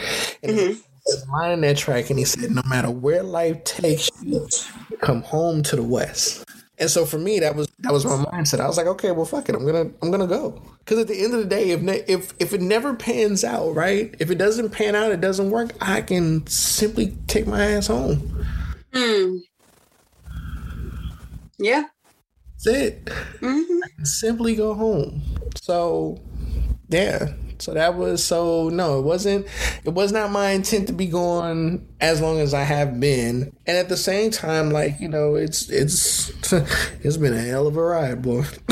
And 0.43 0.57
mm-hmm. 0.57 1.51
in 1.51 1.61
that 1.61 1.77
track, 1.77 2.11
and 2.11 2.19
he 2.19 2.25
said, 2.25 2.51
"No 2.51 2.61
matter 2.69 2.91
where 2.91 3.23
life 3.23 3.63
takes 3.63 4.09
you, 4.21 4.47
come 5.01 5.23
home 5.23 5.63
to 5.63 5.75
the 5.75 5.83
West." 5.83 6.45
And 6.81 6.89
so 6.89 7.05
for 7.05 7.19
me, 7.19 7.39
that 7.39 7.55
was 7.55 7.67
that 7.79 7.93
was 7.93 8.03
my 8.05 8.17
mindset. 8.25 8.59
I 8.59 8.65
was 8.67 8.75
like, 8.75 8.87
okay, 8.87 9.11
well, 9.11 9.25
fuck 9.25 9.47
it, 9.47 9.55
I'm 9.55 9.65
gonna 9.67 9.91
I'm 10.01 10.09
gonna 10.09 10.25
go. 10.25 10.59
Because 10.79 10.97
at 10.97 11.07
the 11.07 11.23
end 11.23 11.35
of 11.35 11.39
the 11.39 11.45
day, 11.45 11.69
if 11.69 11.81
ne- 11.81 12.03
if 12.07 12.33
if 12.39 12.53
it 12.53 12.61
never 12.61 12.95
pans 12.95 13.43
out, 13.43 13.75
right? 13.75 14.15
If 14.17 14.31
it 14.31 14.39
doesn't 14.39 14.71
pan 14.71 14.95
out, 14.95 15.11
it 15.11 15.21
doesn't 15.21 15.51
work. 15.51 15.73
I 15.79 16.01
can 16.01 16.45
simply 16.47 17.15
take 17.27 17.45
my 17.45 17.63
ass 17.63 17.85
home. 17.85 18.45
Hmm. 18.93 19.37
Yeah. 21.59 21.83
That's 22.65 22.67
it. 22.67 23.05
Mm-hmm. 23.05 23.83
I 23.83 23.87
can 23.95 24.05
simply 24.05 24.55
go 24.55 24.73
home. 24.73 25.21
So, 25.61 26.19
yeah, 26.89 27.33
so 27.61 27.73
that 27.73 27.95
was 27.95 28.23
so 28.23 28.69
no, 28.69 28.99
it 28.99 29.03
wasn't 29.03 29.45
it 29.83 29.93
was 29.93 30.11
not 30.11 30.31
my 30.31 30.51
intent 30.51 30.87
to 30.87 30.93
be 30.93 31.07
going 31.07 31.87
as 31.99 32.19
long 32.19 32.39
as 32.39 32.53
I 32.53 32.63
have 32.63 32.99
been. 32.99 33.55
And 33.67 33.77
at 33.77 33.89
the 33.89 33.97
same 33.97 34.31
time, 34.31 34.71
like, 34.71 34.99
you 34.99 35.07
know, 35.07 35.35
it's 35.35 35.69
it's 35.69 36.29
it's 37.01 37.17
been 37.17 37.33
a 37.33 37.41
hell 37.41 37.67
of 37.67 37.77
a 37.77 37.83
ride, 37.83 38.21
boy. 38.21 38.43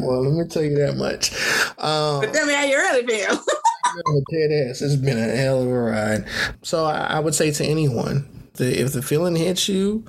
Well, 0.00 0.22
let 0.22 0.32
me 0.32 0.48
tell 0.48 0.62
you 0.62 0.76
that 0.76 0.96
much. 0.96 1.32
Um, 1.78 2.20
but 2.20 2.32
tell 2.32 2.46
me 2.46 2.54
how 2.54 2.64
you 2.64 2.76
really 2.76 3.06
feel. 3.06 3.36
dead 4.30 4.68
ass. 4.68 4.82
It's 4.82 4.96
been 4.96 5.18
a 5.18 5.36
hell 5.36 5.62
of 5.62 5.68
a 5.68 5.78
ride. 5.78 6.24
So 6.62 6.84
I, 6.84 7.06
I 7.06 7.20
would 7.20 7.34
say 7.34 7.50
to 7.50 7.64
anyone, 7.64 8.37
the 8.58 8.80
if 8.80 8.92
the 8.92 9.02
feeling 9.02 9.36
hits 9.36 9.68
you, 9.68 10.04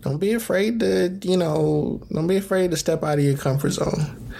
don't 0.00 0.18
be 0.18 0.32
afraid 0.32 0.80
to 0.80 1.16
you 1.22 1.36
know 1.36 2.00
don't 2.12 2.26
be 2.26 2.36
afraid 2.36 2.70
to 2.70 2.76
step 2.76 3.02
out 3.02 3.18
of 3.18 3.24
your 3.24 3.36
comfort 3.36 3.70
zone. 3.70 4.32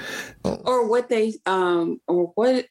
Or 0.42 0.88
what 0.88 1.08
they 1.08 1.34
um 1.46 2.00
or 2.08 2.32
what 2.34 2.66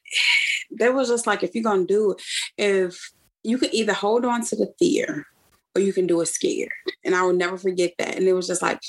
that 0.72 0.94
was 0.94 1.08
just 1.08 1.26
like 1.26 1.42
if 1.42 1.54
you're 1.54 1.64
gonna 1.64 1.86
do 1.86 2.16
if 2.58 3.12
you 3.42 3.58
can 3.58 3.74
either 3.74 3.92
hold 3.92 4.24
on 4.24 4.44
to 4.44 4.56
the 4.56 4.72
fear 4.78 5.26
or 5.74 5.80
you 5.80 5.92
can 5.92 6.06
do 6.06 6.20
it 6.20 6.26
scared. 6.26 6.70
And 7.04 7.14
I 7.14 7.22
will 7.22 7.32
never 7.32 7.56
forget 7.56 7.92
that. 7.98 8.16
And 8.16 8.26
it 8.26 8.32
was 8.32 8.48
just 8.48 8.62
like 8.62 8.80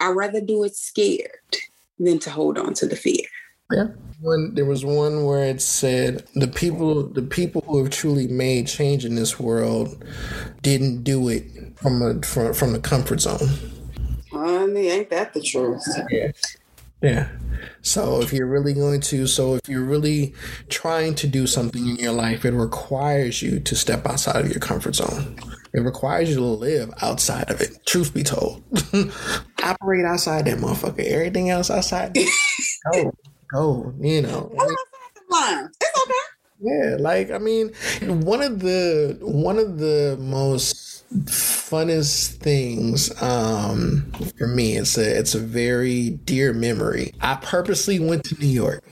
I'd 0.00 0.10
rather 0.10 0.40
do 0.40 0.64
it 0.64 0.76
scared 0.76 1.56
than 1.98 2.18
to 2.20 2.30
hold 2.30 2.58
on 2.58 2.74
to 2.74 2.86
the 2.86 2.96
fear. 2.96 3.26
Yeah. 3.72 3.88
When 4.20 4.54
there 4.54 4.64
was 4.64 4.84
one 4.84 5.24
where 5.24 5.44
it 5.44 5.60
said 5.60 6.26
the 6.34 6.48
people 6.48 7.02
the 7.04 7.22
people 7.22 7.62
who 7.66 7.82
have 7.82 7.90
truly 7.92 8.28
made 8.28 8.66
change 8.66 9.04
in 9.04 9.14
this 9.14 9.38
world 9.38 10.02
didn't 10.62 11.02
do 11.02 11.28
it 11.28 11.44
from 11.76 12.02
a 12.02 12.22
from, 12.22 12.54
from 12.54 12.72
the 12.72 12.78
comfort 12.78 13.20
zone. 13.20 13.48
Honey, 14.30 14.88
ain't 14.88 15.10
that 15.10 15.34
the 15.34 15.40
truth? 15.40 15.82
Yeah. 16.10 16.32
Yeah. 17.02 17.28
So 17.82 18.22
if 18.22 18.32
you're 18.32 18.46
really 18.46 18.72
going 18.72 19.00
to, 19.02 19.26
so 19.26 19.56
if 19.56 19.68
you're 19.68 19.84
really 19.84 20.34
trying 20.70 21.14
to 21.16 21.26
do 21.26 21.46
something 21.46 21.86
in 21.86 21.96
your 21.96 22.12
life, 22.12 22.44
it 22.44 22.52
requires 22.52 23.42
you 23.42 23.60
to 23.60 23.76
step 23.76 24.06
outside 24.06 24.44
of 24.44 24.50
your 24.50 24.60
comfort 24.60 24.96
zone. 24.96 25.38
It 25.74 25.80
requires 25.80 26.30
you 26.30 26.36
to 26.36 26.42
live 26.42 26.90
outside 27.02 27.50
of 27.50 27.60
it. 27.60 27.84
Truth 27.84 28.14
be 28.14 28.22
told, 28.22 28.62
operate 29.62 30.04
outside 30.06 30.46
that 30.46 30.58
motherfucker. 30.58 31.04
Everything 31.04 31.50
else 31.50 31.70
outside, 31.70 32.16
go 32.92 33.12
go, 33.54 33.94
you 34.00 34.22
know. 34.22 34.50
It's 34.52 36.02
okay. 36.02 36.14
Yeah, 36.60 36.96
like 36.98 37.30
I 37.30 37.38
mean, 37.38 37.72
one 38.02 38.42
of 38.42 38.60
the 38.60 39.18
one 39.20 39.58
of 39.58 39.78
the 39.78 40.16
most 40.20 41.04
funnest 41.26 42.36
things 42.36 43.10
um, 43.22 44.10
for 44.36 44.48
me 44.48 44.76
it's 44.76 44.98
a 44.98 45.18
it's 45.18 45.34
a 45.34 45.40
very 45.40 46.10
dear 46.10 46.52
memory. 46.52 47.12
I 47.20 47.36
purposely 47.36 47.98
went 47.98 48.24
to 48.24 48.38
New 48.38 48.46
York. 48.48 48.84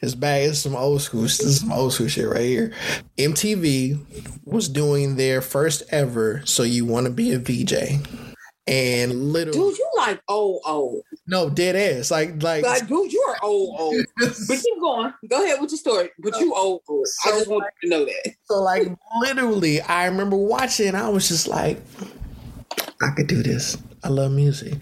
It's 0.00 0.14
bad. 0.14 0.42
It's 0.42 0.58
some 0.58 0.76
old 0.76 1.00
school. 1.00 1.22
This 1.22 1.40
is 1.40 1.60
some 1.60 1.72
old 1.72 1.92
school 1.92 2.08
shit 2.08 2.28
right 2.28 2.42
here. 2.42 2.72
MTV 3.16 3.98
was 4.44 4.68
doing 4.68 5.16
their 5.16 5.40
first 5.40 5.82
ever. 5.90 6.42
So 6.44 6.62
you 6.64 6.84
want 6.84 7.06
to 7.06 7.12
be 7.12 7.32
a 7.32 7.38
VJ? 7.38 7.72
And 8.66 9.32
literally, 9.32 9.58
dude, 9.58 9.78
you 9.78 9.88
like 9.96 10.20
old 10.28 10.60
old. 10.66 11.02
No, 11.26 11.48
dead 11.48 11.76
ass. 11.76 12.10
Like 12.10 12.42
like, 12.42 12.64
like 12.64 12.88
dude, 12.88 13.12
you 13.12 13.24
are 13.28 13.36
old 13.42 13.76
old. 13.78 14.04
but 14.18 14.58
keep 14.58 14.80
going. 14.80 15.12
Go 15.28 15.44
ahead 15.44 15.60
with 15.60 15.70
your 15.70 15.78
story. 15.78 16.10
But 16.18 16.38
you 16.40 16.52
old 16.54 16.82
old. 16.88 17.06
So, 17.06 17.30
I 17.30 17.38
just 17.38 17.48
want 17.48 17.64
to 17.82 17.88
know 17.88 18.04
that. 18.04 18.34
So 18.46 18.62
like 18.62 18.88
literally, 19.20 19.80
I 19.80 20.06
remember 20.06 20.36
watching. 20.36 20.94
I 20.94 21.08
was 21.08 21.28
just 21.28 21.48
like, 21.48 21.80
I 23.02 23.10
could 23.16 23.26
do 23.26 23.42
this. 23.42 23.76
I 24.04 24.08
love 24.08 24.32
music. 24.32 24.74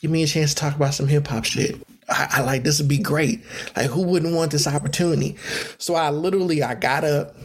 Give 0.00 0.10
me 0.10 0.22
a 0.22 0.26
chance 0.26 0.54
to 0.54 0.60
talk 0.60 0.74
about 0.74 0.94
some 0.94 1.06
hip 1.06 1.26
hop 1.26 1.44
shit. 1.44 1.76
I, 2.08 2.28
I 2.30 2.40
like 2.42 2.62
this 2.62 2.78
would 2.78 2.88
be 2.88 2.98
great. 2.98 3.42
Like 3.76 3.90
who 3.90 4.02
wouldn't 4.02 4.34
want 4.34 4.52
this 4.52 4.66
opportunity? 4.66 5.36
So 5.78 5.94
I 5.94 6.10
literally 6.10 6.62
I 6.62 6.74
got 6.74 7.04
up, 7.04 7.36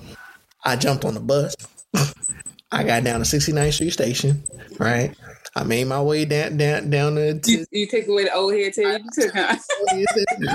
I 0.63 0.75
jumped 0.75 1.05
on 1.05 1.13
the 1.13 1.19
bus, 1.19 1.55
I 2.71 2.83
got 2.83 3.03
down 3.03 3.19
to 3.19 3.25
69th 3.25 3.73
Street 3.73 3.91
Station, 3.91 4.43
right? 4.79 5.15
I 5.55 5.63
made 5.63 5.87
my 5.87 6.01
way 6.01 6.25
down 6.25 6.57
down 6.57 6.89
down 6.89 7.15
to. 7.15 7.39
You, 7.45 7.65
you 7.71 7.87
take 7.87 8.07
away 8.07 8.23
the 8.25 8.33
old 8.33 8.53
head 8.53 8.73
tail 8.73 8.97
you 8.97 9.09
took, 9.13 9.33
huh? 9.33 9.57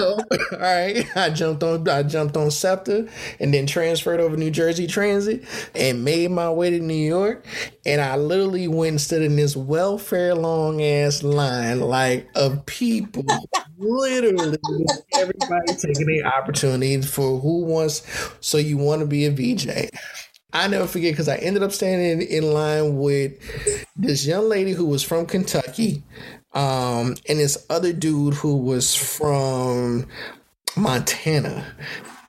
All 0.53 0.59
right, 0.59 1.07
I 1.17 1.31
jumped 1.31 1.63
on 1.63 1.89
I 1.89 2.03
jumped 2.03 2.37
on 2.37 2.51
SEPTA 2.51 3.09
and 3.39 3.55
then 3.55 3.67
transferred 3.67 4.21
over 4.21 4.37
New 4.37 4.51
Jersey 4.51 4.87
Transit 4.87 5.45
and 5.75 6.05
made 6.05 6.31
my 6.31 6.51
way 6.51 6.71
to 6.71 6.81
New 6.81 6.95
York. 6.95 7.47
And 7.87 8.01
I 8.01 8.17
literally 8.17 8.69
went 8.69 8.91
and 8.91 9.01
stood 9.01 9.23
in 9.23 9.37
this 9.37 9.57
welfare 9.57 10.35
long 10.35 10.83
ass 10.83 11.23
line 11.23 11.81
like 11.81 12.29
of 12.35 12.67
people, 12.67 13.25
literally 13.79 14.59
everybody 15.15 15.75
taking 15.77 16.07
their 16.07 16.27
opportunities 16.27 17.11
for 17.11 17.39
who 17.41 17.65
wants. 17.65 18.07
So 18.41 18.59
you 18.59 18.77
want 18.77 19.01
to 19.01 19.07
be 19.07 19.25
a 19.27 19.31
VJ? 19.31 19.91
I 20.53 20.69
never 20.69 20.87
forget 20.87 21.13
because 21.13 21.29
I 21.29 21.37
ended 21.37 21.63
up 21.63 21.73
standing 21.73 22.27
in 22.27 22.53
line 22.53 22.97
with 22.97 23.33
this 23.97 24.27
young 24.27 24.49
lady 24.49 24.73
who 24.73 24.87
was 24.87 25.03
from 25.03 25.27
Kentucky, 25.27 26.03
um, 26.55 27.17
and 27.29 27.39
this 27.39 27.67
other 27.71 27.93
dude 27.93 28.35
who 28.35 28.57
was 28.57 28.95
from 28.95 30.07
Montana. 30.77 31.65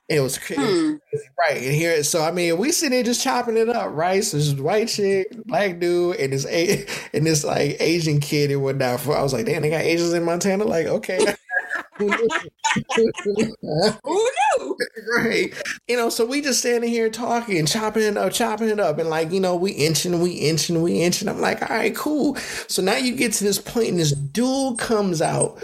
It 0.08 0.20
was, 0.20 0.36
hmm. 0.36 0.96
right 1.38 1.56
and 1.56 1.74
here. 1.74 2.02
So 2.02 2.22
I 2.22 2.32
mean, 2.32 2.58
we 2.58 2.70
sitting 2.70 2.90
there 2.90 3.02
just 3.02 3.22
chopping 3.22 3.56
it 3.56 3.68
up, 3.68 3.92
right? 3.92 4.22
So 4.22 4.36
this 4.36 4.48
is 4.48 4.60
white 4.60 4.88
chick, 4.88 5.28
black 5.46 5.78
dude, 5.78 6.16
and 6.16 6.32
this 6.32 6.44
and 7.14 7.26
this 7.26 7.44
like 7.44 7.76
Asian 7.80 8.20
kid 8.20 8.50
and 8.50 8.62
whatnot. 8.62 9.06
I 9.06 9.22
was 9.22 9.32
like, 9.32 9.46
damn, 9.46 9.62
they 9.62 9.70
got 9.70 9.82
Asians 9.82 10.12
in 10.12 10.24
Montana. 10.24 10.64
Like, 10.64 10.86
okay. 10.86 11.34
Who 14.04 14.30
knew? 14.58 14.76
Right. 15.16 15.52
You 15.88 15.96
know, 15.96 16.08
so 16.08 16.24
we 16.24 16.40
just 16.40 16.60
standing 16.60 16.90
here 16.90 17.10
talking, 17.10 17.66
chopping 17.66 18.02
it 18.02 18.16
up, 18.16 18.32
chopping 18.32 18.68
it 18.68 18.80
up, 18.80 18.98
and 18.98 19.08
like, 19.08 19.32
you 19.32 19.40
know, 19.40 19.56
we 19.56 19.72
inching, 19.72 20.20
we 20.20 20.32
inching, 20.32 20.82
we 20.82 21.00
inching. 21.02 21.28
I'm 21.28 21.40
like, 21.40 21.62
all 21.62 21.76
right, 21.76 21.94
cool. 21.94 22.36
So 22.68 22.82
now 22.82 22.96
you 22.96 23.14
get 23.14 23.32
to 23.34 23.44
this 23.44 23.58
point, 23.58 23.88
and 23.88 23.98
this 23.98 24.12
dude 24.12 24.78
comes 24.78 25.22
out 25.22 25.62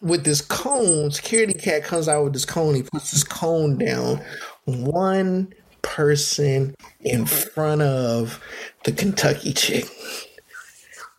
with 0.00 0.24
this 0.24 0.40
cone. 0.40 1.10
Security 1.10 1.54
cat 1.54 1.84
comes 1.84 2.08
out 2.08 2.24
with 2.24 2.32
this 2.32 2.44
cone. 2.44 2.74
He 2.74 2.82
puts 2.82 3.12
this 3.12 3.24
cone 3.24 3.78
down. 3.78 4.20
One 4.64 5.52
person 5.82 6.74
in 7.00 7.26
front 7.26 7.82
of 7.82 8.40
the 8.84 8.92
Kentucky 8.92 9.52
chick. 9.52 9.84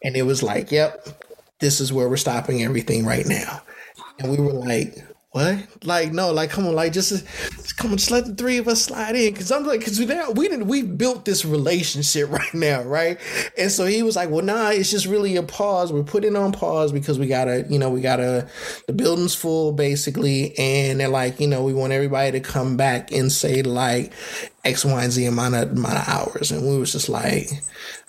And 0.04 0.16
it 0.16 0.24
was 0.24 0.44
like, 0.44 0.72
yep, 0.72 1.08
this 1.60 1.80
is 1.80 1.94
where 1.94 2.10
we're 2.10 2.18
stopping 2.18 2.64
everything 2.64 3.06
right 3.06 3.26
now. 3.26 3.62
And 4.20 4.32
we 4.32 4.38
were 4.38 4.54
like, 4.54 5.04
what? 5.34 5.66
Like, 5.84 6.14
no, 6.14 6.32
like, 6.32 6.52
come 6.52 6.68
on, 6.68 6.76
like, 6.76 6.94
just, 6.94 7.10
just 7.10 7.76
come 7.76 7.90
on, 7.90 7.98
just 7.98 8.12
let 8.12 8.28
the 8.28 8.36
three 8.36 8.60
of 8.60 8.68
us 8.68 8.84
slide 8.84 9.16
in. 9.16 9.34
Cause 9.34 9.52
I'm 9.52 9.66
like, 9.66 9.84
cause 9.84 9.98
we 9.98 10.06
now 10.06 10.30
we 10.30 10.48
didn't, 10.48 10.68
we 10.68 10.84
built 10.84 11.26
this 11.26 11.44
relationship 11.44 12.30
right 12.32 12.54
now, 12.54 12.84
right? 12.84 13.20
And 13.58 13.72
so 13.72 13.86
he 13.86 14.04
was 14.04 14.16
like, 14.16 14.30
well, 14.30 14.46
nah, 14.46 14.70
it's 14.70 14.92
just 14.92 15.08
really 15.08 15.36
a 15.36 15.42
pause. 15.42 15.92
We're 15.92 16.04
putting 16.04 16.36
on 16.36 16.52
pause 16.52 16.92
because 16.92 17.18
we 17.18 17.26
gotta, 17.26 17.66
you 17.68 17.80
know, 17.80 17.90
we 17.90 18.00
gotta, 18.00 18.48
the 18.86 18.94
building's 18.94 19.34
full 19.34 19.72
basically. 19.72 20.56
And 20.60 21.00
they're 21.00 21.08
like, 21.08 21.40
you 21.40 21.48
know, 21.48 21.64
we 21.64 21.74
want 21.74 21.94
everybody 21.94 22.32
to 22.34 22.40
come 22.40 22.78
back 22.78 23.12
and 23.12 23.32
say 23.32 23.64
like 23.64 24.14
X, 24.64 24.86
Y, 24.86 25.04
and 25.04 25.12
Z 25.12 25.26
amount 25.26 25.56
of, 25.56 25.72
amount 25.72 25.98
of 25.98 26.08
hours. 26.08 26.52
And 26.52 26.62
we 26.62 26.78
was 26.78 26.92
just 26.92 27.10
like, 27.10 27.50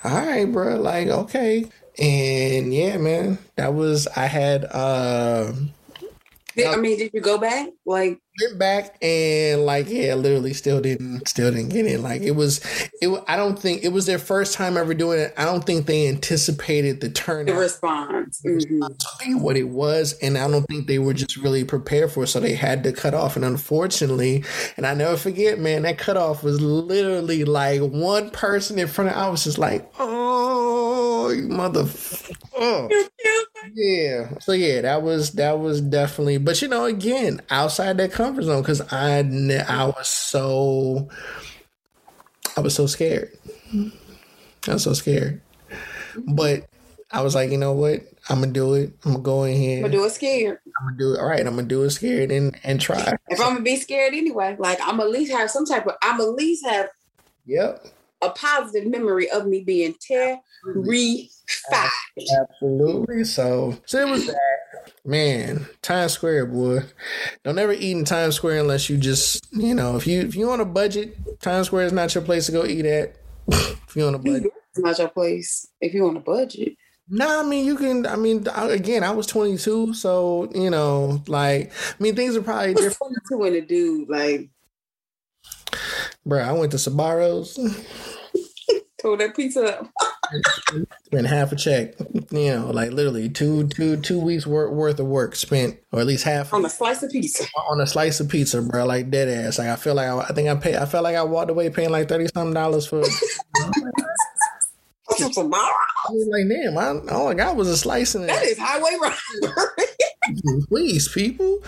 all 0.04 0.14
right, 0.14 0.44
bro, 0.44 0.78
like, 0.78 1.08
okay. 1.08 1.64
And 1.98 2.74
yeah, 2.74 2.98
man, 2.98 3.38
that 3.56 3.72
was, 3.72 4.06
I 4.08 4.26
had, 4.26 4.66
uh, 4.66 5.54
I 6.58 6.76
mean, 6.76 6.98
did 6.98 7.12
you 7.12 7.20
go 7.20 7.38
back? 7.38 7.68
Like 7.84 8.20
went 8.40 8.58
back 8.58 8.96
and 9.02 9.64
like 9.64 9.88
yeah, 9.88 10.14
literally 10.14 10.52
still 10.52 10.80
didn't 10.80 11.28
still 11.28 11.50
didn't 11.50 11.70
get 11.70 11.86
in. 11.86 12.02
Like 12.02 12.22
it 12.22 12.32
was 12.32 12.60
it. 13.00 13.24
I 13.28 13.36
don't 13.36 13.58
think 13.58 13.84
it 13.84 13.88
was 13.88 14.06
their 14.06 14.18
first 14.18 14.54
time 14.54 14.76
ever 14.76 14.94
doing 14.94 15.20
it. 15.20 15.34
I 15.36 15.44
don't 15.44 15.64
think 15.64 15.86
they 15.86 16.08
anticipated 16.08 17.00
the 17.00 17.10
turn 17.10 17.46
The 17.46 17.54
response. 17.54 18.40
Mm-hmm. 18.44 19.40
What 19.40 19.56
it 19.56 19.68
was, 19.68 20.14
and 20.20 20.36
I 20.36 20.48
don't 20.48 20.64
think 20.64 20.86
they 20.86 20.98
were 20.98 21.14
just 21.14 21.36
really 21.36 21.64
prepared 21.64 22.12
for 22.12 22.24
it, 22.24 22.28
so 22.28 22.40
they 22.40 22.54
had 22.54 22.82
to 22.84 22.92
cut 22.92 23.14
off. 23.14 23.36
And 23.36 23.44
unfortunately, 23.44 24.44
and 24.76 24.86
I 24.86 24.94
never 24.94 25.16
forget, 25.16 25.58
man, 25.58 25.82
that 25.82 25.98
cutoff 25.98 26.42
was 26.42 26.60
literally 26.60 27.44
like 27.44 27.80
one 27.80 28.30
person 28.30 28.78
in 28.78 28.88
front 28.88 29.10
of. 29.10 29.16
I 29.16 29.28
was 29.28 29.44
just 29.44 29.58
like, 29.58 29.90
oh, 29.98 30.63
you 31.30 31.48
mother. 31.48 31.86
Oh. 32.56 32.88
Yeah. 33.72 34.38
So 34.40 34.52
yeah, 34.52 34.82
that 34.82 35.02
was 35.02 35.32
that 35.32 35.58
was 35.58 35.80
definitely. 35.80 36.36
But 36.36 36.60
you 36.60 36.68
know, 36.68 36.84
again, 36.84 37.40
outside 37.50 37.96
that 37.96 38.12
comfort 38.12 38.42
zone 38.42 38.60
because 38.60 38.82
I 38.92 39.20
I 39.66 39.86
was 39.86 40.06
so 40.06 41.08
I 42.56 42.60
was 42.60 42.74
so 42.74 42.86
scared. 42.86 43.32
I 44.68 44.74
was 44.74 44.82
so 44.82 44.92
scared. 44.92 45.40
But 46.26 46.66
I 47.10 47.22
was 47.22 47.34
like, 47.34 47.50
you 47.50 47.58
know 47.58 47.72
what? 47.72 48.02
I'm 48.28 48.40
gonna 48.40 48.52
do 48.52 48.74
it. 48.74 48.92
I'm 49.04 49.12
gonna 49.12 49.22
go 49.22 49.44
in 49.44 49.56
here. 49.56 49.76
I'm 49.78 49.82
gonna 49.82 49.92
do 49.92 50.04
it 50.04 50.10
scared. 50.10 50.58
I'm 50.80 50.86
gonna 50.86 50.98
do 50.98 51.14
it. 51.14 51.20
All 51.20 51.26
right, 51.26 51.46
I'm 51.46 51.56
gonna 51.56 51.66
do 51.66 51.82
it 51.82 51.90
scared 51.90 52.30
and 52.30 52.58
and 52.64 52.80
try. 52.80 53.14
If 53.28 53.40
I'm 53.40 53.52
gonna 53.52 53.60
be 53.60 53.76
scared 53.76 54.14
anyway, 54.14 54.56
like 54.58 54.78
I'm 54.82 55.00
at 55.00 55.10
least 55.10 55.32
have 55.32 55.50
some 55.50 55.66
type 55.66 55.86
of. 55.86 55.94
I'm 56.02 56.20
at 56.20 56.30
least 56.30 56.64
have. 56.66 56.88
Yep. 57.46 57.86
A 58.24 58.30
positive 58.30 58.88
memory 58.88 59.30
of 59.30 59.46
me 59.46 59.62
being 59.62 59.94
terrified. 60.00 60.40
Absolutely. 62.40 63.24
So, 63.24 63.78
so 63.84 64.00
it 64.00 64.08
was 64.08 64.26
that. 64.26 64.38
Man, 65.04 65.66
Times 65.82 66.12
Square, 66.12 66.46
boy. 66.46 66.80
Don't 67.42 67.58
ever 67.58 67.72
eat 67.72 67.92
in 67.92 68.04
Times 68.04 68.36
Square 68.36 68.60
unless 68.60 68.88
you 68.88 68.96
just, 68.96 69.46
you 69.52 69.74
know, 69.74 69.96
if 69.96 70.06
you 70.06 70.20
if 70.20 70.34
you 70.34 70.50
on 70.50 70.60
a 70.60 70.64
budget, 70.64 71.16
Times 71.40 71.66
Square 71.66 71.86
is 71.86 71.92
not 71.92 72.14
your 72.14 72.24
place 72.24 72.46
to 72.46 72.52
go 72.52 72.64
eat 72.64 72.86
at. 72.86 73.16
if 73.48 73.94
you 73.94 74.06
on 74.06 74.14
a 74.14 74.18
budget, 74.18 74.52
it's 74.70 74.78
not 74.78 74.98
your 74.98 75.08
place. 75.08 75.68
If 75.80 75.92
you 75.92 76.08
on 76.08 76.16
a 76.16 76.20
budget. 76.20 76.76
No, 77.08 77.26
nah, 77.26 77.40
I 77.40 77.42
mean 77.42 77.66
you 77.66 77.76
can. 77.76 78.06
I 78.06 78.16
mean, 78.16 78.46
again, 78.54 79.04
I 79.04 79.10
was 79.10 79.26
22, 79.26 79.92
so 79.92 80.50
you 80.54 80.70
know, 80.70 81.22
like, 81.26 81.70
I 81.70 82.02
mean, 82.02 82.16
things 82.16 82.34
are 82.34 82.42
probably 82.42 82.72
different. 82.72 82.96
22 82.96 83.36
when 83.36 83.54
a 83.54 83.60
dude, 83.60 84.08
like, 84.08 84.48
bro, 86.24 86.40
I 86.40 86.52
went 86.52 86.72
to 86.72 86.78
Sbarro's. 86.78 87.58
Tore 89.00 89.18
that 89.18 89.36
pizza 89.36 89.80
up. 89.80 89.90
spent 91.04 91.26
half 91.26 91.52
a 91.52 91.56
check, 91.56 91.94
you 92.30 92.54
know, 92.54 92.70
like 92.72 92.90
literally 92.92 93.28
two, 93.28 93.68
two, 93.68 93.98
two 93.98 94.18
weeks 94.18 94.46
worth 94.46 94.72
worth 94.72 94.98
of 94.98 95.06
work 95.06 95.36
spent, 95.36 95.78
or 95.92 96.00
at 96.00 96.06
least 96.06 96.24
half 96.24 96.54
on 96.54 96.64
a 96.64 96.70
slice 96.70 97.02
of 97.02 97.10
pizza. 97.10 97.44
On 97.68 97.80
a 97.80 97.86
slice 97.86 98.20
of 98.20 98.30
pizza, 98.30 98.62
bro, 98.62 98.86
like 98.86 99.10
dead 99.10 99.28
ass. 99.28 99.58
Like 99.58 99.68
I 99.68 99.76
feel 99.76 99.94
like 99.94 100.08
I, 100.08 100.20
I 100.20 100.32
think 100.32 100.48
I 100.48 100.54
paid. 100.54 100.76
I 100.76 100.86
felt 100.86 101.04
like 101.04 101.16
I 101.16 101.22
walked 101.22 101.50
away 101.50 101.68
paying 101.68 101.90
like 101.90 102.08
thirty 102.08 102.28
something 102.28 102.54
dollars 102.54 102.86
for. 102.86 103.02
tomorrow. 105.16 105.72
I 106.08 106.12
was 106.12 106.28
like, 106.30 106.48
damn, 106.48 106.78
I, 106.78 107.12
all 107.12 107.28
I 107.28 107.34
got 107.34 107.56
was 107.56 107.68
a 107.68 107.76
slice 107.76 108.14
in 108.14 108.24
it. 108.24 108.26
That 108.26 108.42
is 108.44 108.58
highway 108.58 108.96
robbery. 109.00 109.86
Please, 110.68 111.08
people. 111.08 111.62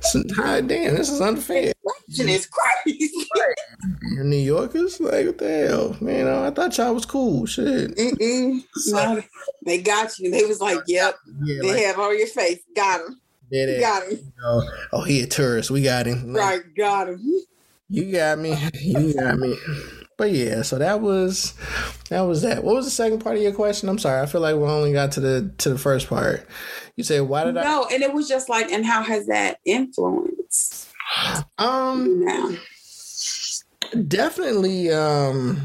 So, 0.00 0.22
damn, 0.22 0.66
this 0.68 1.10
is 1.10 1.20
unfair. 1.20 1.72
Inflation 2.08 2.28
is 2.28 2.46
crazy. 2.46 3.10
You're 4.10 4.24
New 4.24 4.36
Yorkers? 4.36 5.00
Like, 5.00 5.26
what 5.26 5.38
the 5.38 5.66
hell? 5.66 5.96
Man, 6.00 6.28
I 6.28 6.50
thought 6.50 6.76
y'all 6.76 6.94
was 6.94 7.06
cool. 7.06 7.46
Shit. 7.46 7.96
No, 7.96 9.22
they 9.66 9.78
got 9.80 10.18
you. 10.18 10.30
They 10.30 10.44
was 10.44 10.60
like, 10.60 10.78
yep. 10.86 11.16
Yeah, 11.42 11.58
they 11.62 11.72
like, 11.72 11.82
have 11.84 11.98
on 11.98 12.18
your 12.18 12.26
face. 12.26 12.60
Got 12.76 13.00
him. 13.00 13.20
Yeah, 13.50 13.80
got 13.80 14.02
him. 14.04 14.10
You 14.12 14.32
know, 14.42 14.62
oh, 14.92 15.02
he 15.02 15.22
a 15.22 15.26
tourist. 15.26 15.70
We 15.70 15.82
got 15.82 16.06
him. 16.06 16.34
Right, 16.34 16.62
got 16.76 17.08
him. 17.08 17.20
You 17.88 18.12
got 18.12 18.38
me. 18.38 18.56
You 18.74 19.14
got 19.14 19.38
me. 19.38 19.56
But 20.22 20.30
yeah, 20.30 20.62
so 20.62 20.78
that 20.78 21.00
was 21.00 21.52
that 22.08 22.20
was 22.20 22.42
that. 22.42 22.62
What 22.62 22.76
was 22.76 22.84
the 22.84 22.92
second 22.92 23.24
part 23.24 23.34
of 23.34 23.42
your 23.42 23.52
question? 23.52 23.88
I'm 23.88 23.98
sorry. 23.98 24.20
I 24.20 24.26
feel 24.26 24.40
like 24.40 24.54
we 24.54 24.62
only 24.62 24.92
got 24.92 25.10
to 25.12 25.20
the 25.20 25.52
to 25.58 25.68
the 25.68 25.76
first 25.76 26.06
part. 26.06 26.48
You 26.94 27.02
say 27.02 27.20
why 27.20 27.42
did 27.42 27.56
no, 27.56 27.60
I 27.60 27.64
No, 27.64 27.88
and 27.90 28.04
it 28.04 28.14
was 28.14 28.28
just 28.28 28.48
like 28.48 28.70
and 28.70 28.86
how 28.86 29.02
has 29.02 29.26
that 29.26 29.58
influenced 29.64 30.88
um 31.58 32.24
now? 32.24 32.50
Definitely 34.06 34.92
um 34.92 35.60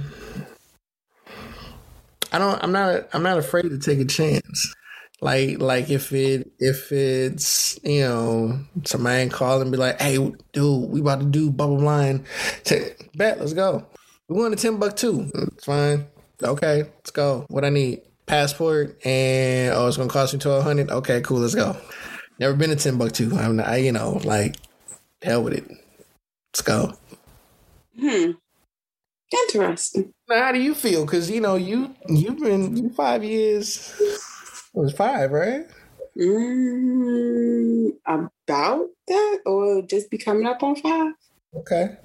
I 2.32 2.40
don't 2.40 2.64
I'm 2.64 2.72
not 2.72 3.10
I'm 3.14 3.22
not 3.22 3.38
afraid 3.38 3.70
to 3.70 3.78
take 3.78 4.00
a 4.00 4.06
chance. 4.06 4.74
Like 5.22 5.62
like 5.62 5.92
if 5.92 6.12
it 6.14 6.50
if 6.58 6.92
it's 6.92 7.80
you 7.84 8.02
know 8.02 8.60
somebody 8.86 9.30
call 9.30 9.62
and 9.62 9.72
be 9.72 9.78
like, 9.78 10.02
hey 10.02 10.18
dude, 10.52 10.90
we 10.90 11.00
about 11.00 11.20
to 11.20 11.28
do 11.28 11.52
bubble 11.52 11.80
line. 11.80 12.26
Bet, 13.14 13.40
let's 13.40 13.54
go. 13.54 13.86
We 14.30 14.36
going 14.36 14.52
to 14.52 14.58
Timbuktu. 14.58 15.32
It's 15.34 15.64
fine. 15.64 16.06
Okay, 16.44 16.84
let's 16.84 17.12
go. 17.12 17.46
What 17.48 17.64
I 17.64 17.70
need? 17.70 18.02
Passport 18.26 19.00
and 19.06 19.74
oh, 19.74 19.88
it's 19.88 19.96
gonna 19.96 20.10
cost 20.10 20.34
me 20.34 20.40
twelve 20.40 20.62
hundred. 20.62 20.92
Okay, 20.92 21.22
cool. 21.22 21.40
Let's 21.40 21.56
go. 21.56 21.78
Never 22.40 22.56
been 22.56 22.72
to 22.72 22.76
Timbuktu. 22.76 23.34
I'm 23.38 23.56
not, 23.56 23.68
I, 23.68 23.78
you 23.78 23.94
know, 23.94 24.20
like 24.26 24.58
hell 25.22 25.44
with 25.44 25.54
it. 25.54 25.66
Let's 26.50 26.62
go. 26.62 26.94
Hmm. 27.98 28.32
Interesting. 29.32 30.14
Now, 30.28 30.44
how 30.44 30.52
do 30.52 30.60
you 30.60 30.76
feel? 30.76 31.06
Because 31.06 31.32
you 31.32 31.40
know 31.40 31.56
you 31.56 31.96
you've 32.10 32.40
been 32.40 32.90
five 32.90 33.24
years. 33.24 33.96
It 34.02 34.20
was 34.74 34.92
five, 34.92 35.32
right? 35.32 35.66
Mm, 36.20 37.92
about 38.06 38.88
that, 39.08 39.40
or 39.46 39.84
just 39.84 40.12
be 40.12 40.18
coming 40.18 40.46
up 40.46 40.62
on 40.64 40.76
five. 40.76 41.14
Okay 41.56 41.96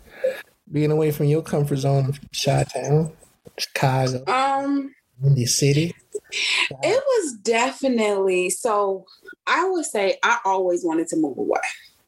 being 0.72 0.90
away 0.90 1.10
from 1.10 1.26
your 1.26 1.42
comfort 1.42 1.76
zone 1.76 2.08
of 2.08 2.20
Chi 2.32 2.64
Town, 2.64 3.12
Chicago, 3.58 4.24
um, 4.26 4.94
Windy 5.20 5.46
City? 5.46 5.94
It 6.30 7.04
was 7.06 7.34
definitely 7.42 8.50
so. 8.50 9.06
I 9.46 9.68
would 9.68 9.84
say 9.84 10.18
I 10.22 10.38
always 10.44 10.84
wanted 10.84 11.08
to 11.08 11.16
move 11.16 11.36
away. 11.36 11.60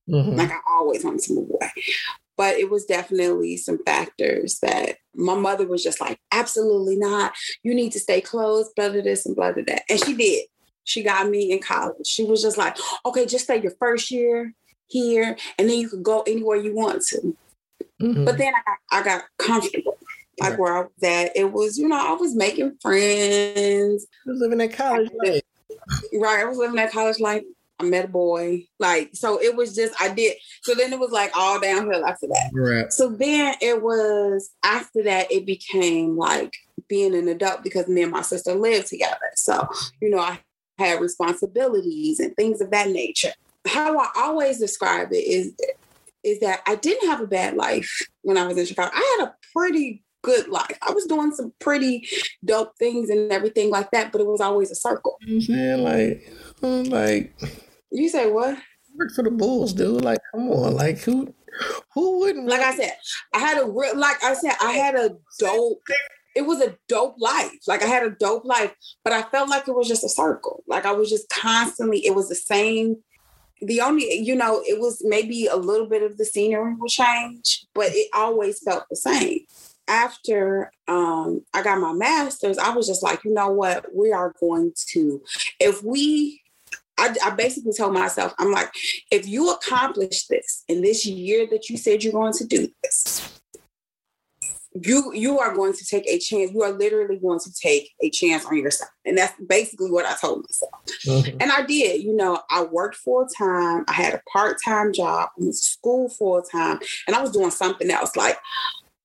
Mm-hmm. 0.08 0.36
Like 0.36 0.50
I 0.50 0.60
always 0.68 1.04
wanted 1.04 1.20
to 1.22 1.34
move 1.34 1.50
away. 1.50 1.70
But 2.36 2.56
it 2.56 2.68
was 2.68 2.84
definitely 2.84 3.56
some 3.56 3.78
factors 3.84 4.58
that 4.60 4.96
my 5.14 5.36
mother 5.36 5.66
was 5.68 5.84
just 5.84 6.00
like, 6.00 6.18
absolutely 6.32 6.96
not. 6.96 7.32
You 7.62 7.74
need 7.74 7.92
to 7.92 8.00
stay 8.00 8.20
close, 8.20 8.72
blah, 8.74 8.88
blah, 8.88 9.02
this 9.02 9.24
and 9.24 9.36
blah, 9.36 9.52
blah, 9.52 9.62
that. 9.68 9.82
And 9.88 10.04
she 10.04 10.14
did. 10.14 10.46
She 10.82 11.02
got 11.02 11.28
me 11.28 11.52
in 11.52 11.60
college. 11.60 12.06
She 12.06 12.24
was 12.24 12.42
just 12.42 12.58
like, 12.58 12.76
okay, 13.06 13.24
just 13.24 13.44
stay 13.44 13.60
your 13.62 13.72
first 13.78 14.10
year 14.10 14.52
here, 14.86 15.36
and 15.58 15.68
then 15.68 15.78
you 15.78 15.88
can 15.88 16.02
go 16.02 16.22
anywhere 16.26 16.56
you 16.56 16.74
want 16.74 17.02
to. 17.06 17.36
Mm-hmm. 18.02 18.24
But 18.24 18.38
then 18.38 18.52
I 18.54 18.60
got, 18.64 18.78
I 18.90 19.02
got 19.02 19.24
comfortable. 19.38 19.98
Like 20.40 20.58
where 20.58 20.76
I 20.76 20.80
was 20.80 21.02
at, 21.04 21.36
it 21.36 21.52
was, 21.52 21.78
you 21.78 21.86
know, 21.86 21.96
I 21.96 22.12
was 22.14 22.34
making 22.34 22.76
friends. 22.82 24.06
I 24.26 24.30
was 24.30 24.40
living 24.40 24.58
that 24.58 24.72
college 24.72 25.10
life. 25.24 25.42
Right. 26.12 26.40
I 26.40 26.44
was 26.44 26.58
living 26.58 26.76
that 26.76 26.90
college 26.90 27.20
life. 27.20 27.44
I 27.78 27.84
met 27.84 28.06
a 28.06 28.08
boy. 28.08 28.66
Like, 28.80 29.10
so 29.14 29.40
it 29.40 29.54
was 29.54 29.76
just, 29.76 29.94
I 30.00 30.08
did. 30.12 30.36
So 30.62 30.74
then 30.74 30.92
it 30.92 30.98
was 30.98 31.12
like 31.12 31.30
all 31.36 31.60
downhill 31.60 32.04
after 32.04 32.26
that. 32.26 32.50
Right. 32.52 32.92
So 32.92 33.10
then 33.10 33.54
it 33.60 33.80
was, 33.80 34.50
after 34.64 35.04
that, 35.04 35.30
it 35.30 35.46
became 35.46 36.16
like 36.16 36.52
being 36.88 37.14
an 37.14 37.28
adult 37.28 37.62
because 37.62 37.86
me 37.86 38.02
and 38.02 38.12
my 38.12 38.22
sister 38.22 38.54
lived 38.54 38.88
together. 38.88 39.30
So, 39.36 39.68
you 40.00 40.10
know, 40.10 40.18
I 40.18 40.40
had 40.78 41.00
responsibilities 41.00 42.18
and 42.18 42.34
things 42.34 42.60
of 42.60 42.72
that 42.72 42.90
nature. 42.90 43.32
How 43.66 43.96
I 43.98 44.08
always 44.16 44.58
describe 44.58 45.12
it 45.12 45.24
is 45.24 45.52
is 46.24 46.40
that 46.40 46.62
I 46.66 46.74
didn't 46.74 47.08
have 47.08 47.20
a 47.20 47.26
bad 47.26 47.54
life 47.54 47.90
when 48.22 48.38
I 48.38 48.46
was 48.46 48.56
in 48.56 48.66
Chicago. 48.66 48.90
I 48.92 49.16
had 49.18 49.28
a 49.28 49.34
pretty 49.52 50.02
good 50.22 50.48
life. 50.48 50.76
I 50.82 50.92
was 50.92 51.04
doing 51.04 51.32
some 51.32 51.52
pretty 51.60 52.08
dope 52.44 52.76
things 52.78 53.10
and 53.10 53.30
everything 53.30 53.70
like 53.70 53.90
that, 53.92 54.10
but 54.10 54.20
it 54.20 54.26
was 54.26 54.40
always 54.40 54.70
a 54.70 54.74
circle. 54.74 55.18
You 55.20 55.34
know 55.34 55.40
saying 55.40 55.84
like, 55.84 56.32
uh, 56.62 56.82
like 56.90 57.38
you 57.92 58.08
say 58.08 58.30
what? 58.30 58.58
Work 58.96 59.12
for 59.12 59.22
the 59.22 59.30
Bulls, 59.30 59.72
dude. 59.72 60.02
Like, 60.02 60.18
come 60.32 60.50
on, 60.50 60.74
like 60.74 60.98
who? 60.98 61.32
Who 61.94 62.18
wouldn't? 62.20 62.48
Like 62.48 62.62
I 62.62 62.74
said, 62.74 62.96
I 63.32 63.38
had 63.38 63.58
a 63.58 63.66
real, 63.66 63.96
like 63.96 64.22
I 64.24 64.34
said, 64.34 64.54
I 64.60 64.72
had 64.72 64.96
a 64.96 65.10
dope. 65.38 65.82
It 66.34 66.42
was 66.42 66.60
a 66.60 66.76
dope 66.88 67.14
life. 67.18 67.52
Like 67.68 67.82
I 67.82 67.86
had 67.86 68.02
a 68.02 68.10
dope 68.10 68.44
life, 68.44 68.72
but 69.04 69.12
I 69.12 69.22
felt 69.22 69.48
like 69.48 69.68
it 69.68 69.74
was 69.74 69.86
just 69.86 70.02
a 70.02 70.08
circle. 70.08 70.64
Like 70.66 70.84
I 70.84 70.92
was 70.92 71.10
just 71.10 71.28
constantly. 71.28 72.04
It 72.04 72.14
was 72.16 72.28
the 72.28 72.34
same 72.34 72.96
the 73.66 73.80
only 73.80 74.12
you 74.14 74.34
know 74.34 74.62
it 74.66 74.80
was 74.80 75.02
maybe 75.04 75.46
a 75.46 75.56
little 75.56 75.86
bit 75.86 76.02
of 76.02 76.16
the 76.16 76.24
scenery 76.24 76.74
will 76.74 76.88
change 76.88 77.66
but 77.74 77.88
it 77.90 78.08
always 78.14 78.60
felt 78.62 78.84
the 78.90 78.96
same. 78.96 79.40
After 79.86 80.72
um, 80.88 81.44
i 81.52 81.62
got 81.62 81.78
my 81.78 81.92
master's 81.92 82.56
i 82.56 82.70
was 82.70 82.86
just 82.86 83.02
like 83.02 83.22
you 83.24 83.34
know 83.34 83.50
what? 83.50 83.84
We 83.94 84.12
are 84.12 84.34
going 84.40 84.72
to 84.92 85.22
if 85.60 85.82
we 85.82 86.40
I, 86.96 87.14
I, 87.24 87.30
basically 87.30 87.72
told 87.72 87.92
myself, 87.92 88.34
I'm 88.38 88.52
like, 88.52 88.70
if 89.10 89.26
you 89.26 89.50
accomplish 89.50 90.26
this 90.26 90.62
in 90.68 90.80
this 90.80 91.04
year 91.04 91.44
that 91.50 91.68
you 91.68 91.76
said 91.76 92.04
you're 92.04 92.12
going 92.12 92.34
to 92.34 92.46
do 92.46 92.68
this, 92.84 93.33
you 94.82 95.12
you 95.14 95.38
are 95.38 95.54
going 95.54 95.72
to 95.72 95.86
take 95.86 96.06
a 96.08 96.18
chance. 96.18 96.50
You 96.52 96.62
are 96.62 96.72
literally 96.72 97.16
going 97.18 97.38
to 97.40 97.52
take 97.52 97.92
a 98.02 98.10
chance 98.10 98.44
on 98.44 98.56
yourself, 98.56 98.90
and 99.04 99.16
that's 99.16 99.34
basically 99.48 99.90
what 99.90 100.04
I 100.04 100.14
told 100.20 100.44
myself. 100.44 100.72
Mm-hmm. 101.06 101.36
And 101.40 101.52
I 101.52 101.62
did. 101.64 102.02
You 102.02 102.16
know, 102.16 102.40
I 102.50 102.64
worked 102.64 102.96
full 102.96 103.26
time. 103.26 103.84
I 103.86 103.92
had 103.92 104.14
a 104.14 104.22
part 104.30 104.58
time 104.64 104.92
job. 104.92 105.28
I 105.40 105.44
to 105.44 105.52
school 105.52 106.08
full 106.08 106.42
time, 106.42 106.80
and 107.06 107.14
I 107.14 107.22
was 107.22 107.30
doing 107.30 107.50
something 107.50 107.90
else 107.90 108.16
like 108.16 108.36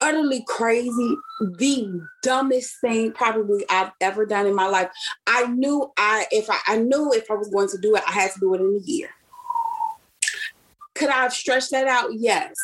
utterly 0.01 0.43
crazy, 0.47 1.15
the 1.57 2.01
dumbest 2.24 2.80
thing 2.82 3.11
probably 3.11 3.65
I've 3.70 3.91
ever 4.01 4.26
done 4.26 4.47
in 4.47 4.55
my 4.55 4.67
life. 4.67 4.89
I 5.28 5.47
knew 5.47 5.91
I 5.97 6.26
if 6.32 6.49
I, 6.49 6.59
I 6.67 6.78
knew 6.78 7.11
if 7.13 7.30
I 7.30 7.36
was 7.36 7.49
going 7.49 7.70
to 7.70 7.78
do 7.78 7.95
it, 7.95 8.03
I 8.07 8.11
had 8.11 8.32
to 8.32 8.39
do 8.39 8.53
it 8.55 8.61
in 8.61 8.82
a 8.82 8.88
year. 8.88 9.09
Could 10.95 11.09
I 11.09 11.24
have 11.24 11.34
stretched 11.34 11.72
that 11.72 11.88
out? 11.88 12.09
Yes. 12.13 12.55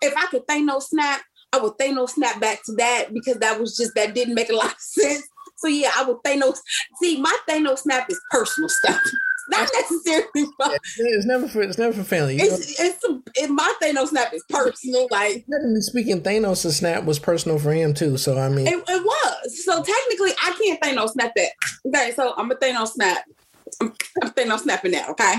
If 0.00 0.14
I 0.16 0.26
could 0.26 0.46
Thanos 0.46 0.84
snap, 0.84 1.22
I 1.54 1.58
would 1.58 1.78
Thanos 1.78 2.10
snap 2.10 2.40
back 2.40 2.64
to 2.64 2.72
that 2.74 3.14
because 3.14 3.36
that 3.36 3.60
was 3.60 3.76
just 3.76 3.94
that 3.94 4.14
didn't 4.14 4.34
make 4.34 4.50
a 4.50 4.56
lot 4.56 4.72
of 4.72 4.78
sense. 4.80 5.26
So 5.56 5.68
yeah, 5.68 5.92
I 5.96 6.04
would 6.04 6.18
Thanos. 6.24 6.58
See, 7.00 7.20
my 7.20 7.36
Thanos 7.48 7.78
snap 7.78 8.10
is 8.10 8.20
personal 8.30 8.68
stuff. 8.68 9.00
Not 9.48 9.68
necessarily. 9.74 10.48
It's 10.96 11.26
never 11.26 11.46
for 11.48 11.62
it's 11.62 11.76
never 11.76 11.92
for 11.92 12.02
family. 12.02 12.36
It's 12.36 12.80
it's 12.80 13.04
a, 13.04 13.20
it, 13.34 13.50
my 13.50 13.74
Thanos 13.82 14.08
snap 14.08 14.32
is 14.32 14.42
personal. 14.48 15.06
Like 15.10 15.44
speaking, 15.80 16.22
Thanos' 16.22 16.72
snap 16.72 17.04
was 17.04 17.18
personal 17.18 17.58
for 17.58 17.72
him 17.72 17.92
too. 17.92 18.16
So 18.16 18.38
I 18.38 18.48
mean, 18.48 18.66
it, 18.66 18.82
it 18.88 19.04
was. 19.04 19.64
So 19.64 19.82
technically, 19.82 20.30
I 20.42 20.56
can't 20.58 20.80
Thanos 20.80 21.10
snap 21.10 21.32
that. 21.36 21.50
Okay, 21.86 22.12
so 22.16 22.32
I'm 22.38 22.50
a 22.50 22.54
Thanos 22.54 22.92
snap. 22.92 23.24
I'm, 23.82 23.92
I'm 24.22 24.30
Thanos 24.30 24.60
snapping 24.60 24.92
that. 24.92 25.10
Okay. 25.10 25.34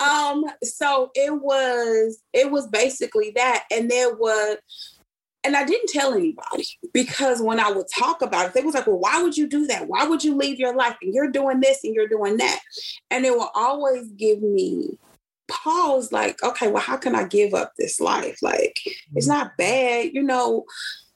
Um. 0.00 0.44
So 0.62 1.10
it 1.14 1.32
was 1.32 2.22
it 2.34 2.50
was 2.50 2.68
basically 2.68 3.32
that, 3.36 3.64
and 3.70 3.90
there 3.90 4.14
was 4.14 4.58
and 5.44 5.56
I 5.56 5.64
didn't 5.64 5.88
tell 5.88 6.12
anybody 6.12 6.66
because 6.92 7.40
when 7.40 7.60
I 7.60 7.70
would 7.70 7.86
talk 7.94 8.22
about 8.22 8.46
it, 8.46 8.54
they 8.54 8.62
was 8.62 8.74
like, 8.74 8.86
well, 8.86 8.98
why 8.98 9.22
would 9.22 9.36
you 9.36 9.48
do 9.48 9.66
that? 9.68 9.88
Why 9.88 10.04
would 10.04 10.22
you 10.22 10.36
leave 10.36 10.58
your 10.58 10.74
life? 10.74 10.96
And 11.00 11.14
you're 11.14 11.30
doing 11.30 11.60
this 11.60 11.82
and 11.84 11.94
you're 11.94 12.08
doing 12.08 12.36
that. 12.36 12.60
And 13.10 13.24
it 13.24 13.32
will 13.32 13.50
always 13.54 14.10
give 14.12 14.42
me 14.42 14.98
pause, 15.48 16.12
like, 16.12 16.42
okay, 16.42 16.68
well, 16.68 16.82
how 16.82 16.96
can 16.96 17.14
I 17.14 17.24
give 17.24 17.54
up 17.54 17.72
this 17.76 18.00
life? 18.00 18.38
Like, 18.42 18.80
it's 19.14 19.28
mm-hmm. 19.28 19.38
not 19.38 19.56
bad, 19.56 20.10
you 20.12 20.22
know. 20.22 20.64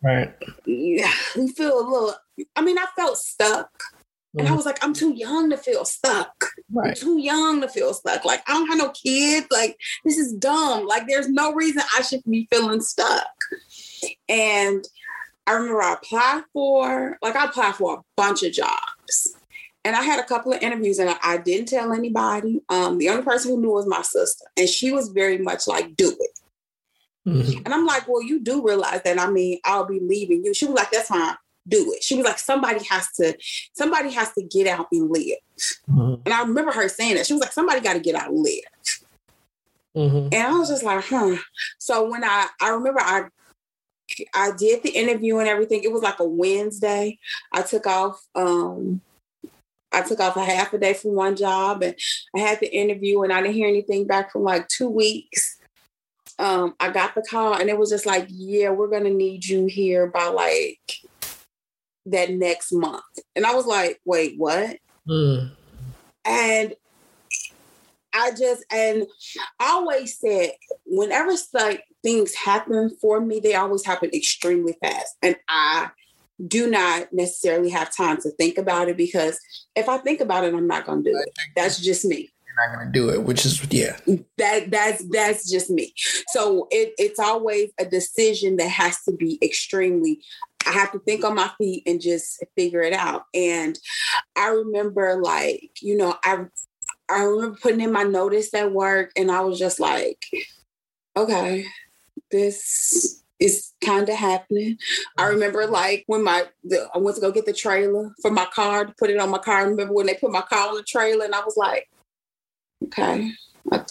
Right. 0.02 0.34
Yeah, 0.66 1.12
you 1.34 1.48
feel 1.48 1.78
a 1.78 1.88
little, 1.88 2.14
I 2.56 2.62
mean, 2.62 2.78
I 2.78 2.86
felt 2.96 3.18
stuck. 3.18 3.70
And 4.36 4.42
I 4.42 4.46
mm-hmm. 4.46 4.56
was 4.56 4.66
like, 4.66 4.82
I'm 4.82 4.92
too 4.92 5.14
young 5.14 5.48
to 5.50 5.56
feel 5.56 5.84
stuck. 5.84 6.34
Right. 6.72 6.88
I'm 6.88 6.94
too 6.94 7.20
young 7.20 7.60
to 7.60 7.68
feel 7.68 7.94
stuck. 7.94 8.24
Like, 8.24 8.42
I 8.48 8.54
don't 8.54 8.66
have 8.66 8.78
no 8.78 8.90
kids. 8.90 9.46
Like, 9.52 9.78
this 10.04 10.18
is 10.18 10.32
dumb. 10.32 10.86
Like, 10.86 11.06
there's 11.06 11.28
no 11.28 11.54
reason 11.54 11.82
I 11.96 12.02
should 12.02 12.22
be 12.28 12.48
feeling 12.50 12.80
stuck. 12.80 13.28
And 14.28 14.86
I 15.46 15.52
remember 15.52 15.82
I 15.82 15.94
applied 15.94 16.44
for, 16.52 17.18
like, 17.22 17.36
I 17.36 17.46
applied 17.46 17.74
for 17.74 17.98
a 17.98 18.02
bunch 18.16 18.42
of 18.42 18.52
jobs. 18.52 19.36
And 19.84 19.94
I 19.94 20.02
had 20.02 20.18
a 20.18 20.24
couple 20.24 20.52
of 20.52 20.62
interviews 20.62 20.98
and 20.98 21.14
I 21.22 21.36
didn't 21.36 21.68
tell 21.68 21.92
anybody. 21.92 22.62
Um, 22.70 22.96
the 22.96 23.10
only 23.10 23.22
person 23.22 23.50
who 23.50 23.60
knew 23.60 23.72
was 23.72 23.86
my 23.86 24.00
sister. 24.00 24.46
And 24.56 24.66
she 24.66 24.92
was 24.92 25.08
very 25.08 25.36
much 25.36 25.68
like, 25.68 25.94
do 25.94 26.16
it. 26.18 26.38
Mm-hmm. 27.28 27.62
And 27.64 27.74
I'm 27.74 27.84
like, 27.84 28.08
well, 28.08 28.22
you 28.22 28.40
do 28.40 28.66
realize 28.66 29.02
that. 29.04 29.18
I 29.18 29.30
mean, 29.30 29.58
I'll 29.64 29.84
be 29.84 30.00
leaving 30.00 30.42
you. 30.42 30.54
She 30.54 30.64
was 30.64 30.74
like, 30.74 30.90
that's 30.90 31.08
fine. 31.08 31.36
Do 31.68 31.92
it. 31.94 32.02
She 32.02 32.16
was 32.16 32.24
like, 32.24 32.38
somebody 32.38 32.82
has 32.84 33.08
to, 33.16 33.36
somebody 33.74 34.10
has 34.12 34.32
to 34.32 34.42
get 34.42 34.66
out 34.66 34.88
and 34.90 35.10
live. 35.10 35.38
Mm-hmm. 35.90 36.22
And 36.24 36.34
I 36.34 36.42
remember 36.42 36.72
her 36.72 36.88
saying 36.88 37.16
that. 37.16 37.26
She 37.26 37.34
was 37.34 37.42
like, 37.42 37.52
somebody 37.52 37.80
got 37.80 37.94
to 37.94 38.00
get 38.00 38.14
out 38.14 38.30
and 38.30 38.42
live. 38.42 38.64
Mm-hmm. 39.96 40.28
And 40.32 40.34
I 40.34 40.52
was 40.52 40.70
just 40.70 40.82
like, 40.82 41.04
huh. 41.04 41.36
So 41.78 42.10
when 42.10 42.24
I, 42.24 42.48
I 42.60 42.70
remember 42.70 43.00
I 43.00 43.28
I 44.34 44.52
did 44.56 44.82
the 44.82 44.90
interview 44.90 45.38
and 45.38 45.48
everything. 45.48 45.82
It 45.84 45.92
was 45.92 46.02
like 46.02 46.20
a 46.20 46.24
Wednesday. 46.24 47.18
I 47.52 47.62
took 47.62 47.86
off 47.86 48.20
um 48.34 49.00
I 49.92 50.02
took 50.02 50.20
off 50.20 50.36
a 50.36 50.44
half 50.44 50.72
a 50.72 50.78
day 50.78 50.94
from 50.94 51.14
one 51.14 51.36
job 51.36 51.82
and 51.82 51.94
I 52.34 52.40
had 52.40 52.58
the 52.60 52.74
interview 52.74 53.22
and 53.22 53.32
I 53.32 53.40
didn't 53.40 53.54
hear 53.54 53.68
anything 53.68 54.06
back 54.06 54.32
from 54.32 54.42
like 54.42 54.66
two 54.68 54.88
weeks. 54.88 55.56
Um, 56.38 56.74
I 56.80 56.90
got 56.90 57.14
the 57.14 57.22
call 57.22 57.54
and 57.54 57.70
it 57.70 57.78
was 57.78 57.90
just 57.90 58.04
like, 58.04 58.26
yeah, 58.28 58.70
we're 58.70 58.90
gonna 58.90 59.10
need 59.10 59.44
you 59.44 59.66
here 59.66 60.08
by 60.08 60.26
like 60.26 60.80
that 62.06 62.30
next 62.30 62.72
month. 62.72 63.04
And 63.36 63.46
I 63.46 63.54
was 63.54 63.66
like, 63.66 64.00
wait, 64.04 64.34
what? 64.36 64.78
Mm. 65.08 65.52
And 66.24 66.74
I 68.12 68.30
just 68.30 68.64
and 68.70 69.06
I 69.60 69.70
always 69.70 70.18
said 70.18 70.52
whenever 70.86 71.32
like 71.52 71.84
things 72.04 72.34
happen 72.34 72.90
for 73.00 73.20
me, 73.20 73.40
they 73.40 73.54
always 73.54 73.84
happen 73.84 74.10
extremely 74.14 74.76
fast. 74.80 75.16
And 75.22 75.34
I 75.48 75.90
do 76.46 76.70
not 76.70 77.12
necessarily 77.12 77.70
have 77.70 77.94
time 77.94 78.18
to 78.18 78.30
think 78.32 78.58
about 78.58 78.88
it 78.88 78.96
because 78.96 79.40
if 79.74 79.88
I 79.88 79.98
think 79.98 80.20
about 80.20 80.44
it, 80.44 80.54
I'm 80.54 80.68
not 80.68 80.86
gonna 80.86 81.02
do 81.02 81.16
it. 81.16 81.30
That's 81.56 81.80
just 81.80 82.04
me. 82.04 82.30
You're 82.46 82.68
not 82.68 82.78
gonna 82.78 82.92
do 82.92 83.10
it, 83.10 83.24
which 83.24 83.44
is 83.44 83.64
yeah. 83.70 83.96
That 84.38 84.70
that's 84.70 85.04
that's 85.08 85.50
just 85.50 85.70
me. 85.70 85.94
So 86.28 86.68
it, 86.70 86.92
it's 86.98 87.18
always 87.18 87.70
a 87.80 87.84
decision 87.84 88.56
that 88.58 88.68
has 88.68 89.02
to 89.04 89.12
be 89.12 89.38
extremely 89.42 90.20
I 90.66 90.72
have 90.72 90.92
to 90.92 90.98
think 90.98 91.24
on 91.24 91.34
my 91.34 91.50
feet 91.58 91.82
and 91.86 92.00
just 92.00 92.42
figure 92.56 92.80
it 92.80 92.94
out. 92.94 93.24
And 93.34 93.78
I 94.36 94.48
remember 94.48 95.20
like, 95.22 95.70
you 95.82 95.96
know, 95.96 96.16
I 96.24 96.46
I 97.08 97.22
remember 97.22 97.58
putting 97.60 97.80
in 97.80 97.92
my 97.92 98.04
notice 98.04 98.52
at 98.54 98.72
work 98.72 99.10
and 99.16 99.30
I 99.30 99.40
was 99.40 99.58
just 99.58 99.78
like, 99.78 100.24
okay, 101.16 101.66
this 102.34 103.22
is 103.38 103.72
kind 103.84 104.08
of 104.08 104.16
happening. 104.16 104.76
I 105.16 105.28
remember 105.28 105.66
like 105.66 106.02
when 106.08 106.24
my 106.24 106.44
the, 106.64 106.88
I 106.92 106.98
went 106.98 107.14
to 107.16 107.20
go 107.20 107.30
get 107.30 107.46
the 107.46 107.52
trailer 107.52 108.12
for 108.20 108.30
my 108.30 108.46
car 108.46 108.86
to 108.86 108.94
put 108.98 109.10
it 109.10 109.18
on 109.20 109.30
my 109.30 109.38
car. 109.38 109.58
I 109.58 109.62
remember 109.62 109.92
when 109.92 110.06
they 110.06 110.14
put 110.14 110.32
my 110.32 110.42
car 110.42 110.68
on 110.68 110.74
the 110.74 110.82
trailer 110.82 111.24
and 111.24 111.34
I 111.34 111.40
was 111.40 111.56
like, 111.56 111.88
okay, 112.84 113.30
I, 113.72 113.84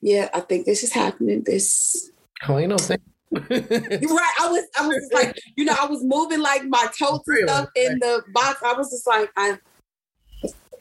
yeah, 0.00 0.28
I 0.32 0.40
think 0.40 0.66
this 0.66 0.84
is 0.84 0.92
happening. 0.92 1.42
This 1.44 2.10
oh, 2.48 2.56
thing. 2.78 2.98
right. 3.32 4.34
I 4.40 4.48
was 4.48 4.66
I 4.78 4.86
was 4.86 5.10
like, 5.12 5.36
you 5.56 5.64
know, 5.64 5.74
I 5.80 5.86
was 5.86 6.04
moving 6.04 6.40
like 6.40 6.64
my 6.64 6.86
totes 6.96 7.26
and 7.26 7.48
stuff 7.48 7.68
in 7.74 7.98
the 7.98 8.22
box. 8.32 8.62
I 8.64 8.74
was 8.74 8.90
just 8.90 9.06
like, 9.06 9.30
I 9.36 9.58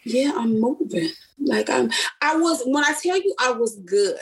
yeah, 0.04 0.34
I'm 0.36 0.60
moving. 0.60 1.10
Like 1.40 1.70
I'm 1.70 1.90
I 2.22 2.36
was 2.36 2.62
when 2.66 2.84
I 2.84 2.94
tell 3.02 3.18
you 3.18 3.34
I 3.40 3.52
was 3.52 3.78
good. 3.78 4.18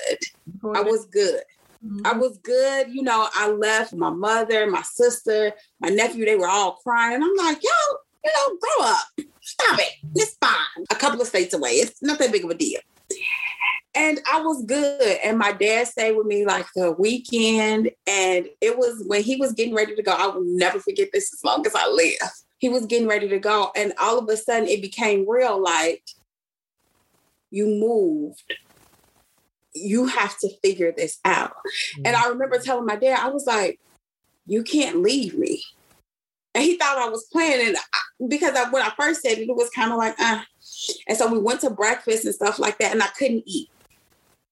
I 0.63 0.81
was 0.81 1.05
good. 1.05 1.41
Mm-hmm. 1.85 2.05
I 2.05 2.13
was 2.13 2.37
good. 2.39 2.89
You 2.89 3.03
know, 3.03 3.27
I 3.33 3.49
left 3.51 3.93
my 3.93 4.09
mother, 4.09 4.69
my 4.69 4.81
sister, 4.81 5.53
my 5.79 5.89
nephew, 5.89 6.25
they 6.25 6.35
were 6.35 6.47
all 6.47 6.73
crying. 6.83 7.15
And 7.15 7.23
I'm 7.23 7.35
like, 7.35 7.61
yo, 7.63 7.69
you 8.23 8.31
know, 8.35 8.57
grow 8.59 8.87
up. 8.87 9.27
Stop 9.41 9.79
it. 9.79 9.93
It's 10.15 10.35
fine. 10.41 10.85
A 10.91 10.95
couple 10.95 11.21
of 11.21 11.27
states 11.27 11.53
away. 11.53 11.71
It's 11.71 12.01
not 12.01 12.19
that 12.19 12.31
big 12.31 12.43
of 12.43 12.49
a 12.49 12.55
deal. 12.55 12.81
And 13.95 14.19
I 14.31 14.41
was 14.41 14.63
good. 14.65 15.17
And 15.23 15.37
my 15.37 15.51
dad 15.51 15.87
stayed 15.87 16.15
with 16.15 16.27
me 16.27 16.45
like 16.45 16.67
the 16.75 16.91
weekend. 16.91 17.91
And 18.05 18.47
it 18.61 18.77
was 18.77 19.03
when 19.07 19.23
he 19.23 19.37
was 19.37 19.53
getting 19.53 19.73
ready 19.73 19.95
to 19.95 20.03
go. 20.03 20.11
I 20.11 20.27
will 20.27 20.43
never 20.45 20.79
forget 20.79 21.09
this 21.11 21.33
as 21.33 21.43
long 21.43 21.65
as 21.65 21.73
I 21.75 21.87
live 21.87 22.29
he 22.59 22.69
was 22.69 22.85
getting 22.85 23.07
ready 23.07 23.27
to 23.29 23.39
go. 23.39 23.71
And 23.75 23.93
all 23.99 24.19
of 24.19 24.29
a 24.29 24.37
sudden 24.37 24.67
it 24.67 24.81
became 24.81 25.27
real 25.27 25.61
like, 25.61 26.03
you 27.49 27.65
moved. 27.65 28.53
You 29.73 30.07
have 30.07 30.37
to 30.39 30.49
figure 30.63 30.93
this 30.95 31.19
out. 31.25 31.51
Mm-hmm. 31.51 32.01
And 32.05 32.15
I 32.15 32.29
remember 32.29 32.59
telling 32.59 32.85
my 32.85 32.95
dad, 32.95 33.19
I 33.19 33.29
was 33.29 33.45
like, 33.45 33.79
you 34.45 34.63
can't 34.63 35.01
leave 35.01 35.37
me. 35.37 35.61
And 36.55 36.63
he 36.63 36.77
thought 36.77 36.97
I 36.97 37.09
was 37.09 37.27
playing. 37.31 37.67
And 37.67 37.77
I, 37.77 38.27
because 38.27 38.55
I, 38.55 38.69
when 38.69 38.81
I 38.81 38.91
first 38.97 39.21
said 39.21 39.37
it, 39.37 39.49
it 39.49 39.55
was 39.55 39.69
kind 39.69 39.91
of 39.91 39.97
like. 39.97 40.19
Uh. 40.19 40.41
And 41.07 41.17
so 41.17 41.31
we 41.31 41.39
went 41.39 41.61
to 41.61 41.69
breakfast 41.69 42.25
and 42.25 42.33
stuff 42.33 42.57
like 42.57 42.77
that, 42.79 42.91
and 42.91 43.03
I 43.03 43.07
couldn't 43.07 43.43
eat 43.45 43.69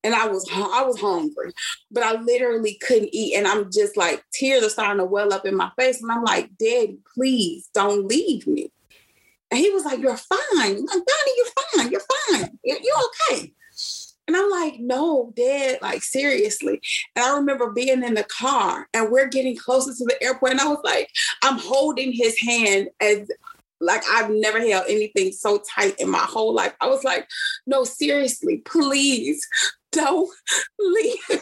and 0.07 0.15
I 0.15 0.27
was 0.27 0.47
I 0.53 0.83
was 0.83 0.99
hungry, 0.99 1.51
but 1.91 2.03
I 2.03 2.13
literally 2.13 2.79
couldn't 2.81 3.13
eat, 3.13 3.35
and 3.35 3.47
I'm 3.47 3.71
just 3.71 3.97
like 3.97 4.23
tears 4.31 4.63
are 4.63 4.69
starting 4.69 4.99
to 4.99 5.05
well 5.05 5.33
up 5.33 5.45
in 5.45 5.55
my 5.55 5.69
face, 5.77 6.01
and 6.01 6.11
I'm 6.11 6.23
like, 6.23 6.49
Daddy, 6.57 6.99
please 7.13 7.69
don't 7.73 8.07
leave 8.07 8.47
me. 8.47 8.71
And 9.51 9.59
he 9.59 9.69
was 9.71 9.85
like, 9.85 9.99
You're 9.99 10.17
fine, 10.17 10.39
I'm 10.59 10.85
like, 10.85 10.87
Donnie, 10.87 11.33
you're 11.35 11.45
fine, 11.75 11.91
you're 11.91 12.01
fine, 12.29 12.59
you're, 12.63 12.77
you're 12.81 12.95
okay. 13.31 13.53
And 14.27 14.35
I'm 14.35 14.49
like, 14.51 14.79
no, 14.79 15.33
dad, 15.35 15.79
like 15.81 16.03
seriously. 16.03 16.81
And 17.15 17.25
I 17.25 17.37
remember 17.37 17.71
being 17.71 18.03
in 18.03 18.13
the 18.13 18.25
car 18.25 18.87
and 18.93 19.09
we're 19.09 19.29
getting 19.29 19.55
closer 19.55 19.93
to 19.93 20.05
the 20.05 20.21
airport. 20.21 20.51
And 20.51 20.61
I 20.61 20.67
was 20.67 20.81
like, 20.83 21.09
I'm 21.43 21.57
holding 21.57 22.11
his 22.11 22.37
hand 22.41 22.89
as 22.99 23.29
like 23.79 24.03
I've 24.09 24.29
never 24.29 24.59
held 24.59 24.85
anything 24.89 25.31
so 25.31 25.61
tight 25.75 25.95
in 25.99 26.09
my 26.09 26.19
whole 26.19 26.53
life. 26.53 26.73
I 26.81 26.87
was 26.87 27.03
like, 27.03 27.27
no, 27.65 27.83
seriously, 27.83 28.57
please 28.65 29.47
don't 29.91 30.29
leave 30.79 31.19
me. 31.29 31.37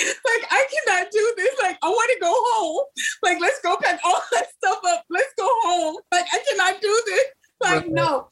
like 0.00 0.46
I 0.50 0.66
cannot 0.72 1.10
do 1.10 1.34
this. 1.36 1.54
Like 1.62 1.78
I 1.82 1.88
want 1.88 2.10
to 2.14 2.20
go 2.20 2.32
home. 2.32 2.84
Like 3.22 3.40
let's 3.40 3.60
go 3.60 3.76
pack 3.76 4.00
all 4.04 4.20
that 4.32 4.46
stuff 4.56 4.80
up. 4.86 5.04
Let's 5.10 5.32
go 5.38 5.48
home. 5.62 5.96
Like 6.12 6.26
I 6.32 6.42
cannot 6.48 6.80
do 6.80 7.02
this. 7.06 7.24
Like 7.60 7.88
no, 7.88 8.28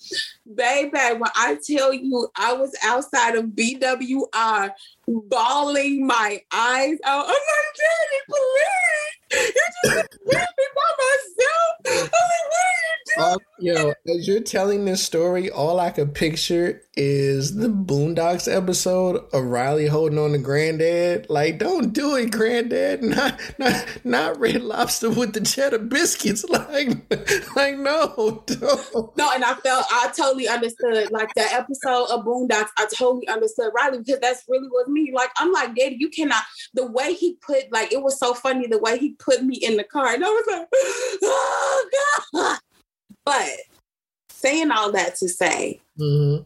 baby. 0.55 0.91
When 0.93 1.31
I 1.35 1.57
tell 1.66 1.95
you, 1.95 2.29
I 2.37 2.53
was 2.53 2.75
outside 2.85 3.37
of 3.37 3.47
BWI, 3.47 4.70
bawling 5.09 6.07
my 6.07 6.43
eyes 6.53 6.99
out. 7.05 7.25
I'm 7.25 7.33
like, 7.33 7.70
Daddy, 7.79 8.20
please. 8.29 9.55
you 9.55 9.62
just 9.85 10.18
leave 10.27 10.37
me 10.37 10.66
by 10.77 10.91
myself. 11.01 11.72
I 11.87 11.91
was 11.91 12.03
like, 12.03 12.12
what 12.12 12.20
are 12.20 12.35
you 12.35 12.51
doing? 12.51 12.74
All, 13.18 13.36
yo, 13.59 13.92
as 14.09 14.26
you're 14.26 14.40
telling 14.40 14.84
this 14.84 15.02
story, 15.02 15.50
all 15.50 15.78
I 15.78 15.90
could 15.90 16.14
picture 16.14 16.82
is 16.96 17.55
the 17.55 17.68
Boondocks 17.68 18.52
episode 18.52 19.24
of 19.32 19.44
Riley 19.44 19.86
holding 19.86 20.18
on 20.18 20.32
to 20.32 20.38
Granddad. 20.38 21.26
Like, 21.28 21.59
don't 21.59 21.92
do 21.92 22.16
it, 22.16 22.30
Granddad. 22.30 23.02
Not, 23.14 23.40
not, 23.59 23.86
not 24.02 24.38
Red 24.40 24.62
Lobster 24.62 25.11
with 25.11 25.34
the 25.34 25.40
cheddar 25.40 25.78
biscuits. 25.78 26.44
Like, 26.55 26.88
like 27.57 27.76
no, 27.78 28.42
don't. 28.46 29.16
No, 29.16 29.30
and 29.32 29.44
I 29.44 29.55
felt 29.55 29.86
I 29.90 30.11
totally 30.16 30.48
understood. 30.48 31.11
Like 31.11 31.34
that 31.34 31.52
episode 31.52 32.07
of 32.07 32.24
Boondocks, 32.24 32.68
I 32.78 32.86
totally 32.96 33.26
understood 33.28 33.72
Riley 33.74 33.98
because 33.98 34.20
that's 34.20 34.44
really 34.48 34.68
was 34.68 34.88
me. 34.88 35.11
Like 35.12 35.30
I'm 35.36 35.52
like, 35.52 35.74
Daddy, 35.74 35.96
you 35.98 36.09
cannot. 36.11 36.42
The 36.74 36.86
way 36.86 37.14
he 37.14 37.36
put, 37.44 37.72
like, 37.72 37.92
it 37.92 38.02
was 38.02 38.18
so 38.18 38.34
funny 38.34 38.66
the 38.66 38.78
way 38.78 38.98
he 38.98 39.12
put 39.12 39.42
me 39.42 39.57
in 39.57 39.76
the 39.76 39.84
car, 39.84 40.14
and 40.14 40.24
I 40.24 40.28
was 40.28 40.44
like, 40.50 40.68
oh 41.22 41.90
god. 42.32 42.59
But 43.25 43.51
saying 44.31 44.70
all 44.70 44.93
that 44.93 45.16
to 45.16 45.29
say, 45.29 45.81
Mhm. 45.99 46.45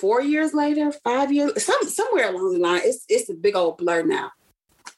four 0.00 0.20
years 0.20 0.54
later, 0.54 0.92
five 1.04 1.32
years, 1.32 1.64
some 1.64 1.82
somewhere 1.88 2.28
along 2.28 2.52
the 2.54 2.58
line, 2.58 2.82
it's 2.84 3.04
it's 3.08 3.28
a 3.30 3.34
big 3.34 3.56
old 3.56 3.78
blur 3.78 4.02
now. 4.02 4.30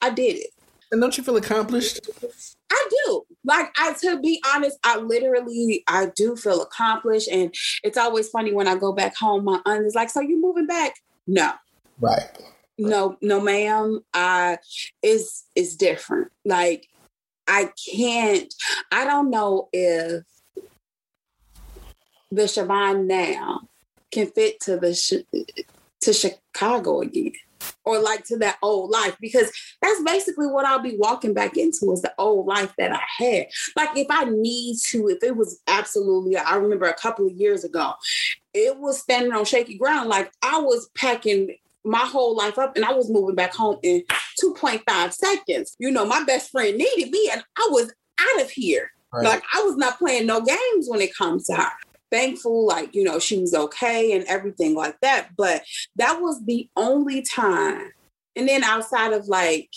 I 0.03 0.11
did 0.11 0.36
it. 0.36 0.51
And 0.92 1.01
don't 1.01 1.16
you 1.16 1.24
feel 1.24 1.36
accomplished? 1.36 2.01
I 2.70 2.88
do. 3.07 3.22
Like 3.45 3.68
I 3.78 3.95
to 4.03 4.20
be 4.20 4.42
honest, 4.55 4.78
I 4.84 4.99
literally 4.99 5.82
I 5.88 6.11
do 6.14 6.36
feel 6.36 6.62
accomplished. 6.62 7.28
And 7.28 7.55
it's 7.82 7.97
always 7.97 8.28
funny 8.28 8.53
when 8.53 8.68
I 8.68 8.76
go 8.76 8.92
back 8.92 9.16
home, 9.16 9.45
my 9.45 9.61
aunt 9.64 9.86
is 9.86 9.95
like, 9.95 10.11
So 10.11 10.20
you 10.20 10.40
moving 10.40 10.66
back? 10.66 10.95
No. 11.26 11.53
Right. 12.01 12.28
No, 12.76 13.16
no, 13.22 13.40
ma'am. 13.40 14.01
I 14.12 14.59
it's 15.03 15.47
it's 15.55 15.76
different. 15.76 16.30
Like 16.45 16.86
I 17.47 17.70
can't, 17.95 18.53
I 18.90 19.05
don't 19.05 19.30
know 19.30 19.68
if 19.72 20.22
the 22.35 22.43
Siobhan 22.43 23.07
now 23.07 23.61
can 24.11 24.26
fit 24.28 24.61
to 24.61 24.76
the 24.76 25.24
to 26.03 26.12
Chicago 26.12 27.01
again. 27.01 27.32
Or 27.87 27.99
like 27.99 28.24
to 28.26 28.37
that 28.39 28.59
old 28.62 28.91
life, 28.91 29.16
because 29.20 29.51
that's 29.80 30.03
basically 30.03 30.47
what 30.47 30.66
I'll 30.66 30.80
be 30.80 30.97
walking 30.99 31.32
back 31.32 31.57
into 31.57 31.93
is 31.93 32.03
the 32.03 32.12
old 32.18 32.47
life 32.47 32.74
that 32.76 32.93
I 32.93 33.01
had. 33.16 33.47
Like 33.74 33.97
if 33.97 34.07
I 34.11 34.24
need 34.24 34.76
to, 34.91 35.09
if 35.09 35.22
it 35.22 35.35
was 35.35 35.61
absolutely, 35.66 36.37
I 36.37 36.57
remember 36.57 36.87
a 36.87 36.95
couple 36.95 37.26
of 37.26 37.32
years 37.32 37.64
ago, 37.64 37.95
it 38.53 38.78
was 38.78 39.01
standing 39.01 39.32
on 39.32 39.47
shaky 39.47 39.78
ground. 39.78 40.11
Like 40.11 40.30
I 40.43 40.59
was 40.59 40.91
packing 40.95 41.57
my 41.85 41.99
whole 41.99 42.37
life 42.37 42.59
up 42.59 42.76
and 42.76 42.85
I 42.85 42.93
was 42.93 43.11
moving 43.11 43.35
back 43.35 43.55
home 43.55 43.78
in 43.82 44.03
2.5 44.43 45.12
seconds. 45.12 45.74
You 45.78 45.91
know, 45.91 46.05
my 46.05 46.22
best 46.24 46.51
friend 46.51 46.76
needed 46.76 47.11
me 47.11 47.30
and 47.32 47.43
I 47.57 47.68
was 47.70 47.93
out 48.20 48.43
of 48.43 48.51
here. 48.51 48.91
Right. 49.12 49.24
Like 49.24 49.43
I 49.55 49.62
was 49.62 49.76
not 49.76 49.99
playing 49.99 50.26
no 50.26 50.41
games 50.41 50.87
when 50.87 51.01
it 51.01 51.14
comes 51.16 51.47
to 51.47 51.55
her. 51.55 51.72
Thankful, 52.14 52.64
like, 52.66 52.94
you 52.94 53.02
know, 53.02 53.18
she 53.18 53.40
was 53.40 53.54
okay 53.54 54.12
and 54.12 54.24
everything 54.26 54.74
like 54.74 55.00
that. 55.00 55.30
But 55.36 55.64
that 55.96 56.20
was 56.20 56.44
the 56.44 56.68
only 56.76 57.22
time. 57.22 57.90
And 58.36 58.48
then 58.48 58.62
outside 58.62 59.12
of 59.12 59.26
like 59.26 59.68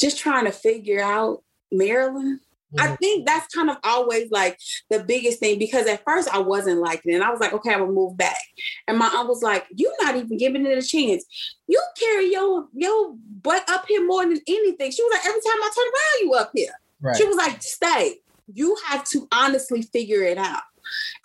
just 0.00 0.18
trying 0.18 0.46
to 0.46 0.52
figure 0.52 1.02
out 1.02 1.42
Maryland, 1.70 2.40
I 2.78 2.88
Mhm. 2.88 2.98
think 2.98 3.26
that's 3.26 3.54
kind 3.54 3.68
of 3.70 3.76
always 3.84 4.30
like 4.30 4.58
the 4.90 5.04
biggest 5.04 5.40
thing 5.40 5.58
because 5.58 5.86
at 5.86 6.02
first 6.04 6.28
I 6.34 6.38
wasn't 6.38 6.80
liking 6.80 7.12
it. 7.12 7.16
And 7.16 7.22
I 7.22 7.30
was 7.30 7.38
like, 7.38 7.52
okay, 7.52 7.72
I'm 7.72 7.80
gonna 7.80 7.92
move 7.92 8.16
back. 8.16 8.40
And 8.88 8.98
my 8.98 9.06
aunt 9.06 9.28
was 9.28 9.42
like, 9.42 9.66
You're 9.76 9.92
not 10.02 10.16
even 10.16 10.38
giving 10.38 10.64
it 10.66 10.78
a 10.78 10.82
chance. 10.82 11.24
You 11.68 11.80
carry 11.98 12.32
your 12.32 12.66
your 12.72 13.14
butt 13.42 13.68
up 13.68 13.84
here 13.86 14.04
more 14.06 14.24
than 14.24 14.40
anything. 14.48 14.90
She 14.90 15.02
was 15.02 15.12
like, 15.12 15.26
every 15.26 15.40
time 15.40 15.62
I 15.62 15.70
turn 15.74 15.86
around, 15.86 16.20
you 16.22 16.34
up 16.34 16.50
here. 16.54 16.80
Right. 17.02 17.16
She 17.16 17.24
was 17.26 17.36
like, 17.36 17.62
stay. 17.62 18.20
You 18.52 18.76
have 18.88 19.04
to 19.10 19.28
honestly 19.30 19.82
figure 19.82 20.22
it 20.22 20.38
out. 20.38 20.62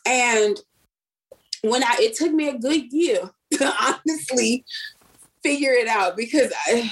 And 0.06 0.60
when 1.62 1.84
I 1.84 1.98
it 2.00 2.16
took 2.16 2.32
me 2.32 2.50
a 2.50 2.58
good 2.58 2.92
year 2.92 3.30
to 3.54 3.74
honestly 3.82 4.66
figure 5.44 5.72
it 5.72 5.88
out 5.88 6.18
because 6.18 6.52
I 6.68 6.92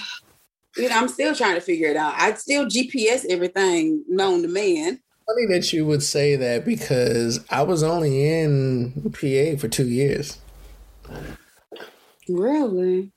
you 0.77 0.89
know, 0.89 0.95
I'm 0.95 1.07
still 1.07 1.33
trying 1.33 1.55
to 1.55 1.61
figure 1.61 1.89
it 1.89 1.97
out. 1.97 2.13
I 2.15 2.33
still 2.35 2.65
GPS 2.65 3.25
everything 3.29 4.03
known 4.07 4.43
to 4.43 4.47
man. 4.47 4.99
Funny 5.25 5.45
that 5.49 5.73
you 5.73 5.85
would 5.85 6.03
say 6.03 6.35
that 6.35 6.63
because 6.63 7.43
I 7.49 7.63
was 7.63 7.83
only 7.83 8.29
in 8.29 8.93
PA 9.11 9.59
for 9.59 9.67
two 9.67 9.87
years. 9.87 10.37
Really? 12.29 13.11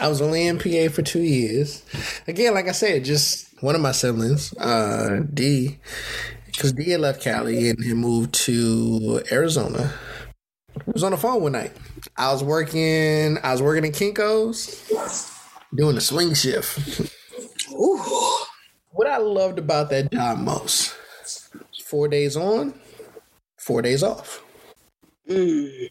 I 0.00 0.08
was 0.08 0.22
only 0.22 0.46
in 0.46 0.58
PA 0.58 0.92
for 0.92 1.02
two 1.02 1.22
years. 1.22 1.84
Again, 2.26 2.54
like 2.54 2.68
I 2.68 2.72
said, 2.72 3.04
just 3.04 3.48
one 3.62 3.74
of 3.74 3.82
my 3.82 3.92
siblings, 3.92 4.56
uh, 4.56 5.20
D, 5.34 5.78
because 6.60 6.74
D 6.74 6.90
had 6.90 7.00
left 7.00 7.22
Cali 7.22 7.70
and 7.70 7.82
he 7.82 7.94
moved 7.94 8.34
to 8.34 9.22
Arizona. 9.32 9.90
I 10.76 10.90
was 10.92 11.02
on 11.02 11.12
the 11.12 11.16
phone 11.16 11.40
one 11.40 11.52
night. 11.52 11.72
I 12.18 12.30
was 12.30 12.44
working. 12.44 13.38
I 13.42 13.52
was 13.52 13.62
working 13.62 13.86
in 13.86 13.92
Kinkos, 13.92 14.76
doing 15.74 15.96
a 15.96 16.02
swing 16.02 16.34
shift. 16.34 17.10
Ooh. 17.72 17.98
What 18.90 19.06
I 19.06 19.16
loved 19.16 19.58
about 19.58 19.88
that 19.88 20.12
job 20.12 20.38
most: 20.38 20.94
four 21.86 22.08
days 22.08 22.36
on, 22.36 22.74
four 23.56 23.80
days 23.80 24.02
off. 24.02 24.44
Mm. 25.30 25.88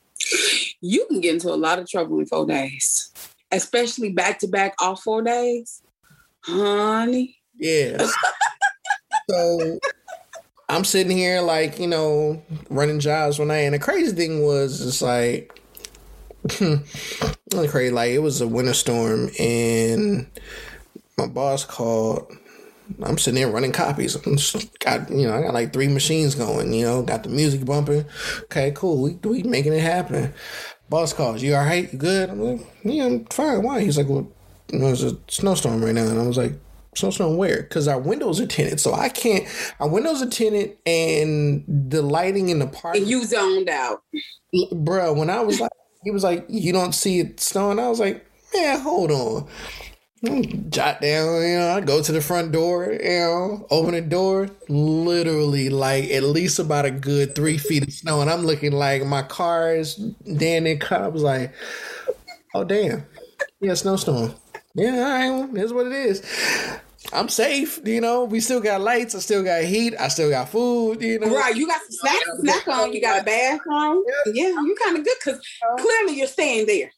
You 0.82 1.07
can 1.07 1.20
get 1.20 1.34
into 1.34 1.49
a 1.49 1.55
lot 1.55 1.80
of 1.80 1.89
trouble 1.89 2.20
in 2.20 2.28
four 2.28 2.45
days, 2.45 3.11
especially 3.51 4.11
back 4.11 4.38
to 4.39 4.47
back 4.47 4.76
all 4.80 4.95
four 4.95 5.24
days. 5.24 5.82
Honey. 6.41 7.39
Yeah. 7.57 8.05
so 9.30 9.80
I'm 10.70 10.84
sitting 10.84 11.17
here 11.17 11.41
like, 11.41 11.80
you 11.80 11.88
know, 11.88 12.43
running 12.70 12.99
jobs 12.99 13.39
one 13.39 13.47
night. 13.47 13.61
And 13.61 13.74
the 13.74 13.80
crazy 13.80 14.15
thing 14.15 14.43
was 14.43 14.86
it's 14.86 15.01
like 15.01 15.59
crazy. 17.70 17.91
Like 17.91 18.11
it 18.11 18.20
was 18.20 18.39
a 18.39 18.47
winter 18.47 18.76
storm 18.76 19.32
and 19.39 20.28
my 21.17 21.28
boss 21.28 21.65
called. 21.65 22.32
I'm 23.03 23.20
sitting 23.20 23.39
there 23.39 23.51
running 23.51 23.72
copies. 23.72 24.15
Got 24.80 25.09
you 25.11 25.28
know, 25.28 25.36
I 25.36 25.41
got 25.41 25.53
like 25.53 25.74
three 25.74 25.88
machines 25.88 26.36
going, 26.36 26.72
you 26.74 26.86
know, 26.86 27.01
got 27.03 27.24
the 27.24 27.30
music 27.30 27.65
bumping. 27.65 28.05
Okay, 28.43 28.72
cool. 28.76 29.01
We 29.01 29.13
we 29.24 29.43
making 29.43 29.74
it 29.74 29.82
happen. 29.82 30.34
Boss 30.89 31.13
calls, 31.13 31.43
you 31.43 31.53
all 31.55 31.65
right? 31.65 31.91
You 31.91 31.99
good? 31.99 32.30
I'm 32.30 32.41
like, 32.41 32.67
yeah, 32.84 33.05
I'm 33.05 33.26
fine. 33.26 33.61
Why? 33.61 33.82
He's 33.82 33.97
like, 33.97 34.09
well, 34.09 34.32
there's 34.70 35.03
a 35.03 35.17
snowstorm 35.28 35.84
right 35.84 35.93
now. 35.93 36.07
And 36.07 36.20
I 36.20 36.26
was 36.26 36.38
like, 36.38 36.53
snowstorm 36.96 37.38
where? 37.38 37.64
Because 37.64 37.88
our 37.88 38.00
windows 38.00 38.40
are 38.40 38.48
tinted. 38.48 38.80
So 38.80 38.94
I 38.94 39.10
can't, 39.10 39.46
our 39.80 39.88
windows 39.88 40.22
are 40.22 40.30
tinted 40.30 40.78
and 40.86 41.64
the 41.68 42.02
lighting 42.02 42.50
in 42.50 42.60
the 42.60 42.68
park. 42.68 42.96
And 42.96 43.08
you 43.08 43.24
zoned 43.26 43.70
out. 43.70 44.04
Bro, 44.72 45.14
when 45.14 45.30
I 45.30 45.42
was 45.42 45.60
like, 45.60 45.72
he 46.04 46.12
was 46.12 46.24
like, 46.24 46.46
you 46.48 46.72
don't 46.72 46.94
see 46.94 47.20
it 47.20 47.40
snowing. 47.40 47.80
I 47.80 47.90
was 47.90 48.00
like, 48.00 48.26
man, 48.54 48.80
hold 48.80 49.12
on. 49.12 49.48
Hmm, 50.26 50.70
jot 50.70 51.00
down, 51.00 51.42
you 51.44 51.58
know, 51.58 51.78
I 51.78 51.80
go 51.80 52.04
to 52.04 52.12
the 52.12 52.20
front 52.20 52.52
door, 52.52 52.92
you 52.92 53.10
know, 53.10 53.66
open 53.70 53.94
the 53.94 54.02
door, 54.02 54.50
literally 54.68 55.70
like 55.70 56.10
at 56.12 56.24
least 56.24 56.60
about 56.60 56.84
a 56.84 56.92
good 56.92 57.36
three 57.36 57.58
feet 57.58 57.84
of 57.84 57.94
snow. 57.94 58.20
And 58.20 58.30
I'm 58.30 58.46
looking 58.46 58.74
like 58.74 59.06
my 59.06 59.22
car 59.22 59.74
is 59.74 59.96
damn 59.96 60.66
near 60.66 60.76
cut. 60.76 61.02
I 61.02 61.08
was 61.08 61.24
like, 61.24 61.54
oh, 62.54 62.66
damn. 62.66 63.06
Yeah, 63.62 63.76
snowstorm. 63.76 64.34
Yeah, 64.76 64.91
all 64.91 65.01
right, 65.01 65.30
well, 65.30 65.49
here's 65.55 65.74
what 65.74 65.88
it 65.88 65.93
is. 65.93 66.22
I'm 67.11 67.30
safe, 67.30 67.80
you 67.86 68.01
know. 68.01 68.26
We 68.26 68.39
still 68.39 68.61
got 68.61 68.82
lights. 68.82 69.15
I 69.15 69.20
still 69.20 69.43
got 69.43 69.63
heat. 69.63 69.95
I 69.99 70.09
still 70.09 70.30
got 70.30 70.49
food, 70.49 71.01
you 71.01 71.20
know. 71.20 71.36
Right, 71.36 71.55
you 71.55 71.65
got 71.65 71.82
some 71.82 71.91
snacks, 71.91 72.30
snack 72.39 72.67
on. 72.67 72.93
You 72.93 73.01
got 73.01 73.22
a 73.22 73.24
bathroom. 73.24 74.03
Yeah, 74.28 74.49
you 74.49 74.76
kind 74.84 74.97
of 74.97 75.03
good 75.03 75.17
because 75.24 75.41
clearly 75.80 76.17
you're 76.17 76.28
staying 76.28 76.67
there. 76.67 76.91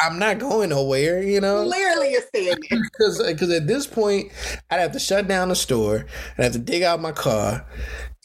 I'm 0.00 0.18
not 0.18 0.38
going 0.38 0.70
nowhere, 0.70 1.22
you 1.22 1.40
know. 1.40 1.64
Clearly 1.66 2.12
you're 2.12 2.22
staying 2.22 2.56
there. 2.70 2.80
Because 2.92 3.22
because 3.22 3.50
at 3.50 3.66
this 3.66 3.86
point, 3.86 4.32
I'd 4.70 4.80
have 4.80 4.92
to 4.92 4.98
shut 5.00 5.28
down 5.28 5.48
the 5.48 5.56
store. 5.56 6.06
I'd 6.38 6.44
have 6.44 6.52
to 6.52 6.58
dig 6.58 6.82
out 6.82 7.00
my 7.00 7.12
car, 7.12 7.66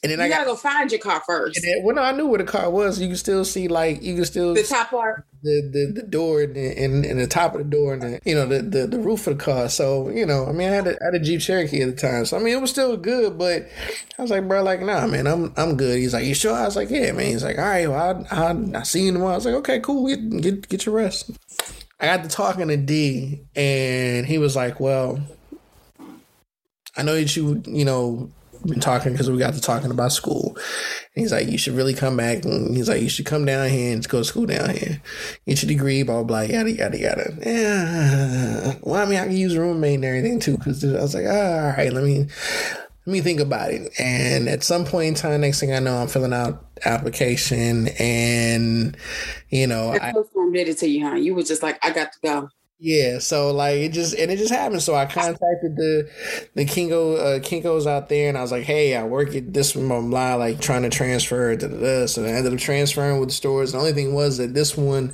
and 0.06 0.12
then 0.12 0.22
I 0.22 0.26
You 0.26 0.30
got. 0.32 0.38
gotta 0.40 0.50
go 0.52 0.56
find 0.56 0.92
your 0.92 1.00
car 1.02 1.22
first. 1.26 1.58
And 1.58 1.66
then, 1.66 1.84
well, 1.84 1.96
no, 1.96 2.02
I 2.02 2.12
knew 2.12 2.28
where 2.28 2.38
the 2.38 2.44
car 2.46 2.70
was. 2.70 3.00
You 3.02 3.08
can 3.08 3.18
still 3.18 3.44
see, 3.46 3.68
like, 3.68 4.02
you 4.02 4.16
can 4.16 4.26
still 4.26 4.54
The 4.54 4.64
top 4.64 4.90
part. 4.92 5.26
the 5.44 5.70
the, 5.72 6.02
the 6.02 6.08
door 6.08 6.42
and, 6.42 6.56
the, 6.56 6.78
and 6.84 7.06
and 7.06 7.20
the 7.20 7.28
top 7.28 7.54
of 7.54 7.60
the 7.60 7.70
door 7.70 7.94
and 7.94 8.02
the, 8.02 8.20
you 8.26 8.34
know 8.34 8.46
the, 8.48 8.62
the 8.62 8.88
the 8.88 9.00
roof 9.00 9.28
of 9.28 9.38
the 9.38 9.44
car. 9.44 9.70
So 9.70 10.10
you 10.10 10.26
know, 10.26 10.46
I 10.48 10.52
mean, 10.52 10.70
I 10.70 10.72
had 10.76 10.88
a, 10.88 10.92
I 11.02 11.06
had 11.06 11.16
a 11.16 11.20
Jeep 11.20 11.42
Cherokee 11.42 11.82
at 11.82 11.90
the 11.90 11.96
time, 11.96 12.26
so 12.26 12.38
I 12.38 12.40
mean, 12.40 12.56
it 12.58 12.62
was 12.62 12.70
still 12.72 12.96
good. 12.98 13.38
But 13.38 13.68
I 14.18 14.22
was 14.22 14.32
like, 14.32 14.48
bro, 14.48 14.64
like, 14.64 14.82
nah, 14.82 15.06
man, 15.08 15.28
I'm 15.28 15.54
I'm 15.58 15.76
good. 15.78 15.98
He's 16.00 16.14
like, 16.14 16.26
you 16.26 16.34
sure? 16.34 16.54
I 16.54 16.66
was 16.66 16.76
like, 16.76 16.90
yeah, 16.90 17.12
man. 17.12 17.26
He's 17.28 17.44
like, 17.44 17.58
all 17.58 17.66
right, 17.66 17.88
well, 17.88 18.26
I 18.32 18.52
I, 18.52 18.80
I 18.80 18.84
see 18.84 19.06
you 19.06 19.12
tomorrow. 19.14 19.34
I 19.34 19.36
was 19.36 19.46
like, 19.46 19.56
okay, 19.56 19.80
cool. 19.80 20.08
Get 20.08 20.42
get 20.42 20.70
get 20.70 20.86
your 20.86 20.96
rest. 20.96 21.32
I 22.00 22.08
got 22.08 22.24
to 22.24 22.30
talking 22.30 22.68
to 22.68 22.78
D, 22.78 23.42
and 23.56 24.26
he 24.26 24.38
was 24.38 24.56
like, 24.56 24.80
well, 24.82 25.20
I 26.98 27.04
know 27.04 27.16
that 27.16 27.36
you 27.36 27.62
you 27.68 27.86
know 27.86 28.32
been 28.68 28.80
talking 28.80 29.12
because 29.12 29.30
we 29.30 29.38
got 29.38 29.54
to 29.54 29.62
talking 29.62 29.92
about 29.92 30.12
school. 30.12 30.56
And 30.56 31.22
he's 31.24 31.32
like, 31.32 31.48
you 31.48 31.58
should 31.58 31.74
really 31.74 31.94
come 31.94 32.18
back. 32.18 32.46
And 32.46 32.76
he's 32.76 32.90
like, 32.90 33.02
you 33.02 33.10
should 33.10 33.26
come 33.26 33.46
down 33.46 33.70
here 33.70 33.94
and 33.94 34.08
go 34.08 34.20
to 34.20 34.24
school 34.24 34.46
down 34.46 34.72
here. 34.72 35.02
Get 35.48 35.64
your 35.64 35.70
degree, 35.70 36.04
blah, 36.04 36.24
blah, 36.24 36.42
yada, 36.42 36.72
yada, 36.72 37.00
yada. 37.00 37.38
Yeah. 37.46 38.76
Well, 38.82 39.02
I 39.02 39.06
mean, 39.06 39.20
I 39.20 39.26
can 39.26 39.38
use 39.38 39.58
roommate 39.58 39.96
and 39.96 40.06
everything 40.06 40.40
too. 40.40 40.58
Cause 40.58 40.84
I 40.84 41.02
was 41.02 41.16
like, 41.16 41.26
oh, 41.26 41.30
all 41.30 41.74
right, 41.78 41.92
let 41.92 42.04
me, 42.04 42.28
let 43.06 43.14
me 43.14 43.22
think 43.22 43.40
about 43.40 43.72
it. 43.72 43.94
And 44.00 44.50
at 44.50 44.64
some 44.64 44.86
point 44.86 45.08
in 45.08 45.14
time, 45.14 45.42
next 45.42 45.60
thing 45.60 45.74
I 45.74 45.80
know, 45.80 45.98
I'm 45.98 46.08
filling 46.08 46.34
out 46.34 46.66
application 46.86 47.90
and, 48.00 48.98
you 49.50 49.68
know, 49.68 49.92
I, 49.92 50.10
I 50.10 50.14
did 50.54 50.70
it 50.70 50.78
to 50.80 50.88
you, 50.88 51.08
huh? 51.08 51.16
You 51.16 51.36
were 51.36 51.44
just 51.44 51.64
like, 51.64 51.78
I 51.86 51.92
got 51.92 52.12
to 52.14 52.20
go. 52.24 52.50
Yeah, 52.78 53.20
so 53.20 53.52
like 53.54 53.78
it 53.78 53.94
just 53.94 54.14
and 54.16 54.30
it 54.30 54.36
just 54.36 54.52
happened. 54.52 54.82
So 54.84 54.96
I 54.96 55.06
contacted 55.06 55.78
the 55.78 56.10
the 56.56 56.66
Kinko 56.66 57.18
uh, 57.18 57.40
Kinkos 57.40 57.88
out 57.88 58.10
there, 58.10 58.28
and 58.28 58.38
I 58.38 58.42
was 58.42 58.52
like, 58.52 58.64
"Hey, 58.64 58.96
I 58.98 59.04
work 59.06 59.34
at 59.34 59.54
this 59.54 59.74
one, 59.74 59.88
blah 59.88 60.02
blah, 60.02 60.36
like 60.36 60.60
trying 60.60 60.82
to 60.82 60.90
transfer." 60.90 61.56
Da, 61.56 61.68
da, 61.70 61.78
da. 61.78 62.06
So 62.06 62.26
I 62.26 62.28
ended 62.28 62.52
up 62.52 62.60
transferring 62.60 63.22
with 63.22 63.30
the 63.30 63.36
stores. 63.36 63.72
The 63.72 63.78
only 63.78 63.94
thing 63.94 64.14
was 64.14 64.38
that 64.40 64.54
this 64.54 64.76
one 64.76 65.14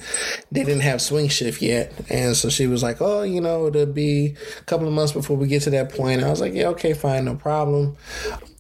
they 0.52 0.64
didn't 0.64 0.82
have 0.82 1.04
swing 1.04 1.28
shift 1.28 1.62
yet, 1.62 1.94
and 2.10 2.36
so 2.36 2.50
she 2.50 2.66
was 2.66 2.82
like, 2.82 3.00
"Oh, 3.00 3.22
you 3.22 3.40
know, 3.42 3.68
it'll 3.68 3.86
be 3.86 4.36
a 4.60 4.64
couple 4.64 4.88
of 4.88 4.94
months 4.94 5.12
before 5.14 5.38
we 5.38 5.48
get 5.48 5.62
to 5.64 5.70
that 5.70 5.94
point." 5.94 6.18
And 6.18 6.26
I 6.26 6.32
was 6.32 6.42
like, 6.42 6.56
"Yeah, 6.56 6.70
okay, 6.70 6.94
fine, 6.94 7.26
no 7.26 7.36
problem." 7.36 7.96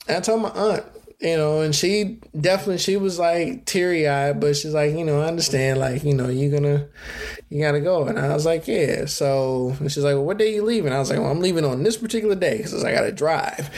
And 0.08 0.18
I 0.18 0.20
told 0.22 0.41
my 0.41 0.49
aunt, 0.49 0.84
you 1.22 1.38
know, 1.38 1.61
and 1.61 1.76
she 1.76 2.19
definitely 2.39 2.80
she 2.80 2.97
was 2.97 3.19
like 3.19 3.65
teary 3.65 4.07
eyed, 4.07 4.39
but 4.39 4.55
she's 4.55 4.74
like, 4.74 4.91
you 4.93 5.05
know, 5.05 5.22
I 5.22 5.28
understand, 5.28 5.80
like, 5.80 6.03
you 6.03 6.13
know, 6.15 6.30
you're 6.30 6.51
gonna 6.51 6.88
you 7.49 7.61
gotta 7.61 7.82
go, 7.82 8.05
and 8.07 8.17
I 8.19 8.34
was 8.34 8.45
like, 8.45 8.67
yeah. 8.67 9.05
So 9.05 9.76
she's 9.84 9.99
like, 9.99 10.15
well, 10.15 10.26
what 10.26 10.38
day 10.38 10.53
you 10.55 10.63
leaving? 10.63 10.93
I 10.93 10.99
was 10.99 11.09
like, 11.09 11.19
well, 11.19 11.30
I'm 11.32 11.39
leaving 11.41 11.65
on 11.65 11.84
this 11.84 11.97
particular 11.97 12.36
day 12.36 12.57
because 12.57 12.84
I 12.84 12.91
gotta 12.93 13.11
drive. 13.11 13.69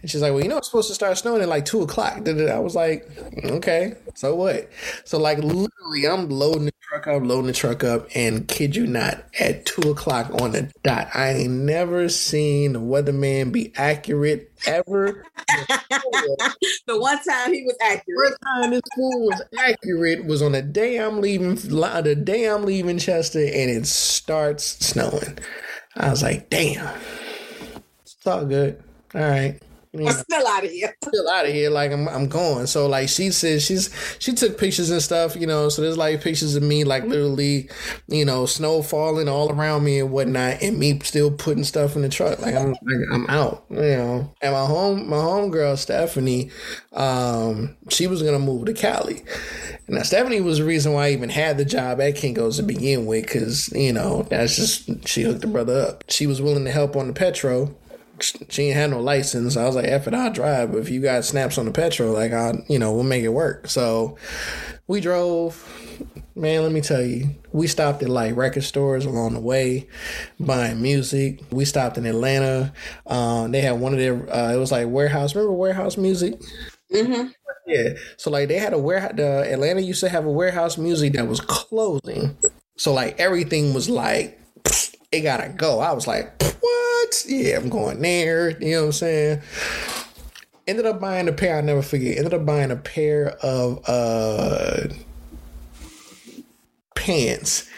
And 0.00 0.10
she's 0.10 0.22
like, 0.22 0.32
well, 0.32 0.42
you 0.42 0.48
know, 0.48 0.58
it's 0.58 0.68
supposed 0.68 0.88
to 0.88 0.94
start 0.94 1.16
snowing 1.18 1.42
at 1.42 1.48
like 1.48 1.64
two 1.64 1.82
o'clock. 1.82 2.26
I 2.28 2.58
was 2.58 2.74
like, 2.74 3.08
okay, 3.44 3.94
so 4.14 4.34
what? 4.34 4.68
So 5.04 5.18
like 5.18 5.38
literally, 5.38 6.06
I'm 6.08 6.28
loading 6.28 6.64
the 6.66 6.72
truck 6.92 7.06
up, 7.06 7.22
loading 7.22 7.46
the 7.46 7.52
truck 7.54 7.84
up, 7.84 8.06
and 8.14 8.46
kid 8.48 8.76
you 8.76 8.86
not, 8.86 9.24
at 9.40 9.64
two 9.64 9.90
o'clock 9.90 10.30
on 10.42 10.52
the 10.52 10.70
dot. 10.82 11.08
I 11.14 11.30
ain't 11.30 11.52
never 11.52 12.10
seen 12.10 12.74
the 12.74 12.80
weatherman 12.80 13.50
be 13.50 13.72
accurate 13.76 14.52
ever. 14.66 15.24
the 16.86 17.00
one 17.00 17.18
time 17.24 17.54
he 17.54 17.62
was 17.62 17.76
accurate. 17.80 18.28
First 18.28 18.38
time 18.44 18.70
this 18.70 18.82
fool 18.94 19.26
was 19.26 19.42
accurate 19.58 20.26
was 20.26 20.42
on 20.42 20.52
the 20.52 20.60
day 20.60 20.98
I'm 20.98 21.22
leaving. 21.22 21.54
The 21.54 22.20
day 22.22 22.44
I'm 22.44 22.64
leaving 22.64 22.98
Chester, 22.98 23.38
and 23.38 23.70
it 23.70 23.86
starts 23.86 24.64
snowing. 24.84 25.38
I 25.96 26.10
was 26.10 26.22
like, 26.22 26.50
damn, 26.50 26.94
it's 28.02 28.26
all 28.26 28.44
good. 28.44 28.82
All 29.14 29.22
right. 29.22 29.58
I'm 29.94 30.08
still 30.08 30.46
out 30.46 30.64
of 30.64 30.70
here. 30.70 30.96
Still 31.04 31.28
out 31.28 31.44
of 31.44 31.52
here. 31.52 31.68
Like 31.68 31.92
I'm, 31.92 32.08
I'm 32.08 32.26
going. 32.26 32.66
So 32.66 32.86
like 32.86 33.10
she 33.10 33.30
says, 33.30 33.62
she's 33.62 33.90
she 34.18 34.32
took 34.32 34.58
pictures 34.58 34.88
and 34.88 35.02
stuff. 35.02 35.36
You 35.36 35.46
know, 35.46 35.68
so 35.68 35.82
there's 35.82 35.98
like 35.98 36.22
pictures 36.22 36.54
of 36.54 36.62
me, 36.62 36.84
like 36.84 37.04
literally, 37.04 37.68
you 38.08 38.24
know, 38.24 38.46
snow 38.46 38.82
falling 38.82 39.28
all 39.28 39.52
around 39.52 39.84
me 39.84 40.00
and 40.00 40.10
whatnot, 40.10 40.62
and 40.62 40.78
me 40.78 40.98
still 41.00 41.30
putting 41.30 41.64
stuff 41.64 41.94
in 41.94 42.02
the 42.02 42.08
truck. 42.08 42.40
Like 42.40 42.54
I'm, 42.54 42.70
like, 42.70 43.06
I'm 43.12 43.26
out. 43.28 43.66
You 43.68 43.76
know, 43.76 44.34
and 44.40 44.52
my 44.52 44.64
home, 44.64 45.08
my 45.08 45.20
home 45.20 45.50
girl 45.50 45.76
Stephanie, 45.76 46.50
um, 46.92 47.76
she 47.90 48.06
was 48.06 48.22
gonna 48.22 48.38
move 48.38 48.66
to 48.66 48.72
Cali. 48.72 49.22
Now 49.88 50.02
Stephanie 50.02 50.40
was 50.40 50.58
the 50.58 50.64
reason 50.64 50.94
why 50.94 51.08
I 51.08 51.10
even 51.10 51.28
had 51.28 51.58
the 51.58 51.66
job 51.66 52.00
at 52.00 52.14
Kinko's 52.14 52.56
to 52.56 52.62
begin 52.62 53.04
with, 53.04 53.24
because 53.24 53.70
you 53.74 53.92
know 53.92 54.22
that's 54.22 54.56
just 54.56 55.06
she 55.06 55.22
hooked 55.22 55.42
the 55.42 55.48
brother 55.48 55.78
up. 55.88 56.04
She 56.08 56.26
was 56.26 56.40
willing 56.40 56.64
to 56.64 56.70
help 56.70 56.96
on 56.96 57.08
the 57.08 57.12
petro 57.12 57.74
she 58.22 58.64
ain't 58.64 58.76
had 58.76 58.90
no 58.90 59.00
license. 59.00 59.56
I 59.56 59.64
was 59.64 59.74
like, 59.74 59.86
F 59.86 60.06
it, 60.06 60.14
I'll 60.14 60.32
drive. 60.32 60.72
But 60.72 60.78
if 60.78 60.90
you 60.90 61.00
got 61.00 61.24
snaps 61.24 61.58
on 61.58 61.66
the 61.66 61.72
petrol, 61.72 62.12
like 62.12 62.32
I, 62.32 62.54
you 62.68 62.78
know, 62.78 62.92
we'll 62.92 63.04
make 63.04 63.24
it 63.24 63.28
work. 63.28 63.68
So 63.68 64.16
we 64.86 65.00
drove. 65.00 65.68
Man, 66.34 66.62
let 66.62 66.72
me 66.72 66.80
tell 66.80 67.02
you, 67.02 67.28
we 67.52 67.66
stopped 67.66 68.02
at 68.02 68.08
like 68.08 68.36
record 68.36 68.64
stores 68.64 69.04
along 69.04 69.34
the 69.34 69.40
way, 69.40 69.86
buying 70.40 70.80
music. 70.80 71.42
We 71.50 71.66
stopped 71.66 71.98
in 71.98 72.06
Atlanta. 72.06 72.72
Um, 73.06 73.52
they 73.52 73.60
had 73.60 73.72
one 73.72 73.92
of 73.92 73.98
their. 73.98 74.34
Uh, 74.34 74.54
it 74.54 74.56
was 74.56 74.72
like 74.72 74.88
warehouse. 74.88 75.34
Remember 75.34 75.52
warehouse 75.52 75.98
music? 75.98 76.40
Mm-hmm. 76.92 77.28
Yeah. 77.66 77.90
So 78.16 78.30
like 78.30 78.48
they 78.48 78.58
had 78.58 78.72
a 78.72 78.78
warehouse. 78.78 79.12
The 79.14 79.52
Atlanta 79.52 79.80
used 79.80 80.00
to 80.00 80.08
have 80.08 80.24
a 80.24 80.30
warehouse 80.30 80.78
music 80.78 81.12
that 81.14 81.28
was 81.28 81.40
closing. 81.40 82.36
So 82.76 82.94
like 82.94 83.20
everything 83.20 83.74
was 83.74 83.88
like, 83.90 84.40
it 85.12 85.20
gotta 85.20 85.50
go. 85.50 85.80
I 85.80 85.92
was 85.92 86.06
like, 86.06 86.42
what? 86.60 87.24
Yeah, 87.28 87.58
I'm 87.58 87.68
going 87.68 88.00
there. 88.00 88.50
You 88.60 88.72
know 88.72 88.80
what 88.80 88.86
I'm 88.86 88.92
saying? 88.92 89.42
Ended 90.66 90.86
up 90.86 91.00
buying 91.00 91.28
a 91.28 91.32
pair, 91.32 91.58
i 91.58 91.60
never 91.60 91.82
forget. 91.82 92.16
Ended 92.18 92.34
up 92.34 92.46
buying 92.46 92.70
a 92.70 92.76
pair 92.76 93.30
of 93.42 93.82
uh 93.86 94.88
pants 96.94 97.68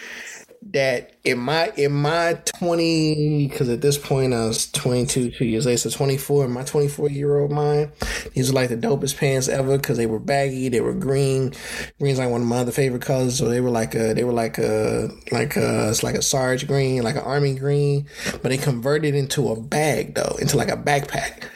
that 0.72 1.12
in 1.24 1.38
my 1.38 1.70
in 1.76 1.92
my 1.92 2.34
20 2.58 3.48
because 3.48 3.68
at 3.68 3.82
this 3.82 3.98
point 3.98 4.32
i 4.32 4.46
was 4.46 4.70
22 4.72 5.30
two 5.30 5.44
years 5.44 5.66
later 5.66 5.90
so 5.90 5.90
24 5.90 6.46
in 6.46 6.50
my 6.50 6.62
24 6.62 7.10
year 7.10 7.38
old 7.38 7.50
mind 7.50 7.90
these 8.32 8.50
are 8.50 8.54
like 8.54 8.70
the 8.70 8.76
dopest 8.76 9.18
pants 9.18 9.48
ever 9.48 9.76
because 9.76 9.98
they 9.98 10.06
were 10.06 10.18
baggy 10.18 10.68
they 10.68 10.80
were 10.80 10.94
green. 10.94 11.52
Green's 12.00 12.18
like 12.18 12.30
one 12.30 12.40
of 12.40 12.46
my 12.46 12.58
other 12.58 12.72
favorite 12.72 13.02
colors 13.02 13.38
so 13.38 13.48
they 13.48 13.60
were 13.60 13.70
like 13.70 13.94
a 13.94 14.14
they 14.14 14.24
were 14.24 14.32
like 14.32 14.58
a 14.58 15.10
like 15.30 15.56
a 15.56 15.90
it's 15.90 16.02
like 16.02 16.14
a 16.14 16.22
sarge 16.22 16.66
green 16.66 17.02
like 17.02 17.16
an 17.16 17.22
army 17.22 17.54
green 17.54 18.06
but 18.32 18.44
they 18.44 18.56
converted 18.56 19.14
into 19.14 19.50
a 19.50 19.60
bag 19.60 20.14
though 20.14 20.36
into 20.40 20.56
like 20.56 20.70
a 20.70 20.76
backpack 20.76 21.48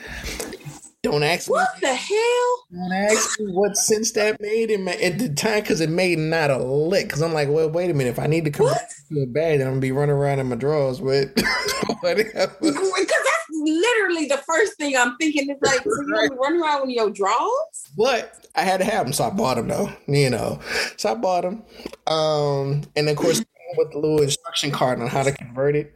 don't 1.10 1.22
ask 1.22 1.50
what 1.50 1.60
me. 1.60 1.64
What 1.64 1.80
the 1.80 1.94
hell? 1.94 2.64
Don't 2.72 2.92
ask 2.92 3.40
me 3.40 3.52
what 3.52 3.76
sense 3.76 4.12
that 4.12 4.40
made 4.40 4.78
my, 4.80 4.92
at 4.94 5.18
the 5.18 5.28
time 5.28 5.60
because 5.60 5.80
it 5.80 5.90
made 5.90 6.18
not 6.18 6.50
a 6.50 6.58
lick. 6.58 7.06
Because 7.06 7.22
I'm 7.22 7.32
like, 7.32 7.48
well, 7.48 7.70
wait 7.70 7.90
a 7.90 7.94
minute. 7.94 8.10
If 8.10 8.18
I 8.18 8.26
need 8.26 8.44
to 8.44 8.50
come 8.50 8.66
back 8.66 8.90
to 9.08 9.22
a 9.22 9.26
bag, 9.26 9.58
then 9.58 9.66
I'm 9.66 9.74
gonna 9.74 9.80
be 9.80 9.92
running 9.92 10.14
around 10.14 10.38
in 10.38 10.48
my 10.48 10.56
drawers 10.56 11.00
with 11.00 11.32
whatever. 12.00 12.24
Because 12.60 13.06
that's 13.08 13.48
literally 13.50 14.26
the 14.26 14.42
first 14.46 14.76
thing 14.76 14.96
I'm 14.96 15.16
thinking. 15.16 15.50
Is 15.50 15.56
like, 15.62 15.82
so 15.82 16.02
you 16.06 16.38
running 16.40 16.60
around 16.60 16.82
with 16.82 16.90
your 16.90 17.10
drawers? 17.10 17.84
But 17.96 18.46
I 18.54 18.62
had 18.62 18.78
to 18.78 18.84
have 18.84 19.06
them, 19.06 19.12
so 19.12 19.24
I 19.24 19.30
bought 19.30 19.56
them 19.56 19.68
though. 19.68 19.90
You 20.06 20.30
know, 20.30 20.60
so 20.96 21.12
I 21.12 21.14
bought 21.14 21.42
them. 21.42 21.62
Um, 22.06 22.82
and 22.96 23.08
of 23.08 23.16
course, 23.16 23.44
with 23.76 23.92
the 23.92 23.98
little 23.98 24.22
instruction 24.22 24.70
card 24.70 25.00
on 25.00 25.08
how 25.08 25.22
to 25.22 25.32
convert 25.32 25.76
it 25.76 25.94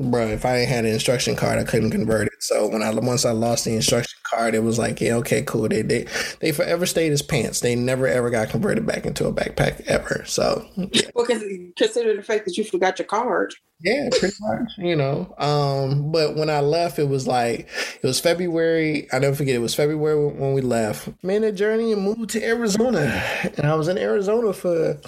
bro, 0.00 0.28
if 0.28 0.44
I 0.44 0.58
had 0.58 0.84
an 0.84 0.92
instruction 0.92 1.36
card, 1.36 1.58
I 1.58 1.64
couldn't 1.64 1.90
convert 1.90 2.28
it. 2.28 2.42
So 2.42 2.66
when 2.66 2.82
I 2.82 2.90
once 2.94 3.24
I 3.24 3.32
lost 3.32 3.64
the 3.64 3.74
instruction 3.74 4.18
card, 4.24 4.54
it 4.54 4.62
was 4.62 4.78
like, 4.78 5.00
yeah, 5.00 5.14
okay, 5.16 5.42
cool. 5.42 5.68
They 5.68 5.82
they 5.82 6.06
they 6.40 6.52
forever 6.52 6.86
stayed 6.86 7.12
as 7.12 7.22
pants. 7.22 7.60
They 7.60 7.74
never 7.74 8.06
ever 8.06 8.30
got 8.30 8.48
converted 8.48 8.86
back 8.86 9.04
into 9.04 9.26
a 9.26 9.32
backpack 9.32 9.82
ever. 9.86 10.24
So 10.26 10.66
yeah. 10.76 11.02
well, 11.14 11.26
because 11.26 11.42
consider 11.76 12.16
the 12.16 12.22
fact 12.22 12.46
that 12.46 12.56
you 12.56 12.64
forgot 12.64 12.98
your 12.98 13.06
card. 13.06 13.54
Yeah, 13.82 14.08
pretty 14.10 14.34
much. 14.40 14.70
You 14.78 14.96
know, 14.96 15.34
um, 15.38 16.12
but 16.12 16.36
when 16.36 16.50
I 16.50 16.60
left, 16.60 16.98
it 16.98 17.08
was 17.08 17.26
like 17.26 17.68
it 18.02 18.06
was 18.06 18.20
February. 18.20 19.08
I 19.12 19.18
never 19.18 19.34
forget. 19.34 19.54
It 19.54 19.60
was 19.60 19.74
February 19.74 20.32
when 20.32 20.52
we 20.52 20.60
left. 20.60 21.08
Made 21.22 21.42
a 21.42 21.52
journey 21.52 21.92
and 21.92 22.02
moved 22.02 22.30
to 22.30 22.44
Arizona, 22.44 23.22
and 23.56 23.66
I 23.66 23.74
was 23.74 23.88
in 23.88 23.98
Arizona 23.98 24.52
for 24.52 25.00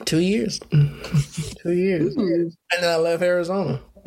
Two 0.04 0.20
years. 0.20 0.60
Two 0.70 1.72
years. 1.72 2.14
Mm. 2.14 2.52
And 2.72 2.82
then 2.82 2.90
I 2.90 2.96
left 2.96 3.22
Arizona. 3.22 3.80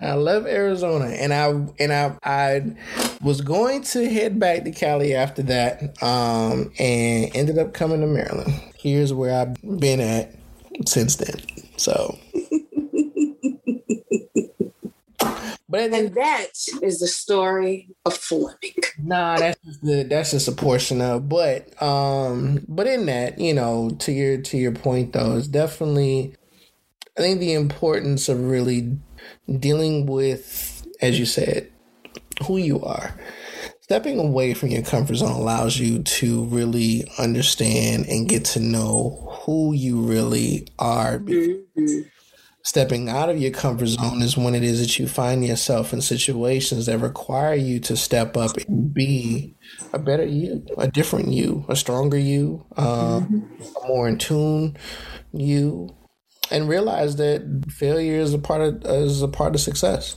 I 0.00 0.14
left 0.14 0.46
Arizona 0.46 1.06
and 1.06 1.34
I 1.34 1.48
and 1.78 1.92
I 1.92 2.16
I 2.22 2.76
was 3.20 3.40
going 3.40 3.82
to 3.82 4.08
head 4.08 4.38
back 4.38 4.64
to 4.64 4.70
Cali 4.70 5.14
after 5.14 5.42
that 5.42 6.02
um 6.02 6.72
and 6.78 7.34
ended 7.36 7.58
up 7.58 7.74
coming 7.74 8.00
to 8.00 8.06
Maryland. 8.06 8.54
Here's 8.78 9.12
where 9.12 9.38
I've 9.38 9.54
been 9.80 10.00
at 10.00 10.34
since 10.86 11.16
then. 11.16 11.42
So 11.76 12.16
But 15.70 15.92
and 15.92 16.12
that 16.16 16.48
is 16.82 16.98
the 16.98 17.06
story 17.06 17.90
of 18.04 18.16
Fleming. 18.16 18.74
Nah, 18.98 19.36
that's 19.36 19.59
just 19.59 19.59
the 19.82 20.04
that's 20.04 20.32
just 20.32 20.48
a 20.48 20.52
portion 20.52 21.00
of. 21.00 21.28
But 21.28 21.80
um, 21.82 22.64
but 22.68 22.86
in 22.86 23.06
that, 23.06 23.38
you 23.38 23.54
know, 23.54 23.90
to 24.00 24.12
your 24.12 24.38
to 24.38 24.56
your 24.56 24.72
point 24.72 25.12
though, 25.12 25.32
is 25.32 25.48
definitely, 25.48 26.34
I 27.18 27.20
think 27.20 27.40
the 27.40 27.54
importance 27.54 28.28
of 28.28 28.40
really 28.42 28.98
dealing 29.58 30.06
with, 30.06 30.86
as 31.00 31.18
you 31.18 31.26
said, 31.26 31.70
who 32.46 32.56
you 32.56 32.82
are. 32.82 33.14
Stepping 33.80 34.20
away 34.20 34.54
from 34.54 34.68
your 34.68 34.82
comfort 34.82 35.16
zone 35.16 35.32
allows 35.32 35.76
you 35.80 36.00
to 36.04 36.44
really 36.44 37.04
understand 37.18 38.06
and 38.06 38.28
get 38.28 38.44
to 38.44 38.60
know 38.60 39.40
who 39.42 39.72
you 39.72 40.00
really 40.00 40.68
are. 40.78 41.18
Mm-hmm 41.18 42.02
stepping 42.62 43.08
out 43.08 43.30
of 43.30 43.38
your 43.38 43.50
comfort 43.50 43.86
zone 43.86 44.20
is 44.22 44.36
when 44.36 44.54
it 44.54 44.62
is 44.62 44.80
that 44.80 44.98
you 44.98 45.08
find 45.08 45.44
yourself 45.44 45.92
in 45.92 46.00
situations 46.00 46.86
that 46.86 46.98
require 46.98 47.54
you 47.54 47.80
to 47.80 47.96
step 47.96 48.36
up 48.36 48.56
and 48.68 48.92
be 48.92 49.56
a 49.92 49.98
better 49.98 50.24
you, 50.24 50.64
a 50.76 50.88
different 50.88 51.28
you, 51.28 51.64
a 51.68 51.76
stronger 51.76 52.18
you, 52.18 52.64
um, 52.76 52.86
mm-hmm. 52.86 53.84
a 53.84 53.88
more 53.88 54.08
in 54.08 54.18
tune 54.18 54.76
you, 55.32 55.88
and 56.50 56.68
realize 56.68 57.16
that 57.16 57.64
failure 57.70 58.20
is 58.20 58.34
a 58.34 58.38
part 58.38 58.60
of 58.60 58.84
is 58.84 59.22
a 59.22 59.28
part 59.28 59.54
of 59.54 59.60
success. 59.60 60.16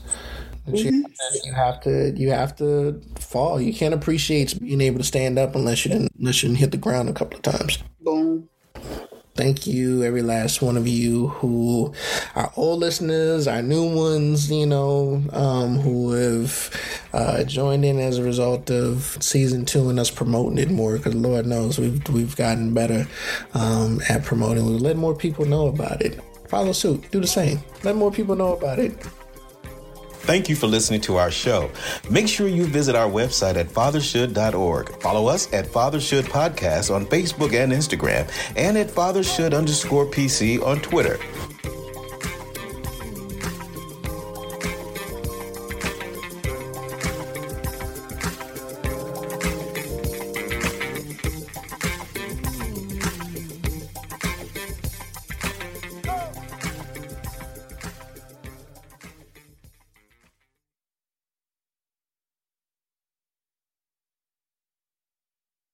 Mm-hmm. 0.67 0.75
You, 0.75 1.05
you, 1.43 1.53
have 1.53 1.81
to 1.81 2.13
you 2.15 2.31
have 2.31 2.55
to 2.57 3.01
fall. 3.19 3.61
You 3.61 3.73
can't 3.73 3.93
appreciate 3.93 4.59
being 4.59 4.81
able 4.81 4.99
to 4.99 5.03
stand 5.03 5.37
up 5.37 5.55
unless 5.55 5.85
you 5.85 5.91
didn't 5.91 6.13
unless 6.17 6.41
you 6.41 6.49
didn't 6.49 6.59
hit 6.59 6.71
the 6.71 6.77
ground 6.77 7.09
a 7.09 7.13
couple 7.13 7.37
of 7.37 7.41
times. 7.41 7.79
Boom. 8.01 8.49
Thank 9.35 9.65
you, 9.65 10.03
every 10.03 10.21
last 10.21 10.61
one 10.61 10.77
of 10.77 10.87
you 10.87 11.29
who 11.29 11.91
are 12.35 12.51
old 12.55 12.81
listeners, 12.81 13.47
our 13.47 13.63
new 13.63 13.83
ones, 13.95 14.51
you 14.51 14.67
know, 14.67 15.23
um, 15.31 15.79
who 15.79 16.11
have 16.11 16.69
uh, 17.13 17.43
joined 17.43 17.83
in 17.83 17.97
as 17.97 18.19
a 18.19 18.23
result 18.23 18.69
of 18.69 19.17
season 19.21 19.65
two 19.65 19.89
and 19.89 19.99
us 19.99 20.11
promoting 20.11 20.59
it 20.59 20.69
more. 20.69 20.97
Because 20.97 21.15
Lord 21.15 21.47
knows 21.47 21.79
we've 21.79 22.07
we've 22.09 22.35
gotten 22.35 22.75
better 22.75 23.07
um, 23.55 24.01
at 24.07 24.23
promoting. 24.23 24.67
We 24.67 24.73
let 24.73 24.97
more 24.97 25.15
people 25.15 25.45
know 25.45 25.65
about 25.65 26.03
it. 26.03 26.19
Follow 26.47 26.71
suit. 26.71 27.09
Do 27.09 27.19
the 27.19 27.25
same. 27.25 27.59
Let 27.83 27.95
more 27.95 28.11
people 28.11 28.35
know 28.35 28.53
about 28.55 28.77
it. 28.77 28.95
Thank 30.23 30.47
you 30.47 30.55
for 30.55 30.67
listening 30.67 31.01
to 31.01 31.17
our 31.17 31.29
show. 31.29 31.69
Make 32.09 32.29
sure 32.29 32.47
you 32.47 32.65
visit 32.65 32.95
our 32.95 33.09
website 33.09 33.57
at 33.57 33.67
fathershould.org. 33.67 35.01
Follow 35.01 35.27
us 35.27 35.51
at 35.51 35.65
Fathershould 35.65 36.23
Podcast 36.23 36.95
on 36.95 37.05
Facebook 37.05 37.53
and 37.53 37.73
Instagram, 37.73 38.31
and 38.55 38.77
at 38.77 38.87
Fathershould 38.87 39.53
underscore 39.53 40.05
PC 40.05 40.65
on 40.65 40.79
Twitter. 40.79 41.19